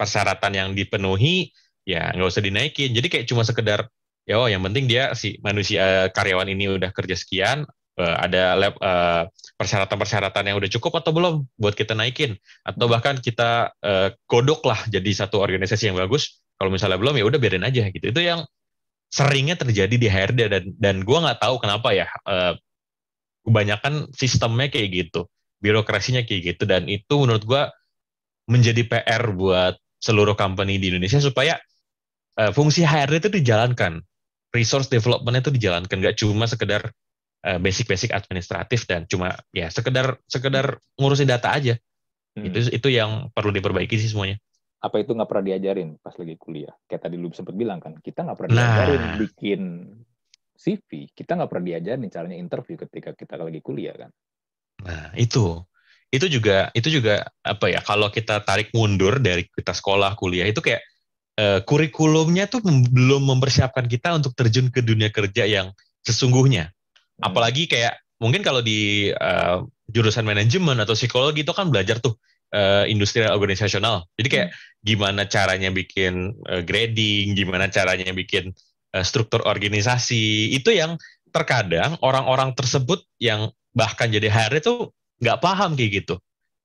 persyaratan 0.00 0.52
yang 0.56 0.68
dipenuhi 0.72 1.52
ya 1.84 2.08
nggak 2.16 2.28
usah 2.32 2.40
dinaikin 2.40 2.96
jadi 2.96 3.06
kayak 3.12 3.26
cuma 3.28 3.44
sekedar 3.44 3.84
ya 4.24 4.40
oh 4.40 4.48
yang 4.48 4.64
penting 4.64 4.88
dia 4.88 5.12
si 5.12 5.36
manusia 5.44 6.08
karyawan 6.12 6.48
ini 6.48 6.76
udah 6.76 6.90
kerja 6.92 7.16
sekian 7.16 7.68
uh, 7.98 8.16
ada 8.20 8.58
lab 8.58 8.74
uh, 8.82 9.28
persyaratan-persyaratan 9.54 10.50
yang 10.50 10.56
udah 10.58 10.70
cukup 10.78 10.98
atau 11.02 11.14
belum 11.14 11.34
buat 11.58 11.78
kita 11.78 11.94
naikin? 11.94 12.34
Atau 12.66 12.90
bahkan 12.90 13.18
kita 13.22 13.70
uh, 13.80 14.08
godok 14.26 14.66
lah 14.66 14.80
jadi 14.90 15.10
satu 15.14 15.38
organisasi 15.38 15.90
yang 15.90 15.98
bagus 15.98 16.42
kalau 16.58 16.70
misalnya 16.70 16.98
belum 16.98 17.14
ya 17.18 17.24
udah 17.26 17.38
biarin 17.38 17.66
aja 17.66 17.86
gitu. 17.90 18.10
Itu 18.10 18.20
yang 18.22 18.42
seringnya 19.14 19.54
terjadi 19.54 19.94
di 19.94 20.08
HRD 20.10 20.40
dan 20.50 20.64
dan 20.74 20.96
gue 21.06 21.18
nggak 21.18 21.38
tahu 21.38 21.62
kenapa 21.62 21.94
ya 21.94 22.10
uh, 22.26 22.58
kebanyakan 23.46 24.10
sistemnya 24.10 24.66
kayak 24.72 24.90
gitu 24.90 25.30
birokrasinya 25.62 26.26
kayak 26.26 26.56
gitu 26.56 26.64
dan 26.66 26.90
itu 26.90 27.14
menurut 27.14 27.44
gue 27.46 27.62
menjadi 28.50 28.82
PR 28.84 29.22
buat 29.32 29.78
seluruh 30.02 30.34
company 30.34 30.82
di 30.82 30.90
Indonesia 30.90 31.22
supaya 31.22 31.56
uh, 32.42 32.50
fungsi 32.50 32.82
HRD 32.82 33.22
itu 33.22 33.30
dijalankan 33.38 34.02
resource 34.54 34.86
development 34.86 35.42
itu 35.42 35.50
dijalankan 35.50 35.98
nggak 35.98 36.16
cuma 36.22 36.46
sekedar 36.46 36.94
Eh, 37.44 37.60
basic-basic 37.60 38.08
administratif 38.08 38.88
dan 38.88 39.04
cuma 39.04 39.36
ya 39.52 39.68
sekedar 39.68 40.16
sekedar 40.24 40.80
ngurusin 40.96 41.28
data 41.28 41.52
aja. 41.52 41.76
Hmm. 42.32 42.48
Itu 42.48 42.72
itu 42.72 42.88
yang 42.88 43.28
perlu 43.36 43.52
diperbaiki 43.52 44.00
sih 44.00 44.08
semuanya. 44.08 44.40
Apa 44.80 45.04
itu 45.04 45.12
nggak 45.12 45.28
pernah 45.28 45.52
diajarin 45.52 46.00
pas 46.00 46.16
lagi 46.16 46.40
kuliah? 46.40 46.72
Kayak 46.88 47.04
tadi 47.04 47.20
lu 47.20 47.28
sempat 47.36 47.52
bilang 47.52 47.84
kan, 47.84 48.00
kita 48.00 48.24
nggak 48.24 48.38
pernah 48.40 48.52
nah. 48.56 48.64
diajarin 48.64 49.04
bikin 49.20 49.60
CV, 50.56 51.12
kita 51.12 51.36
nggak 51.36 51.50
pernah 51.52 51.66
diajarin 51.68 52.08
caranya 52.08 52.38
interview 52.40 52.80
ketika 52.80 53.12
kita 53.12 53.36
lagi 53.36 53.60
kuliah 53.60 53.92
kan. 53.92 54.10
Nah 54.80 55.12
itu 55.12 55.60
itu 56.08 56.26
juga 56.32 56.72
itu 56.72 56.88
juga 56.88 57.28
apa 57.44 57.68
ya 57.68 57.84
kalau 57.84 58.08
kita 58.08 58.40
tarik 58.40 58.72
mundur 58.72 59.20
dari 59.20 59.44
kita 59.52 59.76
sekolah 59.76 60.16
kuliah 60.16 60.48
itu 60.48 60.64
kayak 60.64 60.80
uh, 61.40 61.60
kurikulumnya 61.66 62.50
tuh 62.50 62.62
belum 62.66 63.26
mempersiapkan 63.30 63.86
kita 63.88 64.14
untuk 64.14 64.34
terjun 64.34 64.70
ke 64.70 64.80
dunia 64.82 65.08
kerja 65.08 65.46
yang 65.46 65.70
sesungguhnya 66.04 66.74
Hmm. 67.18 67.30
Apalagi 67.30 67.70
kayak 67.70 67.94
mungkin 68.18 68.42
kalau 68.42 68.62
di 68.64 69.10
uh, 69.14 69.62
jurusan 69.90 70.26
manajemen 70.26 70.78
atau 70.82 70.96
psikologi 70.96 71.46
itu 71.46 71.54
kan 71.54 71.70
belajar 71.70 72.02
tuh 72.02 72.18
uh, 72.54 72.86
industri 72.88 73.22
organisasional. 73.22 74.06
Jadi 74.18 74.28
kayak 74.30 74.48
hmm. 74.50 74.82
gimana 74.82 75.22
caranya 75.30 75.70
bikin 75.70 76.34
uh, 76.48 76.62
grading, 76.64 77.38
gimana 77.38 77.70
caranya 77.70 78.10
bikin 78.10 78.50
uh, 78.96 79.04
struktur 79.06 79.44
organisasi. 79.46 80.54
Itu 80.54 80.74
yang 80.74 80.98
terkadang 81.30 81.98
orang-orang 82.02 82.54
tersebut 82.54 83.02
yang 83.18 83.50
bahkan 83.74 84.10
jadi 84.10 84.30
HR 84.30 84.62
itu 84.62 84.90
nggak 85.22 85.38
paham 85.42 85.74
kayak 85.74 86.02
gitu. 86.02 86.14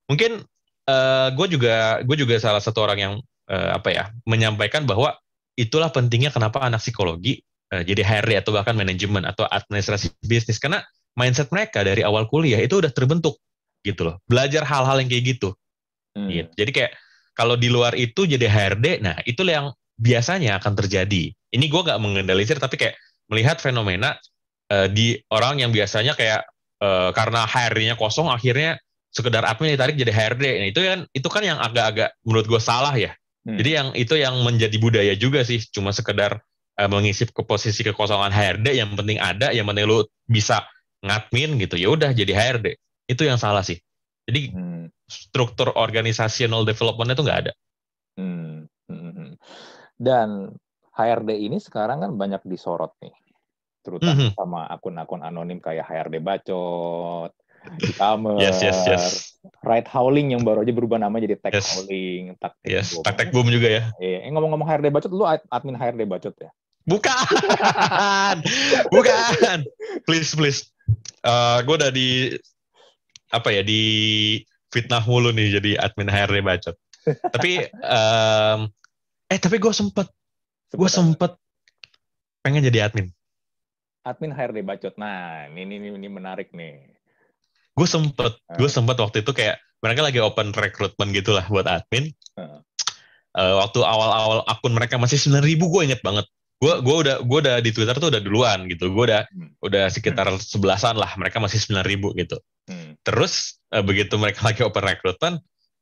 Mungkin 0.09 0.41
uh, 0.89 1.27
gue 1.33 1.47
juga 1.57 2.01
gue 2.01 2.17
juga 2.17 2.37
salah 2.41 2.61
satu 2.61 2.85
orang 2.85 2.99
yang 3.01 3.13
uh, 3.49 3.75
apa 3.75 3.89
ya 3.91 4.03
menyampaikan 4.23 4.85
bahwa 4.85 5.17
itulah 5.59 5.91
pentingnya 5.91 6.31
kenapa 6.31 6.61
anak 6.63 6.79
psikologi 6.79 7.41
uh, 7.73 7.83
jadi 7.83 8.01
HRD 8.05 8.45
atau 8.45 8.51
bahkan 8.55 8.77
manajemen 8.77 9.25
atau 9.25 9.43
administrasi 9.49 10.13
bisnis 10.23 10.61
karena 10.61 10.85
mindset 11.17 11.51
mereka 11.51 11.83
dari 11.83 12.05
awal 12.05 12.29
kuliah 12.29 12.61
itu 12.61 12.79
udah 12.79 12.93
terbentuk 12.93 13.35
gitu 13.83 14.07
loh. 14.07 14.15
Belajar 14.27 14.63
hal-hal 14.63 15.01
yang 15.03 15.09
kayak 15.09 15.25
gitu. 15.37 15.49
Hmm. 16.09 16.25
gitu. 16.25 16.49
jadi 16.57 16.71
kayak 16.73 16.91
kalau 17.37 17.53
di 17.53 17.69
luar 17.69 17.93
itu 17.93 18.25
jadi 18.25 18.49
HRD 18.49 19.05
nah 19.05 19.13
itu 19.29 19.45
yang 19.45 19.69
biasanya 19.99 20.57
akan 20.57 20.73
terjadi. 20.79 21.29
Ini 21.29 21.65
gue 21.69 21.81
nggak 21.85 21.99
mengendalisir 22.01 22.57
tapi 22.57 22.79
kayak 22.81 22.97
melihat 23.29 23.61
fenomena 23.61 24.17
uh, 24.73 24.87
di 24.89 25.17
orang 25.29 25.61
yang 25.61 25.69
biasanya 25.69 26.17
kayak 26.17 26.49
uh, 26.81 27.13
karena 27.13 27.45
HRD-nya 27.45 27.95
kosong 27.99 28.31
akhirnya 28.31 28.79
sekedar 29.09 29.41
admin 29.45 29.73
ditarik 29.73 29.97
jadi 29.97 30.13
HRD 30.13 30.45
nah 30.61 30.67
itu 30.69 30.79
kan 30.85 30.99
itu 31.13 31.27
kan 31.29 31.41
yang 31.41 31.57
agak-agak 31.57 32.13
menurut 32.21 32.45
gue 32.45 32.61
salah 32.61 32.93
ya 32.93 33.13
hmm. 33.49 33.57
jadi 33.57 33.69
yang 33.81 33.87
itu 33.97 34.13
yang 34.15 34.35
menjadi 34.45 34.77
budaya 34.77 35.13
juga 35.17 35.41
sih 35.41 35.57
cuma 35.73 35.89
sekedar 35.89 36.39
uh, 36.77 36.89
mengisi 36.89 37.25
ke 37.25 37.41
posisi 37.41 37.81
kekosongan 37.81 38.29
HRD 38.29 38.77
yang 38.77 38.93
penting 38.93 39.17
ada 39.17 39.49
yang 39.49 39.65
penting 39.65 39.89
lu 39.89 40.05
bisa 40.29 40.63
ngadmin 41.01 41.57
gitu 41.57 41.75
ya 41.79 41.89
udah 41.89 42.13
jadi 42.13 42.31
HRD 42.31 42.77
itu 43.09 43.21
yang 43.25 43.41
salah 43.41 43.65
sih 43.65 43.81
jadi 44.29 44.53
hmm. 44.53 44.85
struktur 45.09 45.73
organisasional 45.73 46.63
development 46.63 47.11
itu 47.17 47.21
nggak 47.25 47.39
ada 47.47 47.53
hmm. 48.21 48.69
Hmm. 48.87 49.11
hmm. 49.17 49.31
dan 49.97 50.53
HRD 50.93 51.29
ini 51.49 51.57
sekarang 51.57 52.03
kan 52.03 52.11
banyak 52.13 52.43
disorot 52.45 52.93
nih 53.01 53.15
terutama 53.79 54.27
-hmm. 54.27 54.35
sama 54.35 54.67
akun-akun 54.67 55.23
anonim 55.23 55.63
kayak 55.63 55.87
HRD 55.87 56.19
bacot 56.19 57.31
e-commerce, 57.77 58.41
yes, 58.41 58.57
yes, 58.63 58.77
yes. 58.87 59.03
right 59.61 59.85
howling 59.85 60.33
yang 60.33 60.41
baru 60.41 60.65
aja 60.65 60.73
berubah 60.73 60.97
nama 60.97 61.15
jadi 61.21 61.37
tech 61.37 61.53
yes. 61.53 61.77
howling, 61.77 62.33
taktik 62.41 62.69
yes, 62.69 62.95
boom. 62.95 63.03
taktik 63.05 63.29
boom 63.29 63.47
juga 63.47 63.67
ya. 63.69 63.83
Iya, 64.01 64.17
eh, 64.25 64.31
ngomong-ngomong 64.33 64.67
HRD 64.67 64.87
bacot, 64.89 65.11
lu 65.13 65.25
admin 65.27 65.77
HRD 65.77 66.01
bacot 66.09 66.35
ya? 66.39 66.49
Bukan, 66.89 67.25
bukan. 68.95 69.57
Please, 70.09 70.33
please. 70.33 70.73
Uh, 71.21 71.59
eh, 71.61 71.69
gue 71.69 71.75
udah 71.75 71.91
di 71.93 72.09
apa 73.29 73.53
ya 73.53 73.61
di 73.61 73.81
fitnah 74.73 75.05
mulu 75.05 75.29
nih 75.29 75.61
jadi 75.61 75.71
admin 75.77 76.09
HRD 76.09 76.39
bacot. 76.41 76.75
tapi 77.33 77.65
um, 77.85 78.69
eh 79.29 79.39
tapi 79.39 79.57
gue 79.61 79.73
sempet, 79.73 80.09
gue 80.73 80.89
sempet 80.89 81.37
pengen 82.41 82.65
jadi 82.65 82.89
admin. 82.89 83.13
Admin 84.07 84.33
HRD 84.33 84.65
bacot. 84.65 84.95
Nah, 84.97 85.45
ini 85.53 85.77
ini 85.77 85.93
ini 85.93 86.07
menarik 86.09 86.49
nih. 86.55 86.98
Gue 87.79 87.87
sempet, 87.87 88.35
gue 88.59 88.67
ah. 88.67 88.71
sempet 88.71 88.99
waktu 88.99 89.23
itu 89.23 89.31
kayak 89.31 89.55
mereka 89.79 90.03
lagi 90.03 90.19
open 90.19 90.51
recruitment 90.51 91.15
gitulah 91.15 91.47
buat 91.47 91.63
admin. 91.63 92.11
Uh. 92.35 92.59
Uh, 93.31 93.63
waktu 93.63 93.79
awal-awal 93.79 94.43
akun 94.51 94.75
mereka 94.75 94.99
masih 94.99 95.15
sembilan 95.15 95.47
ribu, 95.47 95.71
gue 95.71 95.87
inget 95.87 96.03
banget 96.03 96.27
gue 96.59 96.73
gue 96.83 96.95
udah 97.07 97.15
gue 97.23 97.39
udah 97.39 97.55
di 97.63 97.71
Twitter 97.71 97.95
tuh 97.95 98.11
udah 98.11 98.19
duluan 98.19 98.67
gitu 98.67 98.91
gue 98.91 99.03
udah 99.07 99.23
hmm. 99.31 99.63
udah 99.63 99.87
sekitar 99.87 100.27
sebelasan 100.43 100.99
lah 100.99 101.07
mereka 101.15 101.39
masih 101.39 101.55
sembilan 101.55 101.87
ribu 101.87 102.11
gitu 102.19 102.35
hmm. 102.67 102.99
terus 103.07 103.63
uh, 103.71 103.79
begitu 103.79 104.19
mereka 104.19 104.43
lagi 104.47 104.61
open 104.67 104.83
recruitment 104.83 105.39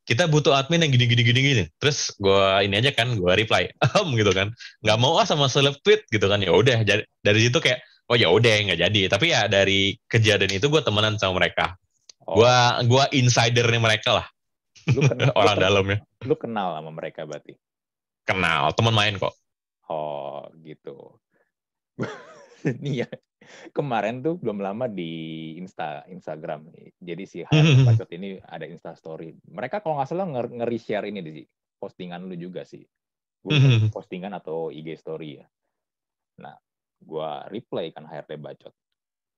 kita 0.08 0.30
butuh 0.30 0.56
admin 0.56 0.86
yang 0.86 0.94
gini 0.94 1.06
gini 1.10 1.24
gini 1.26 1.40
gini 1.42 1.64
terus 1.82 2.14
gue 2.22 2.46
ini 2.64 2.78
aja 2.78 2.94
kan 2.94 3.18
gue 3.18 3.34
reply 3.34 3.74
um 3.98 4.14
gitu 4.14 4.30
kan 4.32 4.54
nggak 4.86 4.98
mau 5.02 5.18
ah 5.18 5.26
sama 5.26 5.50
seleb 5.50 5.82
tweet 5.82 6.06
gitu 6.14 6.30
kan 6.30 6.46
ya 6.46 6.54
udah 6.54 6.86
dari 7.26 7.40
situ 7.42 7.58
kayak 7.58 7.82
oh 8.08 8.16
ya 8.16 8.30
udah 8.30 8.70
nggak 8.70 8.80
jadi 8.80 9.02
tapi 9.10 9.34
ya 9.34 9.50
dari 9.50 9.98
kejadian 10.06 10.62
itu 10.62 10.70
gue 10.70 10.82
temenan 10.86 11.18
sama 11.18 11.42
mereka 11.42 11.74
oh. 12.28 12.84
gue 12.84 13.04
insidernya 13.16 13.80
mereka 13.80 14.22
lah 14.24 14.28
lu 14.92 15.02
kenal, 15.04 15.32
orang 15.40 15.56
lu, 15.56 15.64
dalamnya 15.64 16.00
lu 16.28 16.36
kenal 16.36 16.68
sama 16.76 16.92
mereka 16.92 17.24
berarti 17.24 17.56
kenal 18.28 18.72
teman 18.76 18.94
main 18.94 19.16
kok 19.16 19.32
Oh 19.88 20.44
gitu. 20.62 21.16
Ini 22.68 23.08
ya 23.08 23.10
kemarin 23.72 24.20
tuh 24.20 24.36
belum 24.36 24.60
lama 24.60 24.92
di 24.92 25.56
Insta 25.56 26.04
Instagram 26.12 26.68
Jadi 27.00 27.24
si 27.24 27.40
Hayat 27.48 27.80
Bacot 27.88 28.10
ini 28.12 28.36
ada 28.44 28.68
Insta 28.68 28.92
Story. 28.98 29.32
Mereka 29.48 29.80
kalau 29.80 29.98
nggak 29.98 30.10
salah 30.12 30.28
ngeri 30.28 30.80
share 30.82 31.08
ini 31.08 31.24
di 31.24 31.44
postingan 31.80 32.28
lu 32.28 32.36
juga 32.36 32.68
sih. 32.68 32.84
Postingan 33.94 34.36
atau 34.36 34.68
IG 34.68 35.00
Story 35.00 35.40
ya. 35.40 35.48
Nah, 36.44 36.58
gue 37.00 37.32
reply 37.48 37.96
kan 37.96 38.04
HRT 38.04 38.36
Bacot. 38.36 38.74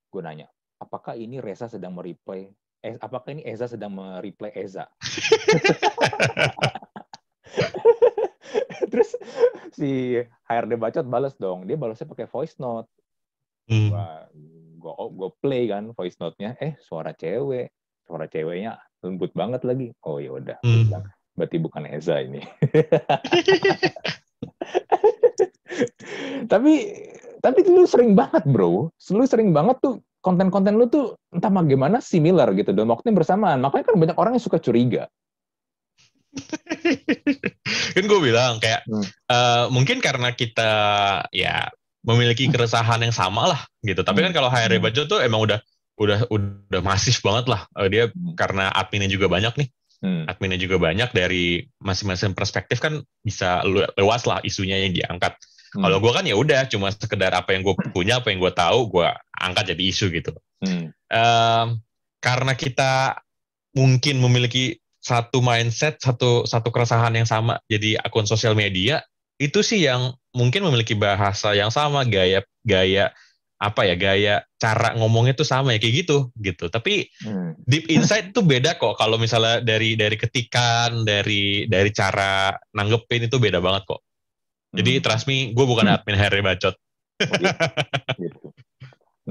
Gue 0.09 0.21
nanya, 0.25 0.49
apakah 0.81 1.13
ini 1.13 1.37
Reza 1.37 1.69
sedang 1.69 1.93
mereply? 1.93 2.49
Eh, 2.79 2.95
apakah 3.03 3.35
ini 3.35 3.43
Eza 3.43 3.67
sedang 3.67 3.91
mereply 3.91 4.55
Eza? 4.55 4.87
Terus 8.91 9.19
si 9.75 10.15
HRD 10.47 10.79
bacot 10.79 11.03
balas 11.03 11.35
dong. 11.35 11.67
Dia 11.67 11.75
balasnya 11.75 12.07
pakai 12.07 12.31
voice 12.31 12.55
note. 12.55 12.87
Hmm. 13.67 13.91
Gua, 13.91 14.07
gua, 14.79 14.93
gua 15.11 15.29
play 15.43 15.67
kan 15.67 15.91
voice 15.91 16.15
note-nya. 16.23 16.55
Eh, 16.63 16.79
suara 16.79 17.11
cewek. 17.11 17.75
Suara 18.07 18.31
ceweknya 18.31 18.79
lembut 19.03 19.35
banget 19.35 19.67
lagi. 19.67 19.91
Oh 20.07 20.23
ya 20.23 20.39
udah. 20.39 20.63
Hmm. 20.63 21.03
Berarti 21.35 21.59
bukan 21.59 21.83
Eza 21.91 22.23
ini. 22.23 22.39
tapi 26.51 26.73
tapi 27.39 27.59
lu 27.67 27.87
sering 27.87 28.15
banget 28.15 28.43
bro, 28.47 28.91
lu 28.91 29.25
sering 29.27 29.53
banget 29.55 29.79
tuh 29.79 30.03
konten-konten 30.19 30.75
lu 30.75 30.91
tuh 30.91 31.15
entah 31.31 31.51
bagaimana 31.51 32.03
similar 32.03 32.51
gitu 32.55 32.75
dan 32.75 32.87
waktunya 32.91 33.15
bersamaan. 33.15 33.63
Makanya 33.63 33.85
kan 33.91 33.95
banyak 33.95 34.17
orang 34.19 34.31
yang 34.35 34.43
suka 34.43 34.59
curiga. 34.59 35.07
kan 37.97 38.03
gue 38.05 38.19
bilang 38.21 38.61
kayak 38.61 38.85
hmm. 38.85 39.05
uh, 39.33 39.65
mungkin 39.73 39.97
karena 39.97 40.29
kita 40.37 40.71
ya 41.33 41.73
memiliki 42.05 42.45
hmm. 42.45 42.53
keresahan 42.53 43.01
yang 43.01 43.15
sama 43.15 43.49
lah 43.49 43.61
gitu. 43.81 44.03
Tapi 44.05 44.19
kan 44.23 44.31
hmm. 44.31 44.37
kalau 44.37 44.49
HRD 44.51 44.77
hmm. 44.77 44.85
Bajo 44.85 45.01
tuh 45.09 45.19
emang 45.23 45.41
udah 45.43 45.59
udah 45.99 46.19
udah 46.31 46.81
masif 46.85 47.19
banget 47.25 47.49
lah. 47.49 47.65
Uh, 47.75 47.87
dia 47.89 48.11
karena 48.37 48.71
adminnya 48.71 49.09
juga 49.09 49.27
banyak 49.31 49.53
nih. 49.55 49.69
Hmm. 49.99 50.23
Adminnya 50.31 50.55
juga 50.55 50.79
banyak 50.79 51.11
dari 51.11 51.67
masing-masing 51.83 52.31
perspektif 52.31 52.79
kan 52.79 53.03
bisa 53.19 53.63
luas 53.99 54.23
lah 54.23 54.39
isunya 54.47 54.79
yang 54.79 54.95
diangkat. 54.95 55.35
Hmm. 55.75 55.85
Kalau 55.85 55.97
gue 56.01 56.11
kan 56.15 56.25
ya 56.25 56.33
udah 56.33 56.65
cuma 56.71 56.89
sekedar 56.89 57.35
apa 57.35 57.53
yang 57.53 57.61
gue 57.61 57.75
punya, 57.93 58.23
apa 58.23 58.33
yang 58.33 58.41
gue 58.41 58.53
tahu, 58.55 58.89
gue 58.89 59.09
angkat 59.39 59.75
jadi 59.75 59.83
isu 59.87 60.05
gitu. 60.11 60.31
Hmm. 60.61 60.91
Um, 61.09 61.67
karena 62.19 62.53
kita 62.53 63.23
mungkin 63.73 64.19
memiliki 64.19 64.83
satu 64.99 65.39
mindset, 65.39 65.97
satu 66.03 66.43
satu 66.43 66.69
keresahan 66.69 67.15
yang 67.15 67.27
sama. 67.27 67.63
Jadi 67.71 67.95
akun 67.95 68.27
sosial 68.27 68.53
media 68.53 68.99
itu 69.39 69.63
sih 69.63 69.87
yang 69.87 70.11
mungkin 70.35 70.67
memiliki 70.67 70.93
bahasa 70.93 71.55
yang 71.55 71.71
sama, 71.71 72.03
gaya 72.03 72.43
gaya 72.67 73.15
apa 73.59 73.83
ya 73.83 73.95
gaya 73.99 74.35
cara 74.55 74.95
ngomongnya 74.95 75.35
tuh 75.35 75.43
sama 75.43 75.75
ya 75.75 75.83
kayak 75.83 76.07
gitu 76.07 76.31
gitu 76.39 76.71
tapi 76.71 77.11
hmm. 77.27 77.59
deep 77.67 77.91
insight 77.91 78.31
tuh 78.31 78.47
beda 78.47 78.79
kok 78.79 78.95
kalau 78.95 79.19
misalnya 79.19 79.59
dari 79.59 79.99
dari 79.99 80.15
ketikan 80.15 81.03
dari 81.03 81.67
dari 81.67 81.91
cara 81.91 82.55
nanggepin 82.71 83.27
itu 83.27 83.35
beda 83.35 83.59
banget 83.59 83.83
kok 83.83 83.99
jadi 84.71 84.91
hmm. 84.95 85.03
trust 85.03 85.27
me 85.27 85.51
gue 85.51 85.65
bukan 85.67 85.91
admin 85.91 86.15
Harry 86.15 86.39
bacot 86.39 86.71
oh, 86.71 87.35
iya. 87.35 87.51
gitu. 88.15 88.38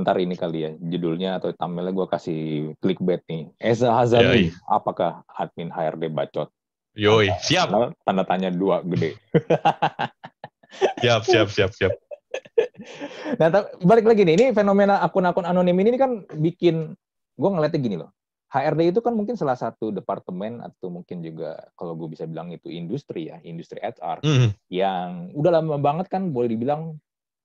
Ntar 0.00 0.16
ini 0.22 0.38
kali 0.38 0.58
ya 0.62 0.70
judulnya 0.78 1.42
atau 1.42 1.50
thumbnailnya 1.54 1.94
gue 1.94 2.06
kasih 2.06 2.40
clickbait 2.78 3.22
nih 3.26 3.50
Eza 3.58 3.90
Hazani 3.90 4.54
apakah 4.70 5.26
admin 5.26 5.70
HRD 5.70 6.08
bacot 6.12 6.48
Yoi, 6.98 7.30
siap. 7.46 7.70
Tanda, 7.70 7.94
tanda 8.02 8.24
tanya 8.26 8.50
dua 8.50 8.82
gede. 8.82 9.14
siap, 11.02 11.22
siap, 11.22 11.46
siap, 11.54 11.70
siap. 11.70 11.94
nah, 13.38 13.48
balik 13.86 14.02
lagi 14.02 14.26
nih, 14.26 14.34
ini 14.34 14.44
fenomena 14.50 14.98
akun-akun 15.06 15.46
anonim 15.46 15.78
ini 15.78 15.94
kan 15.94 16.26
bikin 16.34 16.98
gue 17.38 17.48
ngeliatnya 17.54 17.80
gini 17.80 17.96
loh. 18.02 18.10
HRD 18.48 18.96
itu 18.96 19.00
kan 19.04 19.14
mungkin 19.14 19.38
salah 19.38 19.54
satu 19.54 19.94
departemen 19.94 20.64
atau 20.64 20.90
mungkin 20.90 21.20
juga 21.22 21.68
kalau 21.76 21.94
gue 21.94 22.08
bisa 22.10 22.24
bilang 22.26 22.50
itu 22.50 22.66
industri 22.66 23.30
ya, 23.30 23.38
industri 23.46 23.78
HR 23.78 24.24
mm. 24.24 24.48
yang 24.72 25.30
udah 25.36 25.60
lama 25.60 25.76
banget 25.78 26.08
kan 26.10 26.32
boleh 26.32 26.50
dibilang 26.50 26.96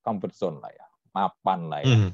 comfort 0.02 0.34
zone 0.34 0.58
lah 0.64 0.72
ya, 0.72 0.88
mapan 1.12 1.60
lah 1.68 1.80
ya, 1.84 1.92
mm. 1.92 2.10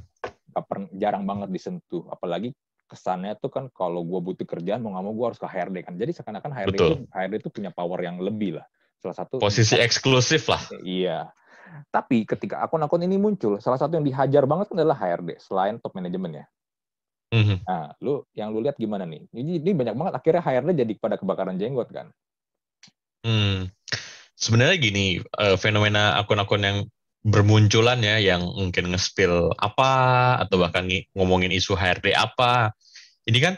Jarang 0.97 1.23
banget 1.25 1.49
disentuh, 1.53 2.05
apalagi 2.09 2.53
kesannya 2.89 3.37
tuh 3.37 3.53
kan 3.53 3.69
kalau 3.69 4.01
gue 4.01 4.17
butuh 4.17 4.49
kerjaan 4.49 4.81
mau 4.81 4.97
nggak 4.97 5.05
mau 5.05 5.13
gue 5.13 5.25
harus 5.29 5.39
ke 5.41 5.45
HRD 5.45 5.77
kan, 5.85 5.93
jadi 5.93 6.11
seakan-akan 6.15 6.51
HRD 6.51 6.75
itu 6.75 6.95
HRD 7.13 7.33
itu 7.45 7.49
punya 7.53 7.69
power 7.69 7.99
yang 8.01 8.17
lebih 8.17 8.57
lah, 8.57 8.65
salah 8.97 9.15
satu 9.17 9.37
posisi 9.37 9.77
eksklusif 9.77 10.49
lah. 10.49 10.61
Iya, 10.81 11.29
tapi 11.93 12.25
ketika 12.25 12.65
akun-akun 12.65 13.05
ini 13.05 13.21
muncul, 13.21 13.61
salah 13.61 13.77
satu 13.77 13.97
yang 13.97 14.05
dihajar 14.05 14.49
banget 14.49 14.73
kan 14.73 14.77
adalah 14.81 14.97
HRD 14.97 15.37
selain 15.37 15.77
top 15.77 15.93
manajemen 15.93 16.41
ya. 16.41 16.45
Mm-hmm. 17.29 17.57
Nah, 17.61 17.93
lu 18.01 18.25
yang 18.33 18.49
lu 18.49 18.65
lihat 18.65 18.77
gimana 18.81 19.05
nih? 19.05 19.21
Ini, 19.29 19.61
ini 19.61 19.71
banyak 19.77 19.93
banget 19.93 20.13
akhirnya 20.17 20.41
HRD 20.41 20.69
jadi 20.81 20.93
pada 20.97 21.15
kebakaran 21.21 21.61
jenggot 21.61 21.89
kan. 21.93 22.09
Hmm. 23.21 23.69
Sebenarnya 24.39 24.79
gini, 24.79 25.05
uh, 25.37 25.59
fenomena 25.59 26.17
akun-akun 26.17 26.63
yang 26.63 26.77
bermunculan 27.19 27.99
ya 27.99 28.15
yang 28.19 28.47
mungkin 28.47 28.95
nge-spill 28.95 29.51
apa 29.59 29.91
atau 30.39 30.55
bahkan 30.61 30.87
ngomongin 31.15 31.51
isu 31.51 31.75
HRD 31.75 32.15
apa. 32.15 32.71
Ini 33.27 33.39
kan 33.43 33.55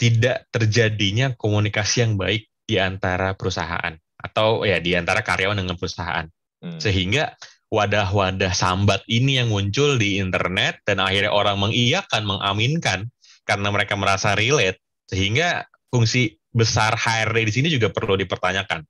tidak 0.00 0.48
terjadinya 0.50 1.32
komunikasi 1.36 2.02
yang 2.02 2.18
baik 2.18 2.50
di 2.66 2.80
antara 2.80 3.36
perusahaan 3.38 3.94
atau 4.20 4.66
ya 4.66 4.82
di 4.82 4.98
antara 4.98 5.22
karyawan 5.22 5.60
dengan 5.60 5.76
perusahaan. 5.78 6.26
Hmm. 6.60 6.80
Sehingga 6.82 7.36
wadah-wadah 7.70 8.50
sambat 8.50 9.06
ini 9.06 9.38
yang 9.38 9.54
muncul 9.54 9.94
di 9.94 10.18
internet 10.18 10.82
dan 10.82 10.98
akhirnya 10.98 11.30
orang 11.30 11.56
mengiyakan, 11.62 12.26
mengaminkan 12.26 13.06
karena 13.46 13.68
mereka 13.70 13.94
merasa 13.94 14.34
relate 14.34 14.82
sehingga 15.06 15.66
fungsi 15.90 16.38
besar 16.50 16.98
HRD 16.98 17.46
di 17.46 17.52
sini 17.54 17.68
juga 17.70 17.94
perlu 17.94 18.18
dipertanyakan. 18.18 18.82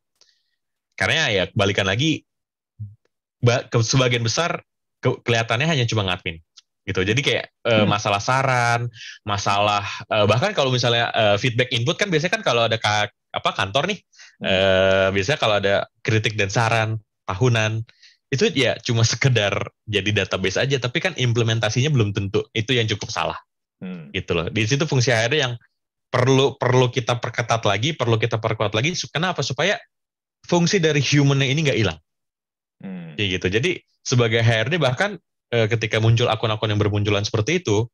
Karena 0.97 1.33
ya 1.33 1.45
balikan 1.53 1.89
lagi 1.89 2.25
sebagian 3.85 4.25
besar 4.25 4.61
kelihatannya 5.01 5.67
hanya 5.67 5.85
cuma 5.89 6.05
ngadmin 6.05 6.41
gitu. 6.89 7.01
Jadi 7.05 7.21
kayak 7.21 7.45
hmm. 7.65 7.87
masalah 7.87 8.21
saran, 8.21 8.89
masalah 9.23 9.85
uh, 10.09 10.25
bahkan 10.25 10.57
kalau 10.57 10.73
misalnya 10.73 11.13
uh, 11.13 11.37
feedback 11.37 11.71
input 11.71 11.97
kan 12.01 12.09
biasanya 12.09 12.41
kan 12.41 12.43
kalau 12.45 12.67
ada 12.67 12.81
ka, 12.81 13.09
apa 13.31 13.51
kantor 13.53 13.93
nih, 13.95 13.99
hmm. 14.43 14.49
uh, 14.49 15.09
biasanya 15.15 15.39
kalau 15.39 15.55
ada 15.61 15.87
kritik 16.03 16.35
dan 16.35 16.49
saran 16.51 16.99
tahunan 17.29 17.85
itu 18.31 18.47
ya 18.55 18.79
cuma 18.87 19.03
sekedar 19.03 19.53
jadi 19.91 20.23
database 20.23 20.55
aja 20.63 20.79
tapi 20.79 21.03
kan 21.03 21.13
implementasinya 21.19 21.91
belum 21.91 22.15
tentu 22.15 22.47
itu 22.55 22.79
yang 22.79 22.87
cukup 22.87 23.11
salah 23.11 23.39
hmm. 23.83 24.15
gitu 24.15 24.39
loh 24.39 24.47
di 24.47 24.63
situ 24.71 24.87
fungsi 24.87 25.11
HRD 25.11 25.43
yang 25.43 25.59
perlu 26.11 26.55
perlu 26.55 26.95
kita 26.95 27.19
perketat 27.19 27.63
lagi 27.67 27.95
perlu 27.95 28.23
kita 28.23 28.39
perkuat 28.39 28.71
lagi 28.71 28.95
kenapa 29.11 29.43
supaya 29.43 29.79
fungsi 30.47 30.79
dari 30.79 31.03
humannya 31.03 31.51
ini 31.51 31.61
nggak 31.67 31.79
hilang 31.79 31.99
hmm. 32.81 33.17
kayak 33.17 33.29
gitu 33.41 33.47
jadi 33.61 33.71
sebagai 34.01 34.41
HRD 34.41 34.81
bahkan 34.81 35.21
eh, 35.53 35.69
ketika 35.69 36.01
muncul 36.01 36.27
akun-akun 36.29 36.73
yang 36.73 36.81
bermunculan 36.81 37.23
seperti 37.23 37.61
itu 37.61 37.87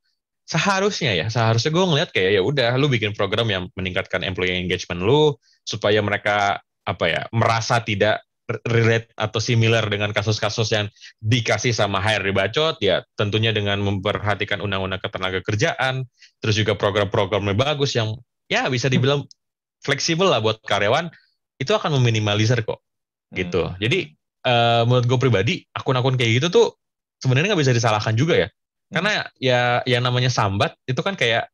seharusnya 0.46 1.12
ya 1.18 1.26
seharusnya 1.26 1.74
gue 1.74 1.84
ngeliat 1.84 2.10
kayak 2.14 2.38
ya 2.38 2.42
udah 2.42 2.78
lu 2.78 2.86
bikin 2.86 3.10
program 3.12 3.50
yang 3.50 3.66
meningkatkan 3.74 4.22
employee 4.22 4.62
engagement 4.62 5.02
lu 5.02 5.34
supaya 5.66 5.98
mereka 5.98 6.62
apa 6.86 7.04
ya 7.10 7.22
merasa 7.34 7.82
tidak 7.82 8.22
relate 8.70 9.10
atau 9.18 9.42
similar 9.42 9.82
dengan 9.90 10.14
kasus-kasus 10.14 10.70
yang 10.70 10.86
dikasih 11.18 11.74
sama 11.74 11.98
HRD 11.98 12.30
bacot 12.30 12.78
ya 12.78 13.02
tentunya 13.18 13.50
dengan 13.50 13.82
memperhatikan 13.82 14.62
undang-undang 14.62 15.02
ketenaga 15.02 15.42
kerjaan 15.42 16.06
terus 16.38 16.54
juga 16.54 16.78
program-programnya 16.78 17.58
bagus 17.58 17.98
yang 17.98 18.14
ya 18.46 18.70
bisa 18.70 18.86
dibilang 18.86 19.26
fleksibel 19.82 20.30
lah 20.30 20.38
buat 20.38 20.62
karyawan 20.62 21.10
itu 21.58 21.74
akan 21.74 21.98
meminimalisir 21.98 22.62
kok 22.62 22.78
gitu 23.34 23.66
hmm. 23.66 23.82
jadi 23.82 24.14
uh, 24.46 24.86
menurut 24.86 25.06
gue 25.10 25.18
pribadi 25.18 25.54
akun-akun 25.74 26.14
kayak 26.14 26.38
gitu 26.40 26.48
tuh 26.48 26.66
sebenarnya 27.18 27.52
nggak 27.52 27.62
bisa 27.66 27.74
disalahkan 27.74 28.14
juga 28.14 28.46
ya 28.46 28.48
karena 28.94 29.26
ya 29.42 29.82
yang 29.82 30.06
namanya 30.06 30.30
sambat 30.30 30.78
itu 30.86 31.02
kan 31.02 31.18
kayak 31.18 31.50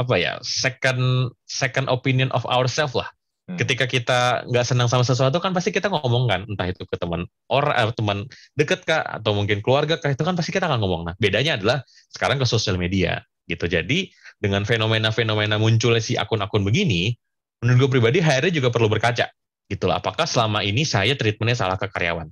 apa 0.00 0.14
ya 0.16 0.40
second 0.40 1.30
second 1.44 1.86
opinion 1.92 2.32
of 2.32 2.42
ourselves 2.48 2.96
lah 2.96 3.12
Hmm. 3.44 3.60
Ketika 3.60 3.84
kita 3.84 4.48
nggak 4.48 4.64
senang 4.64 4.88
sama 4.88 5.04
sesuatu 5.04 5.36
kan 5.36 5.52
pasti 5.52 5.68
kita 5.68 5.92
ngomong 5.92 6.24
kan, 6.24 6.40
entah 6.48 6.64
itu 6.64 6.88
ke 6.88 6.96
teman 6.96 7.28
orang, 7.52 7.76
eh, 7.76 7.92
teman 7.92 8.18
deket 8.56 8.88
kak, 8.88 9.04
atau 9.20 9.36
mungkin 9.36 9.60
keluarga 9.60 10.00
kak, 10.00 10.16
itu 10.16 10.24
kan 10.24 10.32
pasti 10.32 10.48
kita 10.48 10.64
akan 10.64 10.80
ngomong. 10.80 11.12
Nah, 11.12 11.14
bedanya 11.20 11.60
adalah 11.60 11.84
sekarang 12.08 12.40
ke 12.40 12.48
sosial 12.48 12.80
media 12.80 13.20
gitu. 13.44 13.68
Jadi 13.68 14.08
dengan 14.40 14.64
fenomena-fenomena 14.64 15.60
munculnya 15.60 16.00
si 16.00 16.16
akun-akun 16.16 16.64
begini, 16.64 17.12
menurut 17.60 17.84
gue 17.84 18.00
pribadi 18.00 18.18
HRD 18.24 18.56
juga 18.56 18.72
perlu 18.72 18.88
berkaca. 18.88 19.28
Gitu 19.68 19.88
lah. 19.88 19.98
Apakah 20.00 20.28
selama 20.28 20.60
ini 20.60 20.84
saya 20.84 21.16
treatmentnya 21.16 21.56
salah 21.56 21.80
ke 21.80 21.88
karyawan? 21.88 22.28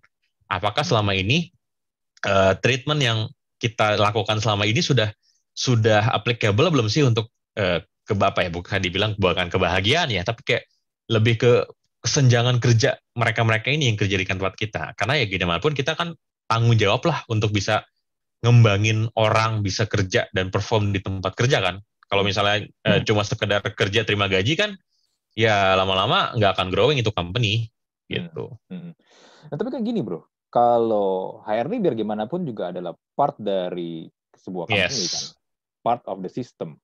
Apakah 0.53 0.85
selama 0.85 1.17
ini 1.17 1.49
uh, 2.29 2.53
treatment 2.61 3.01
yang 3.01 3.19
kita 3.57 3.97
lakukan 3.97 4.43
selama 4.43 4.69
ini 4.69 4.83
sudah 4.83 5.09
sudah 5.53 6.13
applicable 6.13 6.69
belum 6.73 6.89
sih 6.89 7.05
untuk 7.05 7.33
uh, 7.57 7.81
ke 8.03 8.13
apa 8.19 8.45
ya 8.45 8.51
bukan 8.51 8.83
dibilang 8.83 9.15
bukan 9.15 9.47
kebahagiaan 9.47 10.11
ya 10.11 10.27
tapi 10.27 10.43
kayak 10.43 10.65
lebih 11.07 11.39
ke 11.39 11.53
kesenjangan 12.03 12.59
kerja 12.59 12.99
mereka-mereka 13.15 13.71
ini 13.71 13.95
yang 13.95 13.97
kerja 13.97 14.19
di 14.19 14.27
kantor 14.27 14.53
kita. 14.59 14.93
Karena 14.99 15.23
ya 15.23 15.25
gimana 15.31 15.63
pun 15.63 15.73
kita 15.73 15.95
kan 15.95 16.19
tanggung 16.51 16.75
jawab 16.75 17.07
lah 17.07 17.23
untuk 17.31 17.55
bisa 17.55 17.87
ngembangin 18.43 19.07
orang 19.15 19.63
bisa 19.63 19.87
kerja 19.87 20.27
dan 20.35 20.51
perform 20.51 20.91
di 20.91 20.99
tempat 20.99 21.39
kerja 21.39 21.63
kan. 21.63 21.79
Kalau 22.11 22.27
misalnya 22.27 22.67
eh, 22.67 22.69
hmm. 22.69 22.93
uh, 22.99 23.01
cuma 23.07 23.23
sekedar 23.23 23.63
kerja 23.63 24.03
terima 24.03 24.27
gaji 24.27 24.59
kan, 24.59 24.75
ya 25.33 25.77
lama-lama 25.77 26.37
nggak 26.37 26.53
akan 26.59 26.69
growing 26.69 26.99
itu 27.01 27.13
company 27.13 27.69
gitu. 28.09 28.53
Hmm. 28.69 28.93
Hmm. 28.93 28.95
Nah, 29.49 29.57
tapi 29.57 29.69
kan 29.73 29.81
gini 29.81 30.05
bro, 30.05 30.25
kalau 30.53 31.41
HRD 31.49 31.81
biar 31.81 31.95
gimana 31.97 32.29
pun 32.29 32.45
juga 32.45 32.71
adalah 32.71 32.93
part 33.17 33.37
dari 33.41 34.07
sebuah 34.37 34.69
company 34.69 35.05
yes. 35.05 35.13
kan, 35.13 35.25
part 35.81 36.03
of 36.09 36.21
the 36.21 36.31
system. 36.31 36.77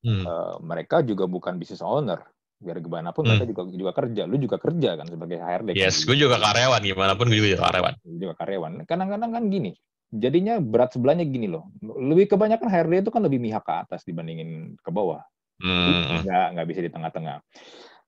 Hmm. 0.00 0.24
Uh, 0.24 0.56
mereka 0.64 1.04
juga 1.04 1.28
bukan 1.28 1.60
business 1.60 1.84
owner 1.84 2.24
biar 2.60 2.76
gimana 2.84 3.08
pun 3.16 3.24
hmm. 3.24 3.40
mereka 3.40 3.44
juga 3.48 3.62
juga 3.72 3.92
kerja 3.96 4.22
lu 4.28 4.36
juga 4.36 4.60
kerja 4.60 5.00
kan 5.00 5.08
sebagai 5.08 5.40
HRD 5.40 5.68
kan? 5.72 5.80
yes 5.80 6.04
gue 6.04 6.12
juga 6.12 6.36
karyawan 6.36 6.82
gimana 6.84 7.12
pun 7.16 7.32
gue 7.32 7.40
juga 7.40 7.72
karyawan 7.72 7.94
juga 8.04 8.34
karyawan 8.36 8.72
kadang-kadang 8.84 9.30
kan 9.32 9.44
gini 9.48 9.72
jadinya 10.12 10.60
berat 10.60 10.92
sebelahnya 10.92 11.24
gini 11.24 11.48
loh 11.48 11.72
lebih 11.80 12.28
kebanyakan 12.28 12.68
HRD 12.68 13.08
itu 13.08 13.10
kan 13.12 13.24
lebih 13.24 13.40
mihak 13.40 13.64
ke 13.64 13.72
atas 13.72 14.04
dibandingin 14.04 14.76
ke 14.76 14.90
bawah 14.92 15.24
hmm. 15.60 16.24
nggak 16.24 16.46
nggak 16.56 16.66
bisa 16.66 16.80
di 16.80 16.90
tengah-tengah. 16.90 17.36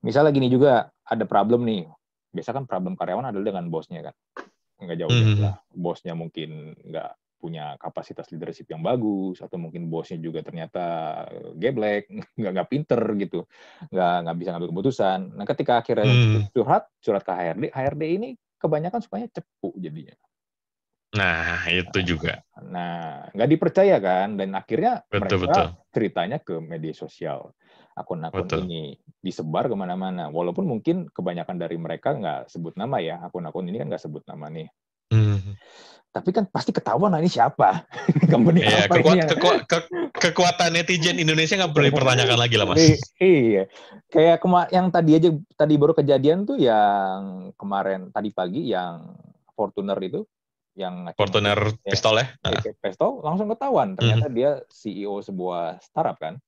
Misalnya 0.02 0.32
gini 0.34 0.48
juga 0.50 0.90
ada 1.06 1.24
problem 1.28 1.62
nih. 1.68 1.86
Biasa 2.32 2.56
kan 2.56 2.64
problem 2.64 2.96
karyawan 2.96 3.28
adalah 3.28 3.44
dengan 3.54 3.68
bosnya 3.68 4.10
kan. 4.10 4.14
Nggak 4.82 4.98
jauh 4.98 5.10
hmm. 5.12 5.38
lah 5.38 5.54
bosnya 5.70 6.16
mungkin 6.16 6.74
nggak 6.74 7.10
punya 7.42 7.74
kapasitas 7.82 8.30
leadership 8.30 8.70
yang 8.70 8.86
bagus 8.86 9.42
atau 9.42 9.58
mungkin 9.58 9.90
bosnya 9.90 10.14
juga 10.22 10.46
ternyata 10.46 10.84
geblek 11.58 12.06
nggak 12.38 12.52
nggak 12.56 12.68
pinter 12.70 13.02
gitu. 13.20 13.44
Nggak 13.92 14.14
nggak 14.26 14.36
bisa 14.40 14.48
ngambil 14.56 14.70
keputusan. 14.74 15.18
Nah 15.36 15.44
ketika 15.46 15.72
akhirnya 15.84 16.08
hmm. 16.08 16.50
curhat 16.56 16.88
curhat 17.04 17.22
ke 17.22 17.32
HRD 17.32 17.64
HRD 17.70 18.02
ini 18.16 18.28
kebanyakan 18.58 19.00
sukanya 19.02 19.28
cepu 19.28 19.74
jadinya 19.78 20.14
nah 21.12 21.60
itu 21.68 21.98
juga. 22.04 22.40
nah 22.62 23.28
nggak 23.36 23.50
dipercaya 23.52 23.96
kan? 24.00 24.38
Dan 24.38 24.56
akhirnya 24.56 25.04
betul, 25.06 25.20
mereka 25.20 25.36
betul. 25.44 25.66
ceritanya 25.92 26.38
ke 26.40 26.54
media 26.58 26.94
sosial. 26.96 27.52
Akun-akun 27.92 28.48
ini 28.64 28.96
disebar 29.20 29.68
ke 29.68 29.76
mana-mana. 29.76 30.32
Walaupun 30.32 30.64
mungkin 30.64 31.12
kebanyakan 31.12 31.60
dari 31.60 31.76
mereka 31.76 32.16
nggak 32.16 32.48
sebut 32.48 32.72
nama 32.80 32.96
ya. 33.04 33.20
Akun-akun 33.20 33.68
ini 33.68 33.76
kan 33.76 33.92
nggak 33.92 34.04
sebut 34.08 34.24
nama 34.24 34.48
nih. 34.48 34.68
Hmm. 35.12 35.52
Tapi 36.12 36.28
kan 36.28 36.44
pasti 36.48 36.76
ketahuan 36.76 37.08
nah 37.08 37.20
ini 37.24 37.28
siapa, 37.28 37.88
company 38.32 38.60
iya, 38.60 38.84
apa 38.84 39.00
kekuat, 39.00 39.16
ini? 39.16 39.28
keku, 39.32 39.50
ke, 39.64 39.78
kekuatan 40.12 40.76
netizen 40.76 41.16
Indonesia 41.16 41.56
nggak 41.56 41.72
perlu 41.72 41.88
dipertanyakan 41.88 42.36
lagi 42.36 42.56
lah 42.60 42.68
mas. 42.68 42.84
Iya, 43.16 43.64
kayak 44.12 44.44
kema 44.44 44.68
yang 44.68 44.92
tadi 44.92 45.16
aja 45.16 45.32
tadi 45.56 45.74
baru 45.80 45.96
kejadian 45.96 46.44
tuh 46.44 46.60
yang 46.60 47.48
kemarin 47.56 48.12
tadi 48.12 48.28
pagi 48.28 48.68
yang 48.68 49.16
Fortuner 49.56 49.96
itu 50.04 50.28
yang 50.72 51.12
Fortuner 51.12 51.58
ya, 51.84 51.92
pistol 51.92 52.16
ya, 52.16 52.32
ya 52.48 52.72
pistol 52.80 53.20
langsung 53.20 53.52
ketahuan 53.52 53.92
ternyata 53.92 54.26
mm 54.26 54.32
-hmm. 54.32 54.38
dia 54.38 54.50
CEO 54.72 55.20
sebuah 55.20 55.84
startup 55.84 56.16
kan. 56.16 56.40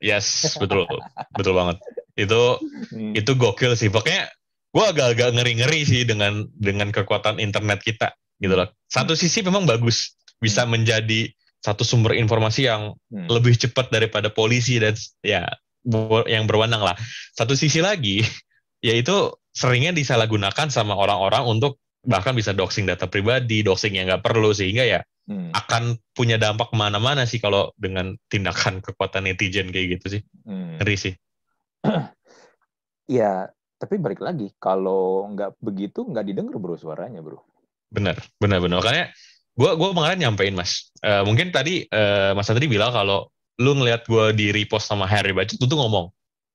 Yes, 0.00 0.56
betul, 0.56 0.88
betul 1.38 1.52
banget. 1.52 1.76
Itu 2.16 2.56
hmm. 2.92 3.12
itu 3.14 3.36
gokil 3.36 3.76
sih. 3.76 3.92
Pokoknya 3.92 4.32
gue 4.72 4.84
agak-agak 4.84 5.36
ngeri-ngeri 5.36 5.84
sih 5.84 6.02
dengan 6.08 6.48
dengan 6.56 6.88
kekuatan 6.88 7.36
internet 7.36 7.84
kita 7.84 8.16
gitu 8.40 8.56
loh. 8.56 8.72
Satu 8.88 9.12
sisi 9.12 9.44
memang 9.44 9.68
bagus 9.68 10.16
bisa 10.40 10.64
hmm. 10.64 10.72
menjadi 10.72 11.28
satu 11.60 11.84
sumber 11.84 12.16
informasi 12.16 12.64
yang 12.64 12.96
hmm. 13.12 13.28
lebih 13.28 13.60
cepat 13.60 13.92
daripada 13.92 14.32
polisi 14.32 14.80
dan 14.80 14.96
ya 15.20 15.44
yang 16.24 16.48
berwenang 16.48 16.80
lah. 16.80 16.96
Satu 17.36 17.52
sisi 17.52 17.84
lagi 17.84 18.24
yaitu 18.88 19.36
seringnya 19.52 19.92
disalahgunakan 19.92 20.72
sama 20.72 20.96
orang-orang 20.96 21.44
untuk 21.44 21.76
bahkan 22.00 22.32
bisa 22.32 22.56
doxing 22.56 22.88
data 22.88 23.04
pribadi, 23.04 23.60
doxing 23.60 23.96
yang 23.96 24.08
nggak 24.08 24.24
perlu 24.24 24.56
sehingga 24.56 24.84
ya 24.88 25.00
hmm. 25.28 25.52
akan 25.52 26.00
punya 26.16 26.40
dampak 26.40 26.72
ke 26.72 26.76
mana-mana 26.76 27.28
sih 27.28 27.36
kalau 27.36 27.68
dengan 27.76 28.16
tindakan 28.32 28.80
kekuatan 28.86 29.28
netizen 29.28 29.68
kayak 29.68 30.00
gitu 30.00 30.18
sih. 30.18 30.22
Hmm. 30.48 30.80
Ngeri 30.80 30.96
sih. 30.96 31.14
ya, 33.20 33.48
tapi 33.76 33.94
balik 34.00 34.24
lagi 34.24 34.52
kalau 34.56 35.28
nggak 35.32 35.60
begitu 35.60 36.04
nggak 36.04 36.24
didengar 36.24 36.56
bro 36.56 36.76
suaranya 36.76 37.20
bro. 37.20 37.40
Bener, 37.90 38.16
bener, 38.40 38.58
bener. 38.62 38.80
Makanya 38.80 39.06
gue 39.56 39.70
gue 39.76 39.88
kemarin 39.92 40.18
nyampein 40.20 40.56
mas. 40.56 40.88
Uh, 41.04 41.26
mungkin 41.26 41.52
tadi 41.52 41.84
uh, 41.90 42.32
mas 42.32 42.48
Andri 42.48 42.70
bilang 42.70 42.94
kalau 42.94 43.28
lu 43.60 43.76
ngelihat 43.76 44.08
gue 44.08 44.32
di 44.32 44.46
repost 44.56 44.88
sama 44.88 45.04
Harry 45.04 45.36
Bacot, 45.36 45.60
lu 45.60 45.68
tuh 45.68 45.76
ngomong 45.84 46.06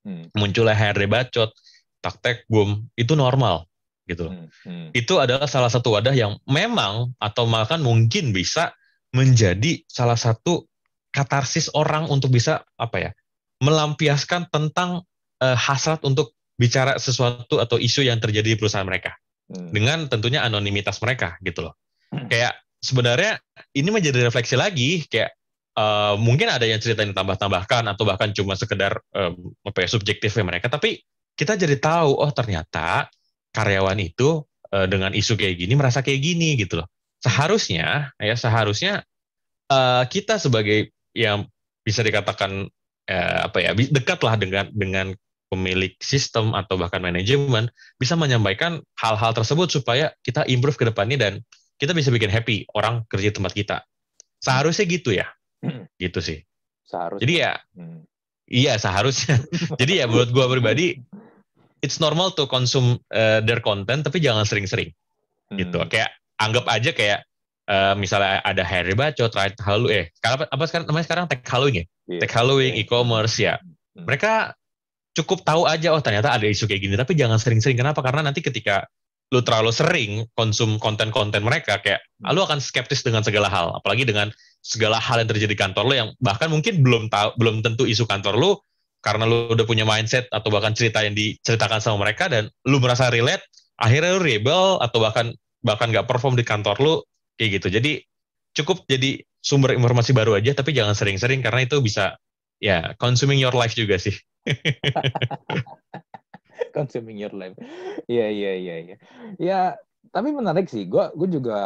hmm. 0.10 0.34
munculnya 0.34 0.74
Harry 0.74 1.06
Bacot, 1.06 1.54
taktek 2.02 2.50
boom 2.50 2.90
itu 2.98 3.14
normal 3.14 3.70
gitu. 4.06 4.30
Hmm. 4.30 4.48
Hmm. 4.66 4.90
Itu 4.94 5.18
adalah 5.22 5.50
salah 5.50 5.70
satu 5.70 5.98
wadah 5.98 6.14
yang 6.14 6.38
memang 6.46 7.14
atau 7.18 7.46
bahkan 7.50 7.82
mungkin 7.82 8.32
bisa 8.32 8.74
menjadi 9.14 9.82
salah 9.90 10.18
satu 10.18 10.66
katarsis 11.14 11.72
orang 11.74 12.10
untuk 12.12 12.34
bisa 12.34 12.64
apa 12.76 12.98
ya 13.00 13.12
melampiaskan 13.64 14.52
tentang 14.52 15.08
uh, 15.40 15.58
hasrat 15.58 16.04
untuk 16.04 16.36
bicara 16.56 17.00
sesuatu 17.00 17.60
atau 17.60 17.80
isu 17.80 18.04
yang 18.04 18.20
terjadi 18.20 18.56
di 18.56 18.58
perusahaan 18.60 18.88
mereka 18.88 19.16
hmm. 19.52 19.72
dengan 19.72 20.08
tentunya 20.12 20.44
anonimitas 20.44 21.00
mereka 21.00 21.40
gitu 21.44 21.66
loh. 21.68 21.74
Hmm. 22.12 22.28
Kayak 22.28 22.60
sebenarnya 22.84 23.42
ini 23.74 23.90
menjadi 23.90 24.28
refleksi 24.28 24.54
lagi 24.60 25.04
kayak 25.10 25.34
uh, 25.80 26.16
mungkin 26.20 26.52
ada 26.52 26.64
yang 26.64 26.80
cerita 26.80 27.04
yang 27.04 27.16
tambah-tambahkan 27.16 27.90
atau 27.92 28.04
bahkan 28.08 28.32
cuma 28.32 28.54
sekedar 28.54 29.00
um, 29.16 29.56
apa 29.66 29.86
ya 29.86 29.88
subjektifnya 29.90 30.44
mereka 30.46 30.72
tapi 30.72 31.02
kita 31.36 31.60
jadi 31.60 31.76
tahu 31.82 32.16
oh 32.16 32.32
ternyata 32.32 33.12
karyawan 33.56 33.96
itu 34.04 34.44
uh, 34.76 34.88
dengan 34.92 35.16
isu 35.16 35.40
kayak 35.40 35.56
gini 35.64 35.74
merasa 35.80 36.04
kayak 36.04 36.20
gini 36.20 36.60
gitu 36.60 36.84
loh. 36.84 36.88
Seharusnya 37.24 38.12
ya 38.20 38.36
seharusnya 38.36 39.08
uh, 39.72 40.04
kita 40.06 40.36
sebagai 40.36 40.92
yang 41.16 41.48
bisa 41.88 42.04
dikatakan 42.04 42.68
uh, 43.08 43.40
apa 43.48 43.58
ya 43.64 43.72
dekat 43.72 44.20
lah 44.20 44.36
dengan 44.36 44.68
dengan 44.76 45.16
pemilik 45.48 45.94
sistem 46.02 46.52
atau 46.58 46.76
bahkan 46.76 47.00
manajemen 47.00 47.72
bisa 47.96 48.18
menyampaikan 48.20 48.82
hal-hal 49.00 49.32
tersebut 49.32 49.72
supaya 49.72 50.12
kita 50.26 50.44
improve 50.52 50.76
ke 50.76 50.86
depannya 50.90 51.16
dan 51.16 51.34
kita 51.80 51.96
bisa 51.96 52.12
bikin 52.12 52.28
happy 52.34 52.68
orang 52.76 53.08
kerja 53.08 53.32
tempat 53.32 53.54
kita. 53.56 53.78
Seharusnya 54.42 54.86
gitu 54.90 55.16
ya. 55.16 55.28
Hmm. 55.64 55.88
Gitu 55.96 56.20
sih. 56.20 56.40
Seharusnya. 56.84 57.22
Jadi 57.24 57.34
ya 57.40 57.54
hmm. 57.78 58.02
iya 58.52 58.74
seharusnya. 58.76 59.40
Jadi 59.82 60.04
ya 60.04 60.06
menurut 60.10 60.34
gua 60.34 60.50
pribadi 60.50 61.00
it's 61.84 62.00
normal 62.00 62.32
to 62.36 62.48
consume 62.48 63.00
uh, 63.12 63.40
their 63.44 63.60
content 63.60 64.06
tapi 64.06 64.22
jangan 64.24 64.48
sering-sering. 64.48 64.92
Hmm. 65.52 65.58
Gitu. 65.60 65.78
Kayak 65.92 66.16
anggap 66.40 66.66
aja 66.68 66.92
kayak 66.92 67.20
uh, 67.68 67.94
misalnya 67.98 68.44
ada 68.44 68.64
Harry 68.64 68.94
Bacot, 68.94 69.32
Right 69.34 69.56
Halloween, 69.60 70.06
eh 70.06 70.06
apa, 70.24 70.48
apa 70.48 70.64
sekarang 70.68 70.86
namanya 70.88 71.06
sekarang 71.06 71.26
Tech 71.28 71.42
Halloween 71.48 71.76
ya? 71.82 71.86
Yeah. 72.06 72.22
Tech 72.24 72.32
Halloween, 72.34 72.74
yeah. 72.76 72.82
e-commerce 72.86 73.36
ya. 73.40 73.56
Hmm. 73.60 74.06
Mereka 74.08 74.56
cukup 75.16 75.48
tahu 75.48 75.64
aja 75.64 75.96
oh 75.96 76.04
ternyata 76.04 76.36
ada 76.36 76.44
isu 76.44 76.68
kayak 76.68 76.82
gini 76.84 76.96
tapi 77.00 77.16
jangan 77.16 77.40
sering-sering 77.40 77.80
kenapa 77.80 78.04
karena 78.04 78.28
nanti 78.28 78.44
ketika 78.44 78.84
lu 79.34 79.42
terlalu 79.42 79.72
sering 79.74 80.12
konsum 80.38 80.78
konten-konten 80.78 81.42
mereka 81.42 81.80
kayak 81.82 82.04
hmm. 82.22 82.36
lu 82.36 82.44
akan 82.44 82.60
skeptis 82.60 83.02
dengan 83.02 83.24
segala 83.24 83.48
hal 83.48 83.80
apalagi 83.80 84.04
dengan 84.06 84.30
segala 84.60 85.00
hal 85.00 85.24
yang 85.24 85.30
terjadi 85.32 85.56
di 85.56 85.58
kantor 85.58 85.84
lu 85.88 85.96
yang 85.96 86.10
bahkan 86.20 86.52
mungkin 86.52 86.84
belum 86.84 87.08
tahu 87.08 87.34
belum 87.40 87.64
tentu 87.64 87.88
isu 87.88 88.06
kantor 88.06 88.36
lu 88.38 88.52
karena 89.06 89.30
lu 89.30 89.54
udah 89.54 89.66
punya 89.70 89.86
mindset 89.86 90.26
atau 90.34 90.50
bahkan 90.50 90.74
cerita 90.74 91.06
yang 91.06 91.14
diceritakan 91.14 91.78
sama 91.78 92.10
mereka 92.10 92.26
dan 92.26 92.50
lu 92.66 92.82
merasa 92.82 93.14
relate 93.14 93.46
akhirnya 93.78 94.18
lu 94.18 94.22
rebel 94.26 94.82
atau 94.82 94.98
bahkan 94.98 95.30
bahkan 95.62 95.94
nggak 95.94 96.10
perform 96.10 96.34
di 96.34 96.42
kantor 96.42 96.76
lu 96.82 96.94
kayak 97.38 97.62
gitu 97.62 97.78
jadi 97.78 98.02
cukup 98.58 98.82
jadi 98.90 99.22
sumber 99.46 99.78
informasi 99.78 100.18
baru 100.18 100.42
aja 100.42 100.58
tapi 100.58 100.74
jangan 100.74 100.98
sering-sering 100.98 101.46
karena 101.46 101.70
itu 101.70 101.78
bisa 101.86 102.18
ya 102.58 102.98
consuming 102.98 103.38
your 103.38 103.54
life 103.54 103.78
juga 103.78 104.02
sih 104.02 104.18
Consuming 106.76 107.20
your 107.20 107.32
life. 107.32 107.56
Iya 108.08 108.28
iya 108.32 108.52
iya 108.60 108.76
iya. 108.84 108.96
Ya 109.40 109.60
tapi 110.12 110.32
menarik 110.32 110.68
sih. 110.68 110.88
Gue 110.88 111.08
gue 111.16 111.40
juga 111.40 111.60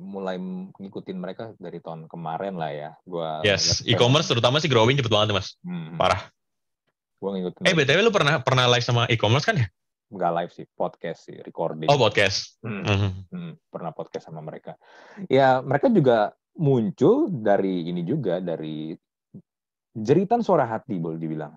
mulai 0.00 0.40
ngikutin 0.80 1.16
mereka 1.20 1.52
dari 1.60 1.80
tahun 1.80 2.08
kemarin 2.08 2.56
lah 2.56 2.72
ya. 2.72 2.90
Gua 3.04 3.44
yes, 3.44 3.84
e-commerce 3.84 4.32
terutama 4.32 4.60
sih 4.60 4.68
growing 4.72 4.96
cepet 4.96 5.12
banget 5.12 5.36
mas. 5.36 5.60
Hmm. 5.60 6.00
Parah. 6.00 6.28
Gue 7.20 7.30
ngikutin. 7.36 7.62
Eh 7.68 7.74
btw 7.76 8.00
lu 8.00 8.12
pernah 8.12 8.40
pernah 8.40 8.64
live 8.72 8.84
sama 8.84 9.04
e-commerce 9.12 9.44
kan 9.44 9.60
ya? 9.60 9.68
Enggak 10.10 10.32
live 10.42 10.52
sih, 10.56 10.66
podcast 10.74 11.20
sih, 11.28 11.36
recording. 11.44 11.86
Oh 11.86 12.00
podcast. 12.00 12.58
Hmm. 12.64 12.82
Hmm. 12.82 13.12
Hmm. 13.30 13.52
Pernah 13.68 13.92
podcast 13.92 14.26
sama 14.26 14.40
mereka. 14.40 14.74
Ya 15.28 15.60
mereka 15.60 15.92
juga 15.92 16.32
muncul 16.56 17.30
dari 17.30 17.86
ini 17.86 18.02
juga 18.02 18.40
dari 18.42 18.96
jeritan 19.94 20.42
suara 20.42 20.66
hati 20.66 20.98
boleh 20.98 21.20
dibilang 21.20 21.54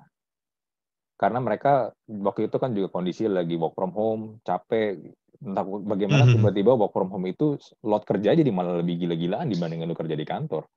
karena 1.24 1.40
mereka 1.40 1.94
waktu 2.04 2.52
itu 2.52 2.58
kan 2.60 2.76
juga 2.76 2.92
kondisi 2.92 3.24
lagi 3.32 3.56
work 3.56 3.80
from 3.80 3.96
home, 3.96 4.24
capek, 4.44 5.00
entah 5.40 5.64
bagaimana 5.64 6.28
mm-hmm. 6.28 6.36
tiba-tiba 6.42 6.76
work 6.76 6.92
from 6.92 7.08
home 7.08 7.24
itu 7.32 7.56
lot 7.88 8.04
kerja 8.04 8.36
jadi 8.36 8.52
malah 8.52 8.84
lebih 8.84 9.08
gila-gilaan 9.08 9.48
dibandingkan 9.48 9.88
lu 9.88 9.96
kerja 9.96 10.20
di 10.20 10.28
kantor. 10.28 10.68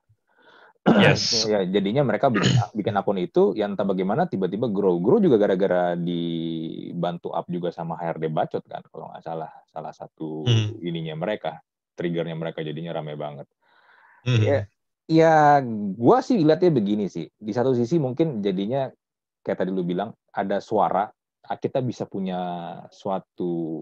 Yes. 1.03 1.43
ya, 1.43 1.67
jadinya 1.67 2.07
mereka 2.07 2.31
bikin, 2.31 2.53
bikin 2.71 2.95
akun 2.95 3.19
itu, 3.19 3.51
yang 3.53 3.75
entah 3.75 3.83
bagaimana 3.83 4.25
tiba-tiba 4.25 4.71
grow. 4.71 4.97
Grow 5.03 5.19
juga 5.19 5.35
gara-gara 5.35 5.93
dibantu 5.99 7.35
up 7.35 7.45
juga 7.51 7.69
sama 7.75 7.99
HRD 7.99 8.31
Bacot 8.31 8.63
kan, 8.65 8.81
kalau 8.87 9.11
nggak 9.11 9.23
salah. 9.23 9.51
Salah 9.67 9.93
satu 9.93 10.47
mm. 10.47 10.81
ininya 10.81 11.15
mereka, 11.19 11.59
triggernya 11.99 12.33
mereka 12.39 12.63
jadinya 12.63 12.95
rame 12.95 13.19
banget. 13.19 13.47
Mm. 14.25 14.41
Ya, 14.41 14.57
ya 15.05 15.35
gue 15.93 16.17
sih 16.23 16.39
lihatnya 16.41 16.71
begini 16.71 17.11
sih. 17.11 17.27
Di 17.35 17.51
satu 17.51 17.75
sisi 17.75 17.99
mungkin 17.99 18.39
jadinya 18.39 18.87
kayak 19.43 19.63
tadi 19.63 19.71
lu 19.71 19.83
bilang 19.83 20.15
ada 20.35 20.59
suara 20.59 21.07
kita 21.55 21.79
bisa 21.79 22.03
punya 22.03 22.39
suatu 22.91 23.79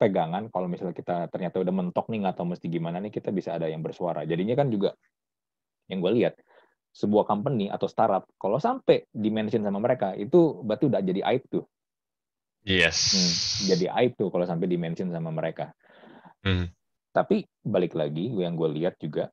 pegangan 0.00 0.48
kalau 0.48 0.66
misalnya 0.66 0.96
kita 0.96 1.28
ternyata 1.28 1.60
udah 1.62 1.70
mentok 1.70 2.08
nih 2.08 2.26
nggak 2.26 2.34
tahu 2.40 2.56
mesti 2.56 2.66
gimana 2.66 2.98
nih 2.98 3.12
kita 3.12 3.28
bisa 3.30 3.54
ada 3.54 3.68
yang 3.70 3.84
bersuara 3.84 4.26
jadinya 4.26 4.58
kan 4.58 4.72
juga 4.72 4.96
yang 5.92 6.00
gue 6.00 6.12
lihat 6.24 6.34
sebuah 6.92 7.24
company 7.24 7.68
atau 7.68 7.88
startup 7.88 8.28
kalau 8.36 8.56
sampai 8.56 9.04
dimention 9.12 9.64
sama 9.64 9.80
mereka 9.80 10.16
itu 10.16 10.60
berarti 10.64 10.88
udah 10.88 11.00
jadi 11.00 11.20
aib 11.32 11.44
tuh 11.48 11.64
yes 12.64 12.98
hmm, 13.12 13.32
jadi 13.72 13.84
aib 14.00 14.12
tuh 14.16 14.28
kalau 14.32 14.44
sampai 14.48 14.68
dimention 14.68 15.08
sama 15.12 15.28
mereka 15.32 15.72
hmm. 16.44 16.68
tapi 17.12 17.44
balik 17.64 17.96
lagi 17.96 18.28
yang 18.32 18.56
gue 18.56 18.68
lihat 18.76 18.96
juga 19.00 19.32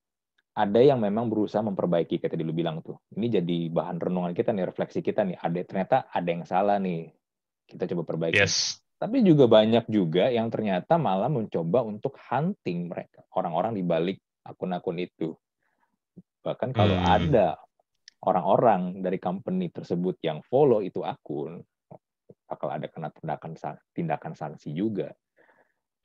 ada 0.60 0.80
yang 0.84 1.00
memang 1.00 1.32
berusaha 1.32 1.64
memperbaiki 1.64 2.20
kayak 2.20 2.36
tadi 2.36 2.44
lu 2.44 2.52
bilang 2.52 2.84
tuh. 2.84 3.00
Ini 3.16 3.40
jadi 3.40 3.58
bahan 3.72 3.96
renungan 3.96 4.36
kita 4.36 4.52
nih, 4.52 4.68
refleksi 4.68 5.00
kita 5.00 5.24
nih. 5.24 5.40
Ada 5.40 5.64
ternyata 5.64 5.98
ada 6.12 6.28
yang 6.28 6.44
salah 6.44 6.76
nih. 6.84 7.08
Kita 7.64 7.88
coba 7.96 8.04
perbaiki. 8.04 8.36
Yes. 8.36 8.76
Tapi 9.00 9.24
juga 9.24 9.48
banyak 9.48 9.88
juga 9.88 10.28
yang 10.28 10.52
ternyata 10.52 11.00
malah 11.00 11.32
mencoba 11.32 11.88
untuk 11.88 12.20
hunting 12.20 12.92
mereka, 12.92 13.24
orang-orang 13.32 13.72
di 13.80 13.84
balik 13.88 14.20
akun-akun 14.44 15.00
itu. 15.00 15.32
Bahkan 16.50 16.74
kalau 16.74 16.98
hmm. 16.98 17.06
ada 17.06 17.48
orang-orang 18.26 19.06
dari 19.06 19.22
company 19.22 19.70
tersebut 19.70 20.18
yang 20.26 20.42
follow 20.50 20.82
itu 20.82 21.06
akun, 21.06 21.62
bakal 22.50 22.74
ada 22.74 22.90
kena 22.90 23.14
tindakan 23.14 23.54
tindakan 23.94 24.34
sanksi 24.34 24.74
juga. 24.74 25.14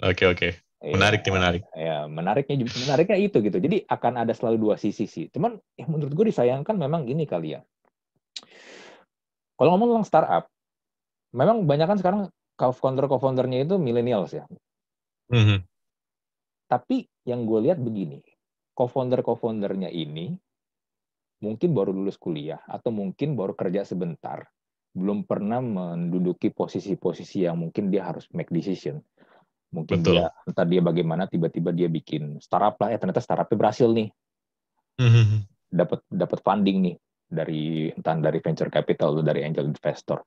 Oke 0.04 0.12
okay, 0.12 0.26
oke. 0.28 0.36
Okay. 0.36 0.52
Iya. 0.84 1.00
Menarik 1.00 1.20
nih, 1.24 1.32
menarik. 1.32 1.62
Ya, 1.72 1.98
menariknya 2.04 2.54
menariknya 2.60 3.16
itu 3.16 3.40
gitu. 3.40 3.56
Jadi 3.56 3.88
akan 3.88 4.12
ada 4.20 4.36
selalu 4.36 4.56
dua 4.60 4.74
sisi 4.76 5.08
sih. 5.08 5.32
Cuman 5.32 5.56
yang 5.80 5.88
menurut 5.88 6.12
gue 6.12 6.28
disayangkan 6.28 6.76
memang 6.76 7.08
gini 7.08 7.24
kali 7.24 7.56
ya. 7.56 7.64
Kalau 9.56 9.72
ngomong 9.72 9.96
tentang 9.96 10.04
startup, 10.06 10.44
memang 11.32 11.64
banyak 11.64 11.88
kan 11.88 11.96
sekarang 11.96 12.20
co-founder 12.60 13.08
co-foundernya 13.08 13.64
itu 13.64 13.80
millennials 13.80 14.36
ya. 14.36 14.44
Mm 15.32 15.40
-hmm. 15.40 15.58
Tapi 16.68 17.08
yang 17.24 17.48
gue 17.48 17.64
lihat 17.64 17.80
begini, 17.80 18.20
co-founder 18.74 19.22
co-foundernya 19.22 19.88
ini 19.88 20.34
mungkin 21.42 21.70
baru 21.76 21.92
lulus 21.92 22.16
kuliah 22.16 22.60
atau 22.64 22.88
mungkin 22.90 23.36
baru 23.36 23.52
kerja 23.52 23.84
sebentar, 23.84 24.48
belum 24.96 25.28
pernah 25.28 25.60
menduduki 25.60 26.48
posisi-posisi 26.54 27.44
yang 27.44 27.60
mungkin 27.60 27.92
dia 27.92 28.08
harus 28.08 28.24
make 28.32 28.48
decision. 28.48 29.02
Mungkin 29.74 30.06
Betul. 30.06 30.22
dia 30.22 30.30
entah 30.46 30.66
dia 30.66 30.80
bagaimana 30.80 31.26
tiba-tiba 31.26 31.74
dia 31.74 31.90
bikin 31.90 32.38
startup 32.38 32.78
lah, 32.78 32.94
ya 32.94 32.98
ternyata 33.02 33.20
startupnya 33.20 33.58
berhasil 33.58 33.90
nih. 33.90 34.08
Mm-hmm. 35.02 35.40
Dapat 35.74 36.00
dapat 36.06 36.38
funding 36.46 36.78
nih 36.86 36.96
dari 37.26 37.90
entah 37.90 38.14
dari 38.22 38.38
venture 38.38 38.70
capital 38.70 39.18
atau 39.18 39.24
dari 39.26 39.42
angel 39.42 39.66
investor. 39.66 40.22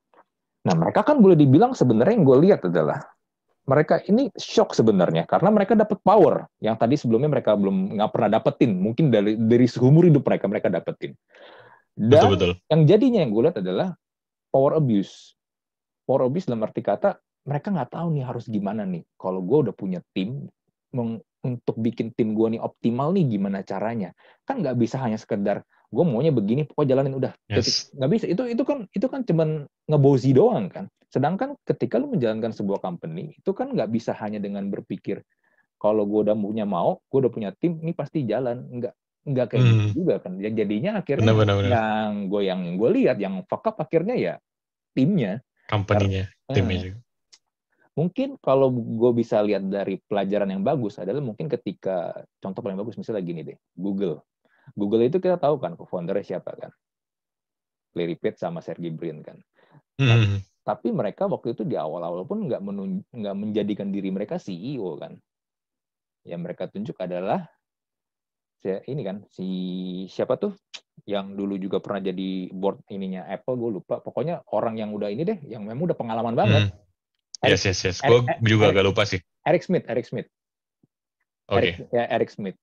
Nah, 0.67 0.75
mereka 0.75 1.07
kan 1.07 1.23
boleh 1.23 1.39
dibilang 1.39 1.71
sebenarnya 1.71 2.13
yang 2.19 2.25
gue 2.27 2.37
lihat 2.43 2.61
adalah 2.67 2.99
mereka 3.67 3.99
ini 4.07 4.31
shock 4.39 4.71
sebenarnya 4.71 5.27
karena 5.27 5.51
mereka 5.51 5.75
dapat 5.75 5.99
power 5.99 6.47
yang 6.63 6.79
tadi 6.79 6.95
sebelumnya 6.95 7.27
mereka 7.27 7.51
belum 7.59 7.99
nggak 7.99 8.11
pernah 8.15 8.39
dapetin. 8.39 8.79
Mungkin 8.79 9.11
dari 9.11 9.35
dari 9.35 9.67
seumur 9.67 10.07
hidup 10.07 10.23
mereka 10.23 10.47
mereka 10.47 10.67
dapetin. 10.71 11.11
Dan 11.91 12.31
betul, 12.31 12.31
betul. 12.39 12.51
yang 12.71 12.81
jadinya 12.87 13.19
yang 13.27 13.31
gue 13.35 13.43
lihat 13.43 13.57
adalah 13.59 13.87
power 14.55 14.79
abuse. 14.79 15.35
Power 16.07 16.31
abuse 16.31 16.47
dalam 16.47 16.63
arti 16.63 16.79
kata 16.79 17.19
mereka 17.43 17.67
nggak 17.75 17.91
tahu 17.91 18.07
nih 18.15 18.23
harus 18.23 18.47
gimana 18.47 18.87
nih. 18.87 19.03
Kalau 19.19 19.43
gue 19.43 19.57
udah 19.67 19.75
punya 19.75 19.99
tim 20.15 20.47
untuk 21.43 21.75
bikin 21.75 22.15
tim 22.15 22.39
gue 22.39 22.55
nih 22.55 22.61
optimal 22.63 23.11
nih 23.11 23.27
gimana 23.35 23.67
caranya? 23.67 24.15
Kan 24.47 24.63
nggak 24.63 24.79
bisa 24.79 24.95
hanya 25.03 25.19
sekedar 25.19 25.67
gue 25.91 26.03
maunya 26.07 26.31
begini 26.31 26.63
pokoknya 26.63 26.95
jalanin. 26.95 27.19
Udah 27.19 27.35
yes. 27.51 27.91
nggak 27.91 28.09
bisa. 28.15 28.25
Itu 28.31 28.47
itu 28.47 28.63
kan 28.63 28.87
itu 28.95 29.07
kan 29.11 29.27
cuman 29.27 29.67
ngebozi 29.91 30.31
doang 30.31 30.71
kan 30.71 30.87
sedangkan 31.07 31.55
ketika 31.63 31.97
lu 31.97 32.11
menjalankan 32.11 32.51
sebuah 32.51 32.83
company 32.83 33.35
itu 33.39 33.51
kan 33.55 33.71
nggak 33.71 33.89
bisa 33.91 34.11
hanya 34.19 34.43
dengan 34.43 34.67
berpikir 34.67 35.23
kalau 35.79 36.03
gue 36.03 36.27
udah 36.27 36.35
punya 36.35 36.67
mau 36.67 36.99
gue 37.07 37.19
udah 37.23 37.31
punya 37.31 37.49
tim 37.55 37.79
ini 37.79 37.95
pasti 37.95 38.27
jalan 38.27 38.67
nggak 38.67 38.93
nggak 39.27 39.45
kayak 39.51 39.61
gitu 39.63 39.71
hmm. 39.71 39.79
gitu 39.79 39.93
juga 40.03 40.15
kan 40.23 40.33
yang 40.39 40.55
jadinya 40.55 40.91
akhirnya 40.99 41.31
benar, 41.31 41.39
benar, 41.39 41.55
benar. 41.59 41.71
yang 41.71 42.09
gue 42.27 42.41
yang 42.43 42.61
gue 42.75 42.89
lihat 43.01 43.17
yang 43.19 43.35
fuck 43.47 43.63
up 43.67 43.75
akhirnya 43.79 44.15
ya 44.15 44.33
timnya 44.91 45.43
company-nya 45.67 46.31
timnya 46.51 46.77
juga 46.91 46.99
mungkin 47.97 48.37
kalau 48.37 48.69
gue 48.71 49.11
bisa 49.17 49.41
lihat 49.41 49.67
dari 49.67 49.97
pelajaran 50.05 50.53
yang 50.53 50.61
bagus 50.61 51.01
adalah 51.01 51.23
mungkin 51.23 51.49
ketika 51.49 52.13
contoh 52.37 52.61
paling 52.61 52.77
bagus 52.77 52.99
misalnya 52.99 53.23
gini 53.25 53.41
deh 53.41 53.57
Google 53.73 54.21
Google 54.75 55.07
itu 55.07 55.21
kita 55.21 55.39
tahu 55.39 55.61
kan 55.61 55.79
co-foundernya 55.79 56.25
siapa 56.25 56.51
kan? 56.57 56.71
Larry 57.95 58.19
Page 58.19 58.41
sama 58.41 58.59
Sergey 58.59 58.91
Brin 58.91 59.23
kan. 59.23 59.37
Hmm. 60.01 60.43
Tapi 60.67 60.91
mereka 60.91 61.31
waktu 61.31 61.55
itu 61.55 61.63
di 61.63 61.79
awal-awal 61.79 62.27
pun 62.27 62.51
nggak 62.51 62.59
nggak 63.15 63.35
menjadikan 63.39 63.87
diri 63.87 64.11
mereka 64.11 64.35
CEO 64.35 64.99
kan. 64.99 65.15
Yang 66.27 66.41
mereka 66.43 66.67
tunjuk 66.67 66.99
adalah 66.99 67.47
ini 68.65 69.01
kan 69.05 69.23
si 69.31 69.47
siapa 70.11 70.35
tuh 70.35 70.51
yang 71.07 71.37
dulu 71.37 71.55
juga 71.55 71.79
pernah 71.79 72.03
jadi 72.03 72.51
board 72.51 72.83
ininya 72.91 73.23
Apple 73.29 73.55
gue 73.55 73.69
lupa 73.79 74.03
pokoknya 74.03 74.43
orang 74.51 74.75
yang 74.75 74.91
udah 74.91 75.07
ini 75.07 75.23
deh 75.23 75.39
yang 75.47 75.63
memang 75.63 75.87
udah 75.87 75.97
pengalaman 75.97 76.35
banget 76.35 76.67
hmm. 76.67 77.47
yes 77.47 77.63
yes 77.63 77.79
yes 77.85 77.97
gue 78.03 78.27
juga 78.43 78.73
Eric, 78.73 78.75
gak 78.81 78.87
lupa 78.91 79.03
sih 79.07 79.21
Eric 79.47 79.63
Smith 79.63 79.85
Eric 79.87 80.05
Smith 80.09 80.27
oke 81.47 81.61
okay. 81.61 81.73
ya 81.95 82.11
Eric 82.11 82.33
Smith 82.33 82.57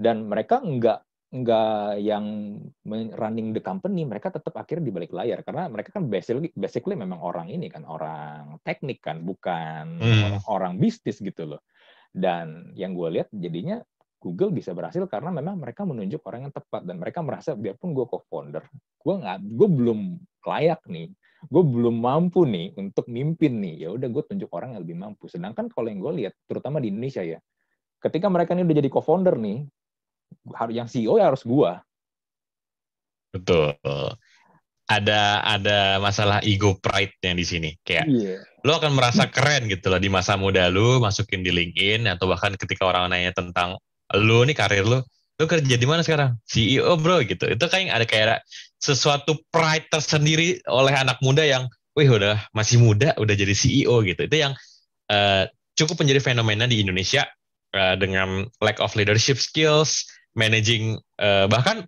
dan 0.00 0.24
mereka 0.24 0.62
nggak 0.62 1.04
nggak 1.30 2.02
yang 2.02 2.58
running 3.14 3.54
the 3.54 3.62
company, 3.62 4.02
mereka 4.02 4.34
tetap 4.34 4.50
akhirnya 4.58 4.90
di 4.90 4.94
balik 4.94 5.14
layar 5.14 5.46
karena 5.46 5.70
mereka 5.70 5.94
kan 5.94 6.10
basically, 6.10 6.50
basically 6.58 6.98
memang 6.98 7.22
orang 7.22 7.46
ini 7.46 7.70
kan 7.70 7.86
orang 7.86 8.58
teknik 8.66 8.98
kan, 8.98 9.22
bukan 9.22 10.02
hmm. 10.02 10.10
orang, 10.10 10.42
orang 10.50 10.72
bisnis 10.82 11.22
gitu 11.22 11.46
loh. 11.46 11.62
Dan 12.10 12.74
yang 12.74 12.98
gue 12.98 13.08
lihat 13.14 13.30
jadinya 13.30 13.78
Google 14.18 14.50
bisa 14.50 14.74
berhasil 14.74 15.06
karena 15.06 15.30
memang 15.30 15.62
mereka 15.62 15.86
menunjuk 15.86 16.20
orang 16.26 16.50
yang 16.50 16.54
tepat 16.54 16.82
dan 16.82 16.98
mereka 16.98 17.22
merasa 17.22 17.54
biarpun 17.54 17.94
gue 17.94 18.06
co-founder, 18.10 18.66
gue 19.00 19.14
nggak, 19.22 19.38
gue 19.54 19.68
belum 19.70 19.98
layak 20.44 20.82
nih, 20.90 21.08
gue 21.46 21.62
belum 21.62 21.96
mampu 22.04 22.44
nih 22.44 22.74
untuk 22.76 23.08
mimpin 23.08 23.62
nih. 23.62 23.86
Ya 23.86 23.88
udah 23.94 24.10
gue 24.10 24.22
tunjuk 24.34 24.50
orang 24.52 24.76
yang 24.76 24.82
lebih 24.82 24.98
mampu. 24.98 25.30
Sedangkan 25.30 25.70
kalau 25.72 25.88
yang 25.88 26.02
gue 26.02 26.12
lihat, 26.26 26.34
terutama 26.44 26.82
di 26.82 26.92
Indonesia 26.92 27.24
ya, 27.24 27.40
ketika 28.02 28.28
mereka 28.28 28.52
ini 28.52 28.66
udah 28.66 28.76
jadi 28.76 28.90
co-founder 28.92 29.40
nih, 29.40 29.64
yang 30.72 30.88
CEO 30.88 31.18
ya 31.20 31.32
harus 31.32 31.44
gua. 31.44 31.80
Betul. 33.30 33.76
Ada 34.90 35.46
ada 35.46 36.02
masalah 36.02 36.42
ego 36.42 36.74
pride 36.82 37.14
yang 37.22 37.38
di 37.38 37.46
sini. 37.46 37.70
Kayak 37.86 38.10
yeah. 38.10 38.42
lo 38.66 38.82
akan 38.82 38.98
merasa 38.98 39.30
keren 39.30 39.70
gitu 39.70 39.86
loh 39.86 40.02
di 40.02 40.10
masa 40.10 40.34
muda 40.34 40.66
lu 40.66 40.98
masukin 40.98 41.46
di 41.46 41.54
LinkedIn 41.54 42.10
atau 42.10 42.26
bahkan 42.26 42.58
ketika 42.58 42.90
orang 42.90 43.14
nanya 43.14 43.30
tentang 43.30 43.78
lu 44.18 44.42
nih 44.42 44.58
karir 44.58 44.82
lu, 44.82 44.98
lu 45.38 45.44
kerja 45.46 45.78
di 45.78 45.86
mana 45.86 46.02
sekarang? 46.02 46.34
CEO 46.42 46.98
bro 46.98 47.22
gitu. 47.22 47.46
Itu 47.46 47.70
kayak 47.70 47.94
ada 47.94 48.06
kayak 48.06 48.42
sesuatu 48.82 49.38
pride 49.54 49.86
tersendiri 49.92 50.58
oleh 50.66 50.94
anak 50.96 51.22
muda 51.22 51.46
yang, 51.46 51.70
wih 51.94 52.10
udah 52.10 52.50
masih 52.50 52.82
muda 52.82 53.14
udah 53.14 53.34
jadi 53.38 53.54
CEO 53.54 54.02
gitu. 54.02 54.26
Itu 54.26 54.36
yang 54.36 54.52
uh, 55.06 55.46
cukup 55.78 56.02
menjadi 56.02 56.20
fenomena 56.34 56.66
di 56.66 56.82
Indonesia 56.82 57.24
uh, 57.72 57.94
dengan 57.94 58.50
lack 58.58 58.82
of 58.82 58.92
leadership 58.98 59.38
skills, 59.38 60.04
managing 60.34 60.98
uh, 61.18 61.46
bahkan 61.50 61.86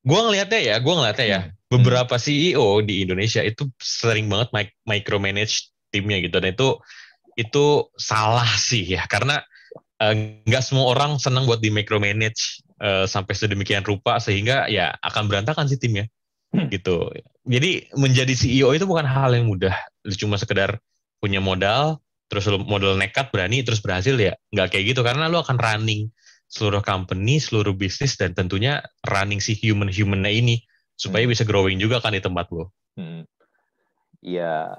gue 0.00 0.20
ngelihatnya 0.20 0.60
ya 0.60 0.76
gue 0.80 0.94
ngelihatnya 0.94 1.26
ya 1.28 1.40
hmm. 1.48 1.52
beberapa 1.68 2.16
CEO 2.16 2.80
di 2.84 3.04
Indonesia 3.04 3.44
itu 3.44 3.68
sering 3.80 4.28
banget 4.32 4.48
mic 4.56 4.68
micromanage 4.88 5.68
timnya 5.92 6.20
gitu 6.24 6.40
dan 6.40 6.56
itu 6.56 6.68
itu 7.36 7.66
salah 7.96 8.48
sih 8.48 8.84
ya 8.84 9.04
karena 9.08 9.40
eh, 10.00 10.40
nggak 10.44 10.62
uh, 10.62 10.66
semua 10.66 10.92
orang 10.92 11.20
senang 11.20 11.44
buat 11.44 11.60
di 11.60 11.68
micromanage 11.72 12.64
uh, 12.80 13.04
sampai 13.04 13.32
sedemikian 13.36 13.84
rupa 13.84 14.20
sehingga 14.20 14.68
ya 14.68 14.92
akan 15.04 15.28
berantakan 15.28 15.68
sih 15.68 15.76
timnya 15.76 16.08
hmm. 16.56 16.68
gitu 16.72 17.12
jadi 17.44 17.92
menjadi 17.96 18.32
CEO 18.32 18.72
itu 18.72 18.84
bukan 18.88 19.04
hal 19.04 19.36
yang 19.36 19.48
mudah 19.48 19.74
cuma 20.16 20.40
sekedar 20.40 20.80
punya 21.20 21.44
modal 21.44 22.00
terus 22.30 22.46
modal 22.46 22.94
nekat 22.96 23.28
berani 23.34 23.60
terus 23.66 23.82
berhasil 23.82 24.14
ya 24.16 24.38
nggak 24.54 24.72
kayak 24.72 24.94
gitu 24.94 25.02
karena 25.02 25.26
lu 25.26 25.42
akan 25.42 25.58
running 25.58 26.08
seluruh 26.50 26.82
company, 26.82 27.38
seluruh 27.38 27.78
bisnis, 27.78 28.18
dan 28.18 28.34
tentunya 28.34 28.82
running 29.06 29.38
si 29.38 29.54
human-humannya 29.54 30.34
ini 30.34 30.56
supaya 30.98 31.24
hmm. 31.24 31.32
bisa 31.32 31.46
growing 31.46 31.78
juga 31.78 32.02
kan 32.02 32.12
di 32.12 32.20
tempat 32.20 32.50
lo. 32.50 32.74
Hmm. 32.98 33.22
Ya, 34.20 34.76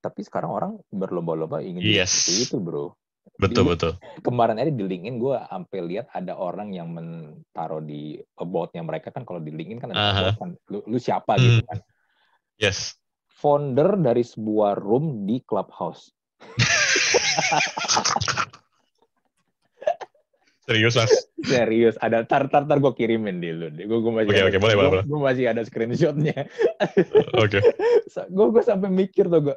tapi 0.00 0.24
sekarang 0.24 0.50
orang 0.50 0.72
berlomba-lomba 0.90 1.62
ingin 1.62 1.84
yes. 1.84 2.10
seperti 2.10 2.48
itu, 2.48 2.56
bro. 2.58 2.96
Betul, 3.38 3.68
di, 3.68 3.70
betul. 3.76 3.92
Kemarin 4.24 4.58
aja 4.58 4.72
di 4.74 4.82
LinkedIn 4.82 5.22
gue 5.22 5.38
sampai 5.38 5.78
lihat 5.86 6.10
ada 6.10 6.34
orang 6.34 6.74
yang 6.74 6.90
menaruh 6.90 7.78
di 7.84 8.18
about-nya 8.34 8.82
mereka 8.82 9.14
kan 9.14 9.22
kalau 9.22 9.38
di 9.38 9.54
LinkedIn 9.54 9.78
kan 9.78 9.94
ada 9.94 10.02
uh 10.02 10.10
-huh. 10.10 10.34
kan, 10.40 10.50
lu, 10.72 10.82
lu 10.88 10.98
siapa 10.98 11.38
hmm. 11.38 11.42
gitu 11.44 11.62
kan. 11.70 11.78
Yes. 12.58 12.98
Founder 13.30 13.94
dari 14.00 14.26
sebuah 14.26 14.74
room 14.80 15.28
di 15.28 15.44
clubhouse. 15.44 16.10
Serius 20.62 20.94
mas? 20.94 21.10
Serius, 21.42 21.98
ada 21.98 22.22
tar 22.22 22.46
tar 22.46 22.70
tar 22.70 22.78
gue 22.78 22.92
kirimin 22.94 23.42
dulu 23.42 23.66
deh. 23.74 23.84
Gue 23.90 23.98
gue 23.98 24.12
masih 24.14 24.30
okay, 24.30 24.42
okay, 24.46 24.60
boleh, 24.62 24.76
boleh, 24.78 25.02
gue 25.02 25.20
masih 25.20 25.44
ada 25.50 25.66
screenshotnya. 25.66 26.46
Oke. 27.34 27.58
Okay. 27.58 27.62
gue 28.30 28.46
gue 28.54 28.62
sampai 28.62 28.86
mikir 28.86 29.26
tuh 29.26 29.50
gue, 29.50 29.56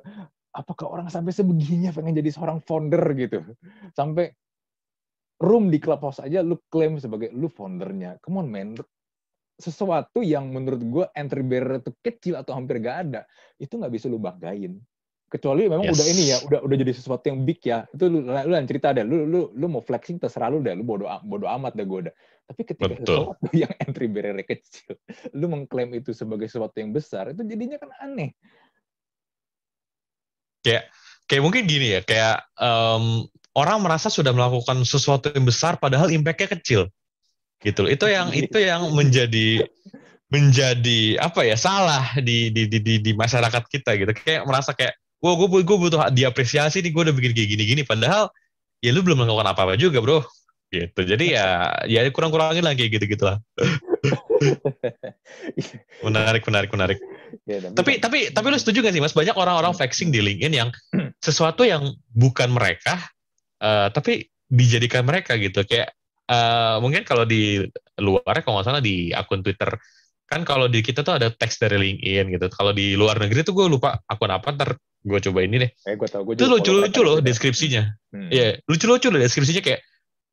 apakah 0.57 0.89
orang 0.89 1.07
sampai 1.13 1.29
sebegininya 1.29 1.93
pengen 1.93 2.17
jadi 2.17 2.33
seorang 2.33 2.57
founder 2.65 3.05
gitu, 3.13 3.45
sampai 3.93 4.33
room 5.45 5.69
di 5.69 5.77
clubhouse 5.77 6.17
aja 6.23 6.41
lu 6.41 6.57
klaim 6.73 6.97
sebagai 6.97 7.29
lu 7.37 7.53
foundernya. 7.53 8.17
Come 8.25 8.41
on 8.41 8.47
man, 8.49 8.69
sesuatu 9.61 10.25
yang 10.25 10.49
menurut 10.49 10.81
gue 10.81 11.05
entry 11.13 11.45
barrier 11.45 11.85
itu 11.85 11.93
kecil 12.01 12.41
atau 12.41 12.57
hampir 12.57 12.81
gak 12.81 12.97
ada, 13.07 13.21
itu 13.61 13.77
nggak 13.77 13.93
bisa 13.93 14.09
lu 14.09 14.17
banggain 14.17 14.81
kecuali 15.35 15.67
memang 15.67 15.91
yes. 15.91 15.99
udah 15.99 16.07
ini 16.07 16.23
ya 16.31 16.37
udah 16.47 16.59
udah 16.63 16.75
jadi 16.79 16.93
sesuatu 16.95 17.27
yang 17.27 17.43
big 17.43 17.59
ya. 17.59 17.83
Itu 17.91 18.07
lu 18.07 18.23
lu 18.23 18.53
yang 18.55 18.67
cerita 18.71 18.95
deh. 18.95 19.03
Lu 19.03 19.27
lu 19.27 19.51
lu 19.51 19.65
mau 19.67 19.83
flexing 19.83 20.15
terserah 20.15 20.47
lu 20.47 20.63
deh. 20.63 20.71
Lu 20.71 20.87
bodo 20.87 21.11
bodo 21.27 21.51
amat 21.51 21.75
deh 21.75 21.83
gue 21.83 21.99
udah. 22.07 22.15
Tapi 22.47 22.61
ketika 22.63 22.95
Betul. 22.95 23.35
sesuatu 23.35 23.47
yang 23.67 23.73
entry 23.83 24.07
barrier 24.07 24.39
kecil 24.47 24.95
lu 25.35 25.45
mengklaim 25.51 25.91
itu 25.91 26.15
sebagai 26.15 26.47
sesuatu 26.47 26.79
yang 26.79 26.95
besar 26.95 27.35
itu 27.35 27.43
jadinya 27.43 27.75
kan 27.75 27.91
aneh. 27.99 28.31
Kayak 30.63 30.87
kayak 31.27 31.41
mungkin 31.43 31.67
gini 31.67 31.99
ya 31.99 32.01
kayak 32.01 32.47
um, 32.55 33.27
orang 33.59 33.83
merasa 33.83 34.07
sudah 34.07 34.31
melakukan 34.31 34.81
sesuatu 34.87 35.35
yang 35.35 35.43
besar 35.43 35.75
padahal 35.75 36.07
impactnya 36.07 36.55
kecil. 36.55 36.81
Gitu 37.59 37.91
itu 37.91 38.05
yang 38.07 38.31
itu 38.31 38.57
yang 38.61 38.87
menjadi 38.95 39.67
menjadi 40.29 41.21
apa 41.21 41.45
ya 41.45 41.57
salah 41.57 42.17
di 42.17 42.49
di 42.49 42.65
di 42.65 42.79
di, 42.81 42.93
di 43.03 43.11
masyarakat 43.11 43.63
kita 43.67 43.99
gitu. 43.99 44.11
Kayak 44.15 44.47
merasa 44.47 44.71
kayak 44.71 44.95
wah 45.23 45.33
gue 45.35 45.63
gue 45.63 45.77
butuh 45.77 46.11
diapresiasi 46.11 46.83
nih 46.83 46.91
gue 46.91 47.01
udah 47.11 47.15
bikin 47.15 47.31
kayak 47.35 47.49
gini-gini. 47.55 47.81
Padahal 47.85 48.29
ya 48.83 48.91
lu 48.91 49.01
belum 49.01 49.23
melakukan 49.23 49.47
apa-apa 49.51 49.79
juga 49.79 50.03
bro. 50.03 50.21
Gitu. 50.73 51.01
Jadi 51.07 51.37
ya 51.37 51.71
ya 51.85 52.03
kurang-kurangin 52.11 52.65
lagi 52.65 52.89
gitu 52.89 53.05
gitu 53.05 53.23
lah. 53.25 53.37
Menarik 56.05 56.45
menarik 56.45 56.69
menarik. 56.69 56.99
Ya, 57.47 57.71
tapi 57.73 57.97
tapi 57.97 58.29
tapi 58.31 58.47
lu 58.53 58.59
setuju 58.59 58.85
gak 58.85 58.93
sih 58.93 59.01
mas? 59.01 59.15
Banyak 59.15 59.37
orang-orang 59.37 59.73
flexing 59.73 60.11
di 60.11 60.21
LinkedIn 60.21 60.53
yang 60.53 60.69
sesuatu 61.25 61.65
yang 61.65 61.95
bukan 62.13 62.53
mereka 62.53 63.01
uh, 63.61 63.87
tapi 63.91 64.29
dijadikan 64.49 65.05
mereka 65.07 65.37
gitu. 65.39 65.63
Kayak 65.65 65.95
uh, 66.29 66.77
mungkin 66.81 67.07
kalau 67.07 67.25
di 67.25 67.63
luar 68.01 68.43
kalau 68.43 68.59
nggak 68.59 68.67
salah 68.67 68.83
di 68.83 69.15
akun 69.15 69.41
Twitter 69.41 69.71
kan 70.25 70.41
kalau 70.41 70.65
di 70.65 70.81
kita 70.81 71.05
tuh 71.05 71.21
ada 71.21 71.29
teks 71.29 71.61
dari 71.61 71.77
LinkedIn 71.77 72.33
gitu. 72.35 72.47
Kalau 72.49 72.73
di 72.73 72.97
luar 72.97 73.21
negeri 73.21 73.45
tuh 73.45 73.53
gue 73.53 73.67
lupa 73.69 74.01
akun 74.09 74.33
apa 74.33 74.49
ntar 74.57 74.69
gue 75.05 75.19
coba 75.29 75.39
ini 75.45 75.55
deh. 75.61 75.71
Eh, 75.85 75.93
gue 75.93 76.07
tau, 76.09 76.25
gue 76.25 76.33
itu 76.33 76.49
lucu-lucu 76.49 77.01
loh 77.05 77.21
deskripsinya. 77.21 77.83
Hmm. 78.09 78.29
iya 78.33 78.57
hmm. 78.57 78.57
yeah, 78.59 78.65
lucu-lucu 78.65 79.07
loh 79.13 79.21
deskripsinya 79.21 79.61
kayak 79.61 79.85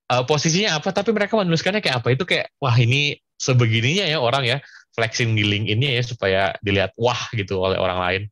uh, 0.08 0.24
posisinya 0.24 0.80
apa 0.80 0.90
tapi 0.96 1.12
mereka 1.12 1.36
menuliskannya 1.36 1.84
kayak 1.84 2.00
apa. 2.00 2.08
Itu 2.16 2.24
kayak 2.24 2.56
wah 2.56 2.72
ini 2.74 3.20
sebegininya 3.36 4.08
ya 4.08 4.18
orang 4.18 4.48
ya 4.48 4.56
flexing 4.96 5.36
di 5.36 5.44
link 5.44 5.68
ini 5.68 6.00
ya 6.00 6.02
supaya 6.02 6.56
dilihat 6.64 6.96
wah 6.96 7.28
gitu 7.36 7.60
oleh 7.60 7.76
orang 7.76 7.98
lain. 8.00 8.22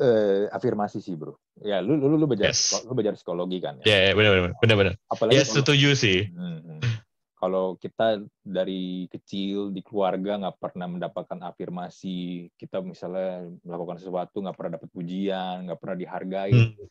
Uh, 0.00 0.48
afirmasi 0.56 1.04
sih 1.04 1.14
bro. 1.14 1.36
Ya 1.60 1.84
lu 1.84 2.00
lu 2.00 2.16
lu 2.16 2.24
belajar 2.24 2.50
yes. 2.50 2.82
lu 2.88 2.96
belajar 2.96 3.14
psikologi 3.14 3.60
kan 3.60 3.78
ya? 3.84 3.84
Yeah, 3.84 4.00
yeah, 4.10 4.14
benar 4.16 4.30
benar 4.32 4.52
benar 4.58 4.76
benar. 4.80 4.94
Apalagi 5.12 5.36
ya 5.36 5.44
setuju 5.44 5.92
sih. 5.92 6.32
Hmm, 6.32 6.60
hmm 6.64 7.04
kalau 7.44 7.76
kita 7.76 8.24
dari 8.40 9.04
kecil 9.12 9.68
di 9.68 9.84
keluarga 9.84 10.40
nggak 10.40 10.56
pernah 10.56 10.88
mendapatkan 10.88 11.36
afirmasi, 11.44 12.48
kita 12.56 12.80
misalnya 12.80 13.52
melakukan 13.60 14.00
sesuatu 14.00 14.40
nggak 14.40 14.56
pernah 14.56 14.72
dapat 14.80 14.88
pujian, 14.88 15.68
nggak 15.68 15.76
pernah 15.76 15.96
dihargai, 16.00 16.56
hmm. 16.56 16.88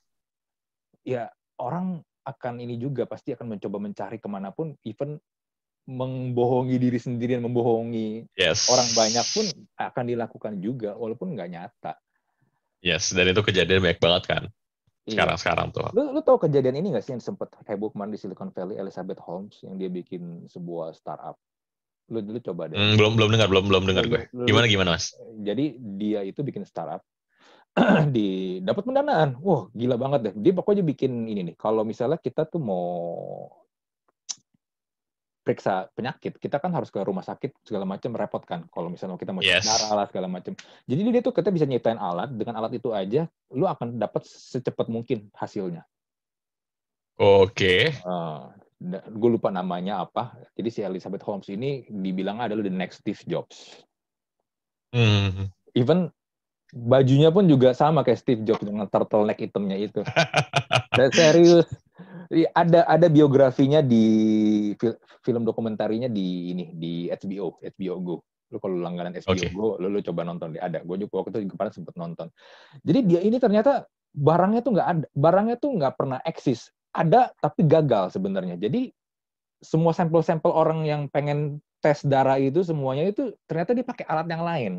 ya 1.09 1.25
orang 1.57 2.05
akan 2.21 2.61
ini 2.61 2.77
juga 2.77 3.09
pasti 3.09 3.33
akan 3.33 3.57
mencoba 3.57 3.81
mencari 3.81 4.21
ke 4.21 4.29
mana 4.29 4.53
pun, 4.53 4.77
even 4.85 5.17
membohongi 5.89 6.77
diri 6.77 7.01
sendiri 7.01 7.33
dan 7.33 7.49
membohongi 7.49 8.29
yes. 8.37 8.69
orang 8.69 8.87
banyak 8.93 9.25
pun 9.33 9.45
akan 9.73 10.05
dilakukan 10.05 10.53
juga, 10.61 10.93
walaupun 10.93 11.33
nggak 11.33 11.49
nyata. 11.49 11.97
Yes, 12.85 13.09
dan 13.09 13.25
itu 13.25 13.41
kejadian 13.41 13.81
banyak 13.81 13.97
banget 13.97 14.23
kan. 14.29 14.43
Iya. 15.03 15.19
sekarang-sekarang 15.19 15.67
tuh. 15.75 15.91
Lu, 15.91 16.15
lu 16.15 16.19
tahu 16.23 16.47
kejadian 16.47 16.79
ini 16.79 16.95
nggak 16.95 17.03
sih 17.03 17.11
yang 17.11 17.23
sempat 17.23 17.51
heboh 17.67 17.91
kemarin 17.91 18.15
di 18.15 18.19
Silicon 18.19 18.55
Valley 18.55 18.79
Elizabeth 18.79 19.19
Holmes 19.19 19.59
yang 19.59 19.75
dia 19.75 19.91
bikin 19.91 20.47
sebuah 20.47 20.95
startup. 20.95 21.35
Lu 22.07 22.23
dulu 22.23 22.39
coba 22.39 22.71
deh. 22.71 22.79
Hmm, 22.79 22.95
belum 22.95 23.19
belum 23.19 23.29
dengar, 23.35 23.47
belum 23.51 23.65
belum 23.67 23.83
dengar 23.83 24.03
gue. 24.07 24.21
Gimana 24.47 24.65
gimana 24.71 24.89
mas? 24.95 25.11
Jadi 25.43 25.75
dia 25.99 26.23
itu 26.23 26.39
bikin 26.39 26.63
startup 26.63 27.03
di 28.15 28.59
dapat 28.63 28.83
pendanaan. 28.87 29.35
Wah 29.43 29.67
gila 29.75 29.99
banget 29.99 30.19
deh. 30.31 30.33
Dia 30.39 30.53
pokoknya 30.55 30.87
bikin 30.87 31.27
ini 31.27 31.51
nih. 31.51 31.55
Kalau 31.59 31.83
misalnya 31.83 32.15
kita 32.15 32.47
tuh 32.47 32.63
mau 32.63 32.87
periksa 35.43 35.91
penyakit, 35.91 36.39
kita 36.39 36.57
kan 36.57 36.71
harus 36.71 36.87
ke 36.87 37.03
rumah 37.03 37.21
sakit 37.21 37.67
segala 37.67 37.83
macam 37.83 38.15
repot 38.15 38.41
kan. 38.47 38.63
Kalau 38.71 38.87
misalnya 38.87 39.19
kita 39.19 39.35
mau 39.35 39.43
yes. 39.43 39.67
darah 39.67 39.91
lah 40.01 40.05
segala 40.07 40.31
macam. 40.31 40.55
Jadi 40.87 40.99
dia 41.11 41.21
tuh 41.21 41.35
kita 41.35 41.51
bisa 41.51 41.67
nyiptain 41.67 41.99
alat, 41.99 42.31
dengan 42.31 42.63
alat 42.63 42.79
itu 42.79 42.95
aja 42.95 43.27
lu 43.51 43.67
akan 43.67 43.99
dapat 43.99 44.23
secepat 44.23 44.87
mungkin 44.87 45.27
hasilnya. 45.35 45.83
Oke. 47.19 47.93
Okay. 47.93 48.01
Uh, 48.07 48.49
gue 49.11 49.29
lupa 49.29 49.51
namanya 49.51 50.07
apa. 50.07 50.33
Jadi 50.55 50.69
si 50.71 50.79
Elizabeth 50.81 51.21
Holmes 51.27 51.51
ini 51.51 51.85
dibilang 51.91 52.39
adalah 52.39 52.63
the 52.63 52.73
next 52.73 53.03
Steve 53.03 53.19
Jobs. 53.27 53.83
Hmm. 54.95 55.51
Even 55.75 56.09
bajunya 56.73 57.29
pun 57.29 57.45
juga 57.45 57.77
sama 57.77 58.01
kayak 58.01 58.19
Steve 58.19 58.41
Jobs 58.47 58.65
dengan 58.65 58.89
turtleneck 58.89 59.39
hitamnya 59.43 59.77
itu. 59.77 60.01
Dan 60.97 61.09
serius 61.13 61.69
ada 62.53 62.85
ada 62.87 63.07
biografinya 63.09 63.79
di 63.83 64.05
film 65.23 65.43
dokumentarinya 65.47 66.07
di 66.11 66.53
ini 66.55 66.65
di 66.75 66.93
HBO 67.09 67.59
HBO 67.61 67.95
Go. 68.03 68.15
Lu 68.53 68.57
kalau 68.61 68.77
langganan 68.79 69.17
HBO 69.17 69.33
okay. 69.33 69.49
Go 69.51 69.75
lu, 69.81 69.87
lu 69.89 69.99
coba 70.01 70.21
nonton 70.27 70.55
di 70.55 70.59
ada. 70.59 70.83
Gue 70.83 71.01
juga 71.01 71.23
waktu 71.23 71.43
itu 71.43 71.53
kemarin 71.53 71.73
sempat 71.73 71.95
nonton. 71.97 72.27
Jadi 72.83 72.99
dia 73.07 73.19
ini 73.23 73.37
ternyata 73.41 73.87
barangnya 74.13 74.61
tuh 74.61 74.71
nggak 74.77 74.87
ada 74.87 75.05
barangnya 75.13 75.55
tuh 75.57 75.71
nggak 75.77 75.93
pernah 75.97 76.19
eksis. 76.23 76.69
Ada 76.93 77.33
tapi 77.41 77.65
gagal 77.65 78.13
sebenarnya. 78.13 78.59
Jadi 78.59 78.93
semua 79.63 79.95
sampel-sampel 79.95 80.51
orang 80.51 80.83
yang 80.83 81.07
pengen 81.07 81.63
tes 81.79 82.03
darah 82.03 82.39
itu 82.39 82.63
semuanya 82.63 83.07
itu 83.11 83.31
ternyata 83.47 83.71
dia 83.75 83.85
pakai 83.87 84.05
alat 84.07 84.27
yang 84.27 84.43
lain. 84.43 84.73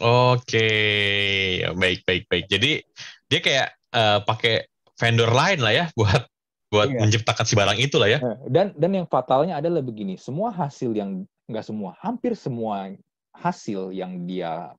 Oke, 0.00 0.56
okay. 0.56 1.68
baik 1.76 2.08
baik 2.08 2.24
baik. 2.32 2.48
Jadi 2.48 2.80
dia 3.28 3.40
kayak 3.44 3.68
uh, 3.92 4.24
pakai 4.24 4.64
vendor 5.00 5.32
lain 5.32 5.58
lah 5.64 5.72
ya 5.72 5.84
buat 5.96 6.28
buat 6.70 6.86
iya. 6.86 7.02
menciptakan 7.02 7.44
si 7.44 7.58
barang 7.58 7.78
itu 7.82 7.98
lah 7.98 8.08
ya. 8.08 8.18
Eh, 8.22 8.38
dan 8.46 8.70
dan 8.78 8.94
yang 8.94 9.06
fatalnya 9.10 9.58
adalah 9.58 9.82
begini, 9.82 10.14
semua 10.14 10.54
hasil 10.54 10.94
yang 10.94 11.26
nggak 11.50 11.66
semua, 11.66 11.98
hampir 11.98 12.38
semua 12.38 12.94
hasil 13.34 13.90
yang 13.90 14.22
dia 14.22 14.70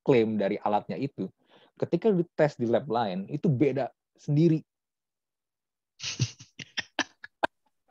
klaim 0.00 0.40
dari 0.40 0.56
alatnya 0.64 0.96
itu, 0.96 1.28
ketika 1.76 2.08
dites 2.08 2.56
di 2.56 2.64
lab 2.64 2.88
lain 2.88 3.28
itu 3.28 3.52
beda 3.52 3.92
sendiri. 4.16 4.64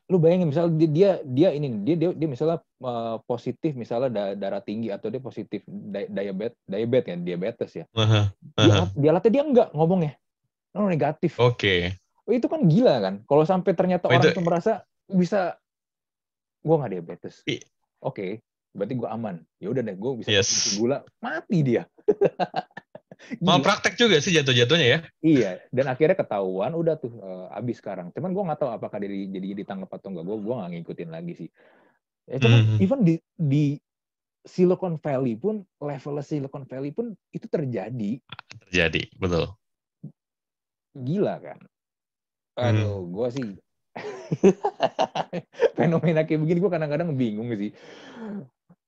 lu 0.09 0.17
bayangin 0.17 0.49
misalnya 0.49 0.73
dia 0.73 0.89
dia, 0.89 1.11
dia 1.21 1.49
ini 1.53 1.85
dia 1.85 1.93
dia, 1.93 2.09
dia 2.17 2.25
misalnya 2.25 2.57
uh, 2.81 3.21
positif 3.29 3.77
misalnya 3.77 4.33
darah 4.33 4.57
tinggi 4.57 4.89
atau 4.89 5.13
dia 5.13 5.21
positif 5.21 5.61
di, 5.69 6.09
diabetes 6.09 6.57
diabetes 6.65 7.13
ya 7.13 7.17
diabetes 7.21 7.71
ya 7.77 7.85
uh 7.93 8.01
-huh. 8.01 8.09
Uh 8.09 8.25
-huh. 8.25 8.25
Dia, 8.57 8.73
dia 8.97 9.09
alatnya 9.13 9.31
dia 9.37 9.43
enggak 9.45 9.69
ngomongnya 9.69 10.17
oh 10.75 10.87
negatif. 10.89 11.37
Oke. 11.39 11.55
Okay. 11.55 11.79
Oh, 12.29 12.33
itu 12.37 12.45
kan 12.45 12.61
gila 12.69 13.01
kan. 13.01 13.15
Kalau 13.25 13.41
sampai 13.41 13.73
ternyata 13.73 14.05
oh, 14.05 14.13
orang 14.13 14.29
itu 14.29 14.43
merasa 14.45 14.85
bisa 15.09 15.57
gue 16.61 16.75
nggak 16.77 16.91
diabetes. 16.93 17.41
Oke, 17.41 17.65
okay, 17.99 18.31
berarti 18.77 18.93
gue 18.93 19.09
aman. 19.09 19.35
Ya 19.57 19.73
udah 19.73 19.81
deh, 19.81 19.97
gue 19.97 20.11
bisa 20.21 20.29
yes. 20.29 20.77
gula, 20.77 21.01
mati 21.17 21.65
dia. 21.65 21.89
Mau 23.43 23.59
praktek 23.59 23.99
juga 23.99 24.15
sih 24.23 24.31
jatuh-jatuhnya 24.31 24.87
ya? 24.87 24.99
Iya, 25.19 25.51
dan 25.75 25.91
akhirnya 25.91 26.15
ketahuan 26.15 26.71
udah 26.71 26.95
tuh 26.95 27.19
uh, 27.19 27.51
abis 27.51 27.83
sekarang. 27.83 28.15
Cuman 28.15 28.31
gue 28.31 28.43
nggak 28.47 28.59
tahu 28.63 28.71
apakah 28.71 29.01
dia 29.03 29.11
jadi 29.11 29.65
ditangkap 29.65 29.91
atau 29.91 30.13
enggak. 30.13 30.25
Gue 30.29 30.37
gue 30.39 30.53
nggak 30.55 30.71
ngikutin 30.71 31.09
lagi 31.11 31.33
sih. 31.35 31.49
Ya, 32.29 32.37
cuman 32.39 32.59
mm 32.61 32.67
-hmm. 32.69 32.83
even 32.85 32.99
di 33.03 33.15
di 33.35 33.65
Silicon 34.45 34.95
Valley 35.01 35.35
pun 35.35 35.65
level 35.81 36.15
Silicon 36.23 36.63
Valley 36.63 36.95
pun 36.95 37.11
itu 37.35 37.49
terjadi. 37.49 38.21
Terjadi, 38.69 39.11
betul 39.19 39.58
gila 40.93 41.35
kan? 41.41 41.59
Aduh 42.59 43.05
hmm. 43.05 43.09
gue 43.15 43.27
sih 43.31 43.49
fenomena 45.77 46.21
kayak 46.25 46.39
begini 46.43 46.59
gue 46.61 46.71
kadang-kadang 46.71 47.09
bingung 47.17 47.49
sih. 47.55 47.71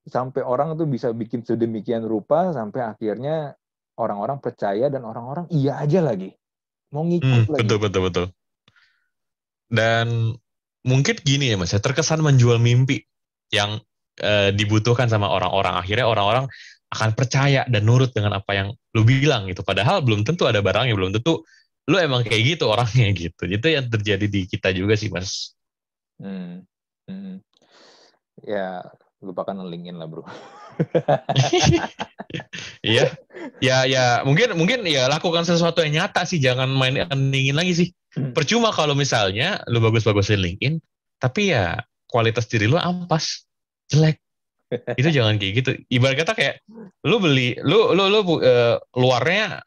Sampai 0.06 0.42
orang 0.42 0.74
tuh 0.78 0.90
bisa 0.90 1.14
bikin 1.14 1.46
sedemikian 1.46 2.06
rupa 2.06 2.50
sampai 2.54 2.86
akhirnya 2.86 3.54
orang-orang 4.02 4.42
percaya 4.42 4.90
dan 4.90 5.06
orang-orang 5.06 5.46
iya 5.54 5.78
aja 5.82 6.02
lagi. 6.02 6.34
Mau 6.92 7.06
ngikut 7.06 7.48
hmm, 7.48 7.52
lagi. 7.54 7.60
betul 7.62 7.78
betul 7.80 8.02
betul. 8.10 8.26
Dan 9.72 10.36
mungkin 10.84 11.16
gini 11.22 11.54
ya 11.54 11.56
mas 11.56 11.72
ya 11.72 11.80
terkesan 11.80 12.26
menjual 12.26 12.58
mimpi 12.58 13.06
yang 13.54 13.80
uh, 14.20 14.50
dibutuhkan 14.52 15.08
sama 15.08 15.30
orang-orang. 15.30 15.80
Akhirnya 15.80 16.10
orang-orang 16.10 16.46
akan 16.92 17.16
percaya 17.16 17.64
dan 17.72 17.88
nurut 17.88 18.12
dengan 18.12 18.36
apa 18.36 18.52
yang 18.52 18.68
lu 18.92 19.08
bilang 19.08 19.48
gitu. 19.48 19.64
Padahal 19.64 20.04
belum 20.04 20.28
tentu 20.28 20.44
ada 20.44 20.60
barangnya 20.60 20.92
belum 20.92 21.16
tentu 21.16 21.48
lu 21.90 21.98
emang 21.98 22.22
kayak 22.22 22.58
gitu 22.58 22.70
orangnya 22.70 23.10
gitu. 23.16 23.50
Itu 23.50 23.68
yang 23.72 23.90
terjadi 23.90 24.26
di 24.30 24.46
kita 24.46 24.70
juga 24.76 24.94
sih 24.94 25.10
mas. 25.10 25.56
Hmm. 26.22 26.62
Hmm. 27.10 27.42
ya 28.46 28.86
lupakan 29.22 29.58
linkin 29.66 29.98
lah 29.98 30.10
bro. 30.10 30.26
Iya. 32.82 33.12
Ya 33.60 33.84
ya 33.84 34.24
mungkin 34.24 34.56
mungkin 34.56 34.88
ya 34.88 35.12
lakukan 35.12 35.44
sesuatu 35.44 35.84
yang 35.84 36.00
nyata 36.00 36.24
sih. 36.24 36.40
Jangan 36.40 36.72
main 36.72 36.98
endingin 37.10 37.58
lagi 37.58 37.74
sih. 37.76 37.90
Hmm. 38.12 38.36
percuma 38.36 38.76
kalau 38.76 38.92
misalnya 38.92 39.64
lu 39.72 39.80
bagus-bagusin 39.80 40.44
LinkedIn 40.44 40.84
tapi 41.16 41.56
ya 41.56 41.80
kualitas 42.12 42.44
diri 42.52 42.68
lu 42.68 42.76
ampas 42.76 43.48
jelek. 43.88 44.20
Itu 44.72 45.12
jangan 45.12 45.40
kayak 45.40 45.54
gitu. 45.64 45.72
Ibarat 45.88 46.24
kata 46.24 46.34
kayak 46.36 46.56
lu 47.08 47.24
beli 47.24 47.56
lu 47.64 47.96
lu 47.96 48.12
lu 48.12 48.20
uh, 48.44 48.80
luarnya 48.96 49.64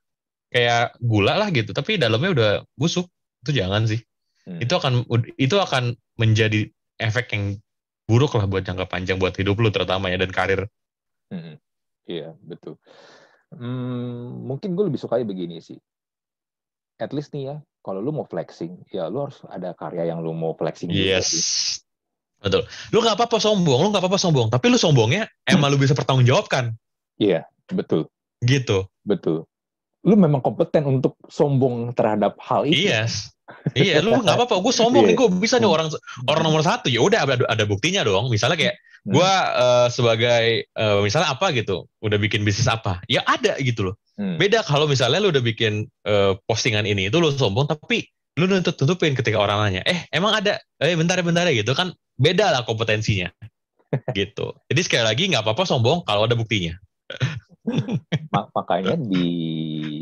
kayak 0.55 0.95
gula 1.03 1.35
lah 1.35 1.51
gitu. 1.51 1.75
Tapi 1.75 1.99
dalamnya 1.99 2.31
udah 2.31 2.51
busuk. 2.79 3.11
Itu 3.43 3.51
jangan 3.51 3.91
sih. 3.91 3.99
Hmm. 4.45 4.61
itu 4.61 4.77
akan 4.77 5.09
itu 5.41 5.57
akan 5.57 5.97
menjadi 6.21 6.69
efek 7.01 7.33
yang 7.33 7.57
buruk 8.05 8.37
lah 8.37 8.45
buat 8.45 8.61
jangka 8.61 8.85
panjang 8.93 9.17
buat 9.17 9.33
hidup 9.41 9.57
lu 9.57 9.73
terutama 9.73 10.13
ya 10.13 10.21
dan 10.21 10.29
karir. 10.29 10.69
Hmm. 11.33 11.57
iya 12.05 12.37
betul. 12.45 12.77
Hmm, 13.49 14.45
mungkin 14.45 14.77
gue 14.77 14.85
lebih 14.93 15.01
suka 15.01 15.17
begini 15.25 15.65
sih. 15.65 15.81
At 17.01 17.17
least 17.17 17.33
nih 17.33 17.49
ya 17.49 17.57
kalau 17.81 18.05
lu 18.05 18.13
mau 18.13 18.29
flexing 18.29 18.85
ya 18.93 19.09
lu 19.09 19.25
harus 19.25 19.41
ada 19.49 19.73
karya 19.73 20.13
yang 20.13 20.21
lu 20.21 20.37
mau 20.37 20.53
flexing 20.53 20.93
yes. 20.93 21.81
betul. 22.45 22.69
Lu 22.93 23.01
nggak 23.01 23.17
apa-apa 23.17 23.41
sombong 23.41 23.81
lu 23.81 23.89
nggak 23.97 24.05
apa-apa 24.05 24.21
sombong. 24.21 24.53
Tapi 24.53 24.69
lu 24.69 24.77
sombongnya 24.77 25.25
emang 25.49 25.73
lu 25.73 25.81
bisa 25.81 25.97
pertanggungjawabkan. 25.97 26.77
Iya 27.17 27.49
betul. 27.73 28.13
Gitu. 28.45 28.85
Betul 29.09 29.49
lu 30.05 30.15
memang 30.15 30.45
kompeten 30.45 30.85
untuk 30.85 31.17
sombong 31.27 31.97
terhadap 31.97 32.37
hal 32.41 32.69
itu. 32.69 32.89
Iya. 32.89 33.09
Yes. 33.09 33.33
iya, 33.77 34.01
lu 34.01 34.17
nggak 34.25 34.37
apa-apa. 34.37 34.61
Gue 34.61 34.73
sombong 34.73 35.05
nih, 35.09 35.17
gue 35.17 35.29
bisa 35.41 35.61
nih 35.61 35.69
orang 35.69 35.89
orang 36.29 36.43
nomor 36.45 36.63
satu. 36.65 36.93
Ya 36.93 37.01
udah 37.01 37.25
ada 37.25 37.45
ada 37.49 37.65
buktinya 37.65 38.05
dong. 38.05 38.29
Misalnya 38.29 38.57
kayak 38.57 38.77
gue 39.05 39.31
hmm. 39.33 39.61
uh, 39.61 39.89
sebagai 39.93 40.69
uh, 40.77 41.01
misalnya 41.05 41.33
apa 41.33 41.53
gitu, 41.53 41.89
udah 42.01 42.17
bikin 42.17 42.41
bisnis 42.41 42.69
apa, 42.69 43.05
ya 43.09 43.21
ada 43.25 43.57
gitu 43.61 43.93
loh. 43.93 43.97
Hmm. 44.17 44.41
Beda 44.41 44.65
kalau 44.65 44.89
misalnya 44.89 45.21
lu 45.21 45.29
udah 45.29 45.45
bikin 45.45 45.89
uh, 46.09 46.39
postingan 46.49 46.89
ini 46.89 47.13
itu 47.13 47.21
lu 47.21 47.33
sombong, 47.35 47.69
tapi 47.69 48.09
lu 48.35 48.51
nuntut 48.51 48.75
tutupin 48.75 49.15
ketika 49.15 49.39
orang 49.39 49.63
nanya 49.63 49.83
eh 49.87 50.11
emang 50.11 50.35
ada 50.35 50.59
eh 50.83 50.95
bentar 50.99 51.19
bentar 51.23 51.47
gitu 51.55 51.71
kan 51.71 51.95
beda 52.19 52.51
lah 52.51 52.63
kompetensinya 52.67 53.31
gitu 54.19 54.59
jadi 54.67 54.81
sekali 54.83 55.05
lagi 55.07 55.31
nggak 55.31 55.47
apa-apa 55.47 55.63
sombong 55.63 56.03
kalau 56.03 56.27
ada 56.27 56.35
buktinya 56.35 56.75
makanya 58.57 58.95
di 59.01 59.29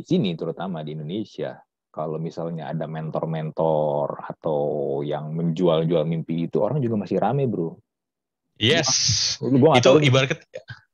sini 0.02 0.34
terutama 0.34 0.82
di 0.82 0.98
Indonesia 0.98 1.58
kalau 1.92 2.16
misalnya 2.16 2.72
ada 2.72 2.88
mentor-mentor 2.88 4.24
atau 4.24 4.60
yang 5.04 5.36
menjual-jual 5.36 6.02
mimpi 6.08 6.50
itu 6.50 6.58
orang 6.58 6.82
juga 6.82 6.98
masih 6.98 7.22
rame 7.22 7.46
bro 7.46 7.78
yes 8.58 8.90
gua, 9.38 9.78
gua 9.78 9.80
itu 9.80 9.90
ibarat 10.02 10.42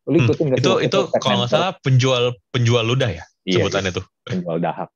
lu 0.09 0.25
ikutin 0.25 0.57
hmm, 0.57 0.61
itu 0.61 0.73
itu 0.89 0.99
kalau 1.21 1.45
nggak 1.45 1.53
salah 1.53 1.73
penjual 1.85 2.33
penjual 2.49 2.81
ludah 2.81 3.13
ya 3.13 3.25
iya, 3.45 3.61
sebutannya 3.61 3.93
iya. 3.93 3.99
tuh 4.01 4.05
penjual 4.29 4.59
dahak 4.61 4.89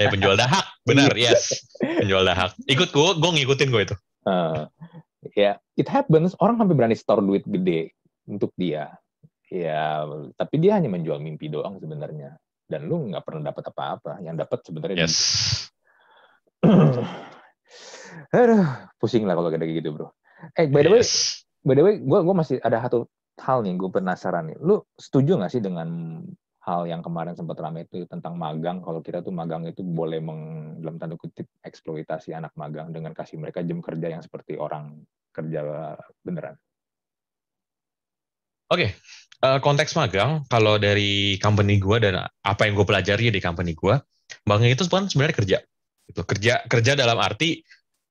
eh 0.00 0.08
penjual 0.08 0.34
dahak, 0.36 0.64
benar, 0.88 1.12
iya. 1.12 1.36
yes. 1.36 1.68
Penjual 1.76 2.24
dahak. 2.24 2.56
Ikut 2.64 2.88
gue, 2.88 3.10
gue 3.20 3.30
ngikutin 3.36 3.68
gue 3.68 3.82
itu. 3.84 3.96
Uh, 4.24 4.64
ya, 5.36 5.36
yeah, 5.36 5.54
it 5.76 5.88
happens. 5.88 6.32
Orang 6.40 6.56
sampai 6.56 6.72
berani 6.72 6.96
store 6.96 7.20
duit 7.20 7.44
gede 7.44 7.92
untuk 8.24 8.52
dia. 8.56 8.96
Ya, 9.52 10.08
tapi 10.40 10.56
dia 10.64 10.80
hanya 10.80 10.88
menjual 10.88 11.20
mimpi 11.20 11.52
doang 11.52 11.76
sebenarnya. 11.76 12.40
Dan 12.64 12.88
lu 12.88 13.12
nggak 13.12 13.20
pernah 13.20 13.52
dapat 13.52 13.68
apa-apa. 13.68 14.12
Yang 14.24 14.48
dapat 14.48 14.58
sebenarnya. 14.64 15.04
Yes. 15.04 15.16
Aduh, 18.32 18.64
pusing 18.96 19.28
lah 19.28 19.36
kalau 19.36 19.52
kayak 19.52 19.68
gitu, 19.76 19.92
bro. 19.92 20.08
Eh, 20.56 20.72
by 20.72 20.80
the 20.80 20.90
way, 20.96 21.04
yes. 21.04 21.44
by 21.60 21.76
the 21.76 21.84
way, 21.84 22.00
gue 22.00 22.18
gue 22.24 22.34
masih 22.34 22.56
ada 22.64 22.80
satu 22.80 23.04
hal 23.44 23.60
nih, 23.60 23.76
gue 23.76 23.90
penasaran 23.92 24.48
nih. 24.48 24.56
Lu 24.56 24.80
setuju 24.96 25.36
nggak 25.36 25.52
sih 25.52 25.60
dengan 25.60 25.88
hal 26.62 26.86
yang 26.86 27.04
kemarin 27.04 27.34
sempat 27.34 27.58
ramai 27.58 27.84
itu 27.84 28.06
tentang 28.06 28.38
magang 28.38 28.80
kalau 28.80 29.02
kita 29.02 29.20
tuh 29.20 29.34
magang 29.34 29.66
itu 29.66 29.82
boleh 29.82 30.22
meng, 30.22 30.74
dalam 30.78 30.96
tanda 30.96 31.18
kutip 31.18 31.50
eksploitasi 31.60 32.32
anak 32.32 32.54
magang 32.54 32.94
dengan 32.94 33.10
kasih 33.10 33.36
mereka 33.36 33.66
jam 33.66 33.82
kerja 33.82 34.06
yang 34.14 34.22
seperti 34.22 34.56
orang 34.56 35.02
kerja 35.34 35.60
beneran. 36.22 36.56
Oke, 38.72 38.88
okay. 38.88 38.90
uh, 39.44 39.56
eh, 39.56 39.58
konteks 39.60 39.92
magang 40.00 40.48
kalau 40.48 40.80
dari 40.80 41.36
company 41.36 41.76
gue 41.76 42.00
dan 42.00 42.24
apa 42.24 42.64
yang 42.64 42.72
gue 42.72 42.86
pelajari 42.88 43.28
di 43.28 43.36
company 43.36 43.76
gue, 43.76 44.00
magang 44.48 44.72
itu 44.72 44.88
sebenarnya 44.88 45.36
kerja. 45.36 45.58
Itu 46.08 46.24
kerja 46.24 46.64
kerja 46.64 46.92
dalam 46.96 47.20
arti 47.20 47.60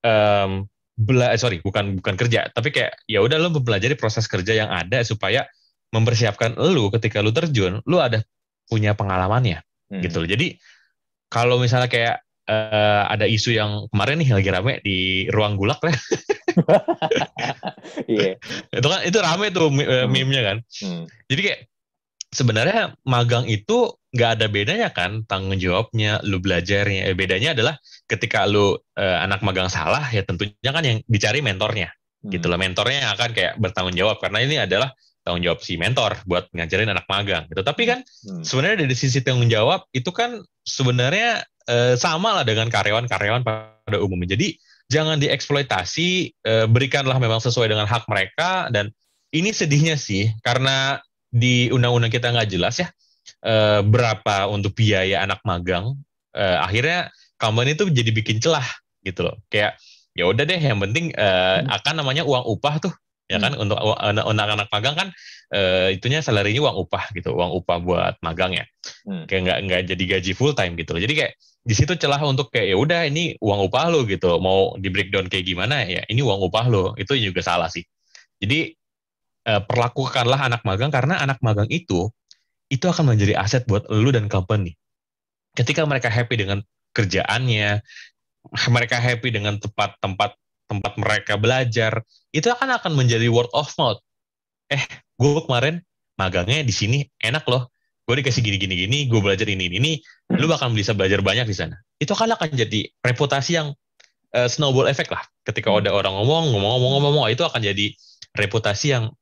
um, 0.06 0.62
bela, 0.94 1.34
eh, 1.34 1.40
sorry 1.42 1.58
bukan 1.58 1.98
bukan 1.98 2.14
kerja, 2.14 2.46
tapi 2.54 2.70
kayak 2.70 2.94
ya 3.10 3.18
udah 3.26 3.42
lo 3.42 3.50
mempelajari 3.50 3.98
proses 3.98 4.30
kerja 4.30 4.54
yang 4.54 4.70
ada 4.70 5.02
supaya 5.02 5.50
mempersiapkan 5.90 6.54
lu 6.54 6.94
ketika 6.94 7.18
lu 7.18 7.34
terjun, 7.34 7.82
lu 7.82 7.98
ada 7.98 8.22
punya 8.70 8.94
pengalamannya 8.94 9.66
hmm. 9.90 9.98
gitu 9.98 10.22
Jadi 10.24 10.62
kalau 11.26 11.58
misalnya 11.58 11.90
kayak 11.90 12.22
uh, 12.48 13.02
ada 13.10 13.26
isu 13.28 13.54
yang 13.54 13.86
kemarin 13.92 14.22
nih 14.22 14.30
lagi 14.34 14.50
rame 14.50 14.72
di 14.82 15.28
ruang 15.30 15.54
gulak 15.54 15.78
lah. 15.84 15.92
yeah. 18.10 18.34
itu 18.72 18.88
kan 18.88 19.00
itu 19.06 19.18
rame 19.22 19.46
tuh 19.54 19.70
uh, 19.70 20.06
meme-nya 20.10 20.42
kan. 20.42 20.56
Hmm. 20.82 21.04
Jadi 21.30 21.40
kayak 21.42 21.60
sebenarnya 22.32 22.96
magang 23.04 23.44
itu 23.46 23.92
nggak 24.12 24.30
ada 24.40 24.46
bedanya 24.48 24.88
kan 24.92 25.24
tanggung 25.24 25.60
jawabnya, 25.60 26.20
lu 26.24 26.40
belajarnya. 26.40 27.08
Eh, 27.08 27.16
bedanya 27.16 27.56
adalah 27.56 27.74
ketika 28.08 28.44
lu 28.48 28.76
uh, 28.76 29.18
anak 29.24 29.44
magang 29.44 29.72
salah 29.72 30.04
ya 30.10 30.24
tentunya 30.24 30.70
kan 30.72 30.84
yang 30.84 30.98
dicari 31.06 31.44
mentornya. 31.44 31.92
Hmm. 32.22 32.30
Gitu 32.32 32.46
loh 32.48 32.58
mentornya 32.58 33.08
yang 33.08 33.12
akan 33.16 33.30
kayak 33.32 33.52
bertanggung 33.58 33.96
jawab 33.96 34.18
karena 34.18 34.38
ini 34.44 34.56
adalah 34.58 34.92
tanggung 35.22 35.42
jawab 35.46 35.62
si 35.62 35.78
mentor 35.78 36.18
buat 36.26 36.50
ngajarin 36.50 36.90
anak 36.90 37.06
magang 37.06 37.46
gitu. 37.48 37.62
Tapi 37.62 37.82
kan 37.86 38.02
hmm. 38.02 38.42
sebenarnya 38.42 38.84
dari 38.84 38.94
sisi 38.98 39.22
tanggung 39.22 39.48
jawab 39.48 39.86
itu 39.94 40.10
kan 40.10 40.42
sebenarnya 40.66 41.46
e, 41.66 41.94
sama 41.98 42.40
lah 42.40 42.44
dengan 42.46 42.68
karyawan-karyawan 42.68 43.42
pada 43.42 43.98
umumnya. 43.98 44.34
Jadi 44.34 44.56
jangan 44.88 45.18
dieksploitasi, 45.18 46.08
e, 46.32 46.52
berikanlah 46.68 47.16
memang 47.18 47.40
sesuai 47.42 47.70
dengan 47.70 47.86
hak 47.88 48.06
mereka 48.06 48.68
dan 48.70 48.90
ini 49.32 49.50
sedihnya 49.50 49.96
sih 49.96 50.28
karena 50.44 51.00
di 51.32 51.72
undang-undang 51.72 52.12
kita 52.12 52.28
nggak 52.28 52.50
jelas 52.52 52.80
ya 52.80 52.88
e, 53.42 53.80
berapa 53.82 54.48
untuk 54.50 54.76
biaya 54.76 55.24
anak 55.24 55.40
magang. 55.42 55.96
E, 56.32 56.42
akhirnya 56.42 57.08
company 57.40 57.74
itu 57.74 57.88
jadi 57.88 58.10
bikin 58.12 58.38
celah 58.38 58.66
gitu 59.02 59.26
loh. 59.26 59.36
Kayak 59.48 59.80
ya 60.12 60.28
udah 60.28 60.44
deh 60.44 60.60
yang 60.60 60.78
penting 60.78 61.10
e, 61.16 61.28
akan 61.66 62.04
namanya 62.04 62.22
uang 62.22 62.44
upah 62.44 62.76
tuh 62.82 62.94
ya 63.32 63.38
kan 63.40 63.56
hmm. 63.56 63.62
untuk 63.64 63.78
anak-anak 64.04 64.68
magang 64.68 64.92
kan 64.92 65.08
uh, 65.56 65.88
itunya 65.88 66.20
salarinya 66.20 66.68
uang 66.68 66.76
upah 66.84 67.04
gitu 67.16 67.32
uang 67.32 67.52
upah 67.64 67.76
buat 67.80 68.14
magang 68.20 68.52
ya 68.52 68.64
hmm. 69.08 69.24
kayak 69.24 69.40
nggak 69.48 69.58
nggak 69.64 69.82
jadi 69.88 70.04
gaji 70.18 70.32
full 70.36 70.52
time 70.52 70.76
gitu 70.76 71.00
jadi 71.00 71.14
kayak 71.16 71.32
di 71.62 71.74
situ 71.78 71.94
celah 71.94 72.18
untuk 72.26 72.50
kayak 72.50 72.74
ya 72.74 72.76
udah 72.76 73.00
ini 73.06 73.38
uang 73.38 73.70
upah 73.70 73.86
lo 73.90 74.02
gitu 74.02 74.42
mau 74.42 74.74
di 74.78 74.90
breakdown 74.90 75.30
kayak 75.30 75.46
gimana 75.46 75.86
ya 75.86 76.02
ini 76.10 76.18
uang 76.18 76.50
upah 76.50 76.66
lo 76.66 76.84
itu 76.98 77.14
juga 77.14 77.38
salah 77.38 77.70
sih 77.70 77.86
jadi 78.42 78.74
uh, 79.46 79.62
perlakukanlah 79.62 80.42
anak 80.42 80.66
magang 80.66 80.90
karena 80.90 81.22
anak 81.22 81.38
magang 81.38 81.70
itu 81.70 82.10
itu 82.66 82.84
akan 82.88 83.14
menjadi 83.14 83.38
aset 83.38 83.62
buat 83.70 83.86
lo 83.86 84.10
dan 84.10 84.26
company 84.26 84.74
ketika 85.54 85.86
mereka 85.86 86.10
happy 86.10 86.34
dengan 86.34 86.66
kerjaannya 86.92 87.78
mereka 88.74 88.98
happy 88.98 89.30
dengan 89.30 89.56
tempat-tempat 89.62 90.34
tempat 90.72 90.92
mereka 90.96 91.36
belajar, 91.36 92.00
itu 92.32 92.48
akan 92.48 92.80
akan 92.80 92.92
menjadi 92.96 93.28
word 93.28 93.52
of 93.52 93.68
mouth. 93.76 94.00
Eh, 94.72 94.80
gue 95.20 95.40
kemarin 95.44 95.84
magangnya 96.16 96.64
di 96.64 96.72
sini 96.72 96.98
enak 97.20 97.44
loh. 97.44 97.68
Gue 98.12 98.20
dikasih 98.20 98.44
gini-gini 98.44 98.76
gini, 98.76 98.98
gue 99.08 99.24
belajar 99.24 99.48
ini 99.48 99.72
ini, 99.72 99.80
ini 99.80 99.92
lu 100.36 100.44
bakal 100.44 100.68
bisa 100.76 100.92
belajar 100.92 101.24
banyak 101.24 101.48
di 101.48 101.56
sana. 101.56 101.80
Itu 101.96 102.12
akan 102.12 102.36
akan 102.36 102.52
jadi 102.52 102.92
reputasi 103.00 103.56
yang 103.56 103.72
uh, 104.36 104.48
snowball 104.52 104.84
effect 104.84 105.08
lah. 105.08 105.24
Ketika 105.48 105.72
hmm. 105.72 105.80
ada 105.80 105.96
orang 105.96 106.12
ngomong, 106.20 106.52
ngomong-ngomong, 106.52 107.00
ngomong, 107.08 107.24
itu 107.32 107.40
akan 107.40 107.64
jadi 107.64 107.96
reputasi 108.36 108.92
yang 108.92 109.16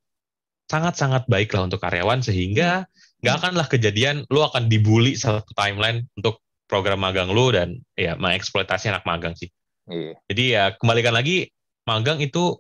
sangat-sangat 0.67 1.31
baik 1.31 1.55
lah 1.55 1.71
untuk 1.71 1.79
karyawan 1.79 2.19
sehingga 2.19 2.83
hmm. 2.83 3.23
nggak 3.23 3.35
akan 3.39 3.53
lah 3.63 3.67
kejadian 3.71 4.27
lu 4.27 4.43
akan 4.43 4.67
dibully 4.67 5.15
satu 5.15 5.47
timeline 5.55 6.11
untuk 6.19 6.43
program 6.67 6.99
magang 6.99 7.31
lu 7.31 7.55
dan 7.55 7.79
ya 7.95 8.19
mengeksploitasi 8.19 8.91
anak 8.91 9.07
magang 9.07 9.39
sih. 9.39 9.55
Iya. 9.87 10.19
Jadi 10.27 10.45
ya 10.51 10.75
kembalikan 10.75 11.15
lagi 11.15 11.47
magang 11.87 12.19
itu 12.19 12.59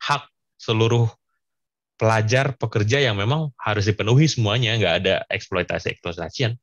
hak 0.00 0.24
seluruh 0.56 1.12
pelajar 1.96 2.54
pekerja 2.56 3.00
yang 3.00 3.16
memang 3.16 3.52
harus 3.56 3.88
dipenuhi 3.88 4.28
semuanya, 4.28 4.76
nggak 4.76 4.94
ada 5.04 5.14
eksploitasi 5.32 5.96
eksploitasian. 5.96 6.56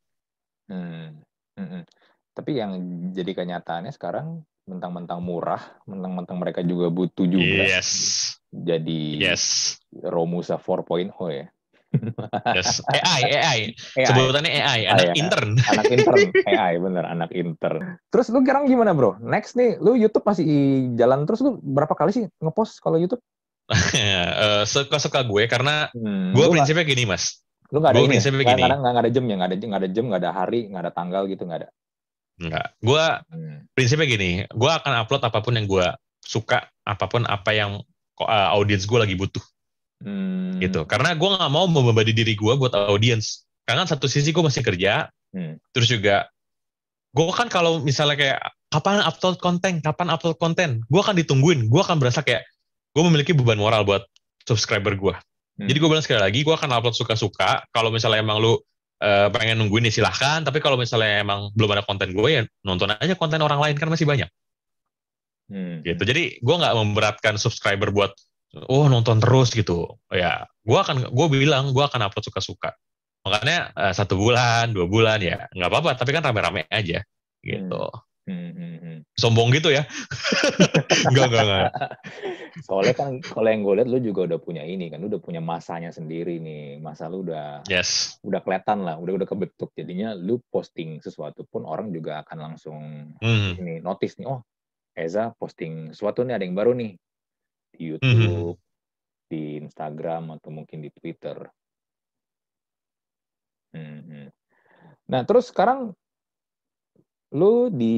Hmm. 0.69 1.21
Hmm. 1.57 1.67
hmm. 1.69 1.84
Tapi 2.34 2.51
yang 2.57 2.71
jadi 3.13 3.31
kenyataannya 3.34 3.93
sekarang 3.93 4.41
mentang-mentang 4.65 5.19
murah, 5.21 5.61
mentang-mentang 5.86 6.39
mereka 6.39 6.63
juga 6.63 6.89
butuh 6.89 7.27
juga. 7.27 7.65
Yes. 7.67 7.89
Jadi 8.49 9.21
yes. 9.21 9.75
Romusa 9.91 10.57
4.0 10.57 11.09
ya. 11.29 11.45
Yes. 12.57 12.81
AI, 12.89 13.21
AI, 13.38 13.38
AI. 13.38 13.59
Sebutannya 14.09 14.49
AI, 14.49 14.81
anak 14.89 15.13
ya. 15.13 15.15
intern. 15.17 15.51
Anak 15.61 15.86
intern, 15.93 16.21
AI 16.49 16.73
bener, 16.81 17.05
anak 17.05 17.29
intern. 17.38 18.01
Terus 18.09 18.34
lu 18.34 18.41
sekarang 18.41 18.65
gimana 18.65 18.97
bro? 18.97 19.21
Next 19.21 19.53
nih, 19.53 19.77
lu 19.77 19.93
YouTube 19.93 20.25
masih 20.25 20.45
jalan 20.97 21.29
terus 21.29 21.45
lu 21.45 21.61
berapa 21.61 21.93
kali 21.93 22.11
sih 22.13 22.25
ngepost 22.41 22.81
kalau 22.81 22.97
YouTube? 22.97 23.21
Uh, 23.72 24.64
suka-suka 24.68 25.24
gue 25.24 25.43
karena 25.47 25.88
hmm, 25.95 26.36
gue 26.36 26.45
prinsipnya 26.51 26.86
gini 26.86 27.03
mas. 27.07 27.43
Lu 27.72 27.82
gak 27.82 27.95
ada 27.95 28.03
gue 28.03 28.05
ini, 28.05 28.07
ya? 28.07 28.14
prinsipnya 28.20 28.45
gini. 28.53 28.64
Kadang 28.68 28.80
nggak 28.84 29.03
ada 29.03 29.11
jam 29.11 29.24
ya, 29.26 29.36
nggak 29.39 29.49
ada 29.49 29.55
nggak 29.57 29.82
ada 29.82 29.89
jam, 29.89 30.05
nggak 30.11 30.22
ada 30.22 30.32
hari, 30.32 30.59
nggak 30.70 30.84
ada 30.84 30.93
tanggal 30.93 31.24
gitu, 31.26 31.43
nggak 31.47 31.59
ada. 31.64 31.70
Enggak. 32.38 32.68
Gue 32.82 33.03
hmm. 33.03 33.57
prinsipnya 33.74 34.07
gini, 34.09 34.32
gue 34.45 34.72
akan 34.72 34.91
upload 35.05 35.24
apa 35.26 35.39
pun 35.41 35.53
yang 35.55 35.66
gue 35.70 35.88
suka, 36.22 36.70
apa 36.84 37.05
pun 37.07 37.24
apa 37.26 37.51
yang 37.55 37.82
uh, 38.22 38.49
audiens 38.53 38.86
gue 38.86 38.99
lagi 38.99 39.16
butuh. 39.16 39.43
Hmm. 40.03 40.59
Gitu. 40.59 40.84
Karena 40.86 41.16
gue 41.16 41.30
nggak 41.30 41.51
mau 41.53 41.66
membebani 41.66 42.14
diri 42.14 42.36
gue 42.36 42.53
buat 42.53 42.74
audiens. 42.76 43.47
Karena 43.64 43.88
satu 43.88 44.11
sisi 44.11 44.36
gue 44.36 44.43
masih 44.43 44.59
kerja, 44.59 45.07
hmm. 45.32 45.72
terus 45.72 45.88
juga 45.88 46.28
gue 47.14 47.26
kan 47.32 47.47
kalau 47.47 47.80
misalnya 47.80 48.18
kayak 48.20 48.39
kapan 48.74 48.99
upload 49.05 49.38
konten, 49.39 49.80
kapan 49.80 50.07
upload 50.11 50.38
konten, 50.41 50.84
gue 50.89 51.01
akan 51.01 51.16
ditungguin. 51.16 51.72
Gue 51.72 51.80
akan 51.80 52.01
berasa 52.01 52.26
kayak 52.26 52.43
gue 52.93 53.03
memiliki 53.03 53.33
beban 53.33 53.57
moral 53.57 53.83
buat 53.83 54.05
subscriber 54.45 54.93
gue. 54.93 55.15
Hmm. 55.57 55.67
Jadi 55.69 55.77
gue 55.77 55.89
bilang 55.89 56.05
sekali 56.05 56.21
lagi, 56.21 56.39
gue 56.45 56.55
akan 56.55 56.69
upload 56.69 56.95
suka-suka. 56.97 57.65
Kalau 57.73 57.89
misalnya 57.89 58.21
emang 58.21 58.41
lu 58.41 58.53
uh, 58.53 59.29
pengen 59.33 59.61
nungguin 59.61 59.89
ya 59.89 59.93
silahkan. 59.93 60.45
Tapi 60.45 60.61
kalau 60.61 60.77
misalnya 60.77 61.21
emang 61.21 61.49
belum 61.57 61.73
ada 61.77 61.83
konten 61.85 62.13
gue 62.13 62.29
ya 62.29 62.41
nonton 62.65 62.93
aja 62.93 63.13
konten 63.17 63.41
orang 63.41 63.59
lain 63.61 63.75
kan 63.77 63.89
masih 63.89 64.05
banyak. 64.05 64.29
Hmm. 65.49 65.81
Gitu. 65.81 66.01
Jadi 66.01 66.23
gue 66.39 66.55
nggak 66.55 66.73
memberatkan 66.77 67.35
subscriber 67.41 67.89
buat 67.89 68.13
oh 68.69 68.85
nonton 68.85 69.17
terus 69.17 69.49
gitu 69.49 69.97
ya 70.13 70.45
gue 70.61 70.77
akan 70.77 71.09
gue 71.09 71.27
bilang 71.33 71.73
gue 71.73 71.81
akan 71.81 72.05
upload 72.05 72.21
suka-suka 72.21 72.77
makanya 73.25 73.73
uh, 73.73 73.89
satu 73.89 74.13
bulan 74.13 74.69
dua 74.69 74.85
bulan 74.85 75.17
ya 75.25 75.49
nggak 75.57 75.69
apa-apa 75.73 75.97
tapi 75.97 76.13
kan 76.13 76.21
rame-rame 76.21 76.69
aja 76.69 77.01
gitu 77.41 77.89
Hmm, 77.89 78.12
hmm, 78.30 78.51
hmm. 78.55 78.97
Sombong 79.19 79.51
gitu 79.51 79.69
ya? 79.69 79.84
enggak, 81.11 81.28
enggak, 81.30 81.43
enggak. 81.43 81.71
Soalnya 82.63 82.95
kan 82.95 83.11
kalau 83.19 83.47
yang 83.49 83.61
gue 83.61 83.74
lihat 83.82 83.89
lu 83.91 83.99
juga 83.99 84.21
udah 84.32 84.39
punya 84.39 84.63
ini 84.63 84.88
kan, 84.88 85.03
lu 85.03 85.11
udah 85.11 85.21
punya 85.21 85.41
masanya 85.43 85.91
sendiri 85.91 86.39
nih. 86.39 86.80
Masa 86.80 87.11
lu 87.11 87.28
udah 87.28 87.67
yes. 87.67 88.17
udah 88.24 88.39
kelihatan 88.39 88.88
lah, 88.88 88.95
udah 88.97 89.24
udah 89.24 89.28
kebentuk. 89.28 89.76
Jadinya 89.76 90.15
lu 90.15 90.39
posting 90.47 91.03
sesuatu 91.03 91.43
pun 91.47 91.67
orang 91.67 91.91
juga 91.91 92.24
akan 92.24 92.38
langsung 92.39 92.80
hmm. 93.19 93.59
ini 93.59 93.74
notice 93.84 94.17
nih, 94.19 94.28
oh 94.30 94.41
Eza 94.93 95.34
posting 95.34 95.89
sesuatu 95.91 96.21
nih 96.21 96.38
ada 96.38 96.45
yang 96.45 96.53
baru 96.53 96.78
nih 96.78 96.93
di 97.74 97.97
hmm, 97.97 97.97
hmm, 97.97 98.05
hmm. 98.05 98.21
YouTube, 98.21 98.57
hmm. 98.57 98.65
di 99.28 99.41
Instagram 99.65 100.24
atau 100.38 100.49
mungkin 100.53 100.80
di 100.86 100.89
Twitter. 100.93 101.38
Hmm. 103.74 104.30
Nah 105.09 105.21
terus 105.26 105.49
sekarang 105.49 105.97
Lu 107.34 107.73
di 107.73 107.95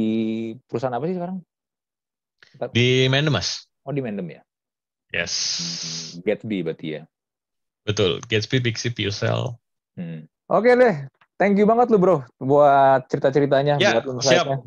perusahaan 0.63 0.95
apa 0.95 1.05
sih 1.11 1.15
sekarang? 1.19 1.37
Di 2.71 3.11
Mendem, 3.11 3.35
Mas. 3.35 3.67
Oh, 3.83 3.91
di 3.91 3.99
Mendem 3.99 4.39
ya? 4.39 4.41
Yes. 5.11 5.33
Hmm, 6.15 6.23
Gatsby 6.23 6.63
berarti 6.63 6.87
ya? 6.99 7.01
Betul. 7.83 8.23
Gatsby, 8.31 8.63
Pixie, 8.63 8.95
Pusel. 8.95 9.51
Hmm. 9.99 10.25
Oke 10.47 10.71
okay 10.71 10.73
deh. 10.79 10.95
Thank 11.35 11.59
you 11.59 11.67
banget 11.67 11.91
lu, 11.91 11.99
bro. 11.99 12.23
Buat 12.39 13.11
cerita-ceritanya. 13.11 13.75
Ya, 13.75 13.99
buat 13.99 14.23
siap. 14.23 14.63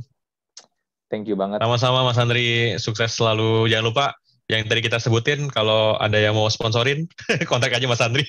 Thank 1.08 1.24
you 1.32 1.36
banget. 1.40 1.64
Sama-sama, 1.64 2.04
Mas 2.04 2.20
Andri. 2.20 2.76
Sukses 2.76 3.16
selalu. 3.16 3.72
Jangan 3.72 3.86
lupa 3.88 4.06
yang 4.48 4.64
tadi 4.64 4.80
kita 4.80 4.96
sebutin 4.96 5.48
kalau 5.52 5.96
ada 6.00 6.16
yang 6.16 6.32
mau 6.32 6.48
sponsorin 6.48 7.04
kontak 7.50 7.68
aja 7.68 7.84
Mas 7.84 8.00
Andri 8.00 8.24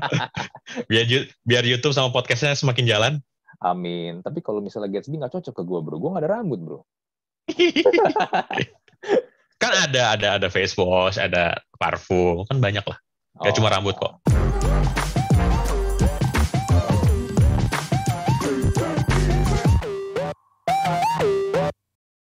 biar 0.88 1.04
biar 1.44 1.64
YouTube 1.68 1.92
sama 1.92 2.08
podcastnya 2.08 2.56
semakin 2.56 2.88
jalan 2.88 3.12
Amin. 3.60 4.22
Tapi 4.24 4.40
kalau 4.40 4.58
misalnya 4.64 4.98
Gatsby 4.98 5.20
nggak 5.20 5.34
cocok 5.38 5.54
ke 5.54 5.62
gue 5.62 5.78
bro, 5.84 5.96
gue 6.00 6.10
nggak 6.10 6.24
ada 6.24 6.32
rambut 6.40 6.60
bro. 6.62 6.80
kan 9.62 9.72
ada 9.86 10.16
ada 10.16 10.28
ada 10.40 10.48
face 10.48 10.74
wash, 10.74 11.20
ada 11.20 11.54
parfum, 11.76 12.42
kan 12.48 12.58
banyak 12.58 12.84
lah. 12.84 12.98
Gak 13.42 13.52
oh. 13.52 13.56
cuma 13.58 13.68
rambut 13.70 13.94
kok. 13.98 14.22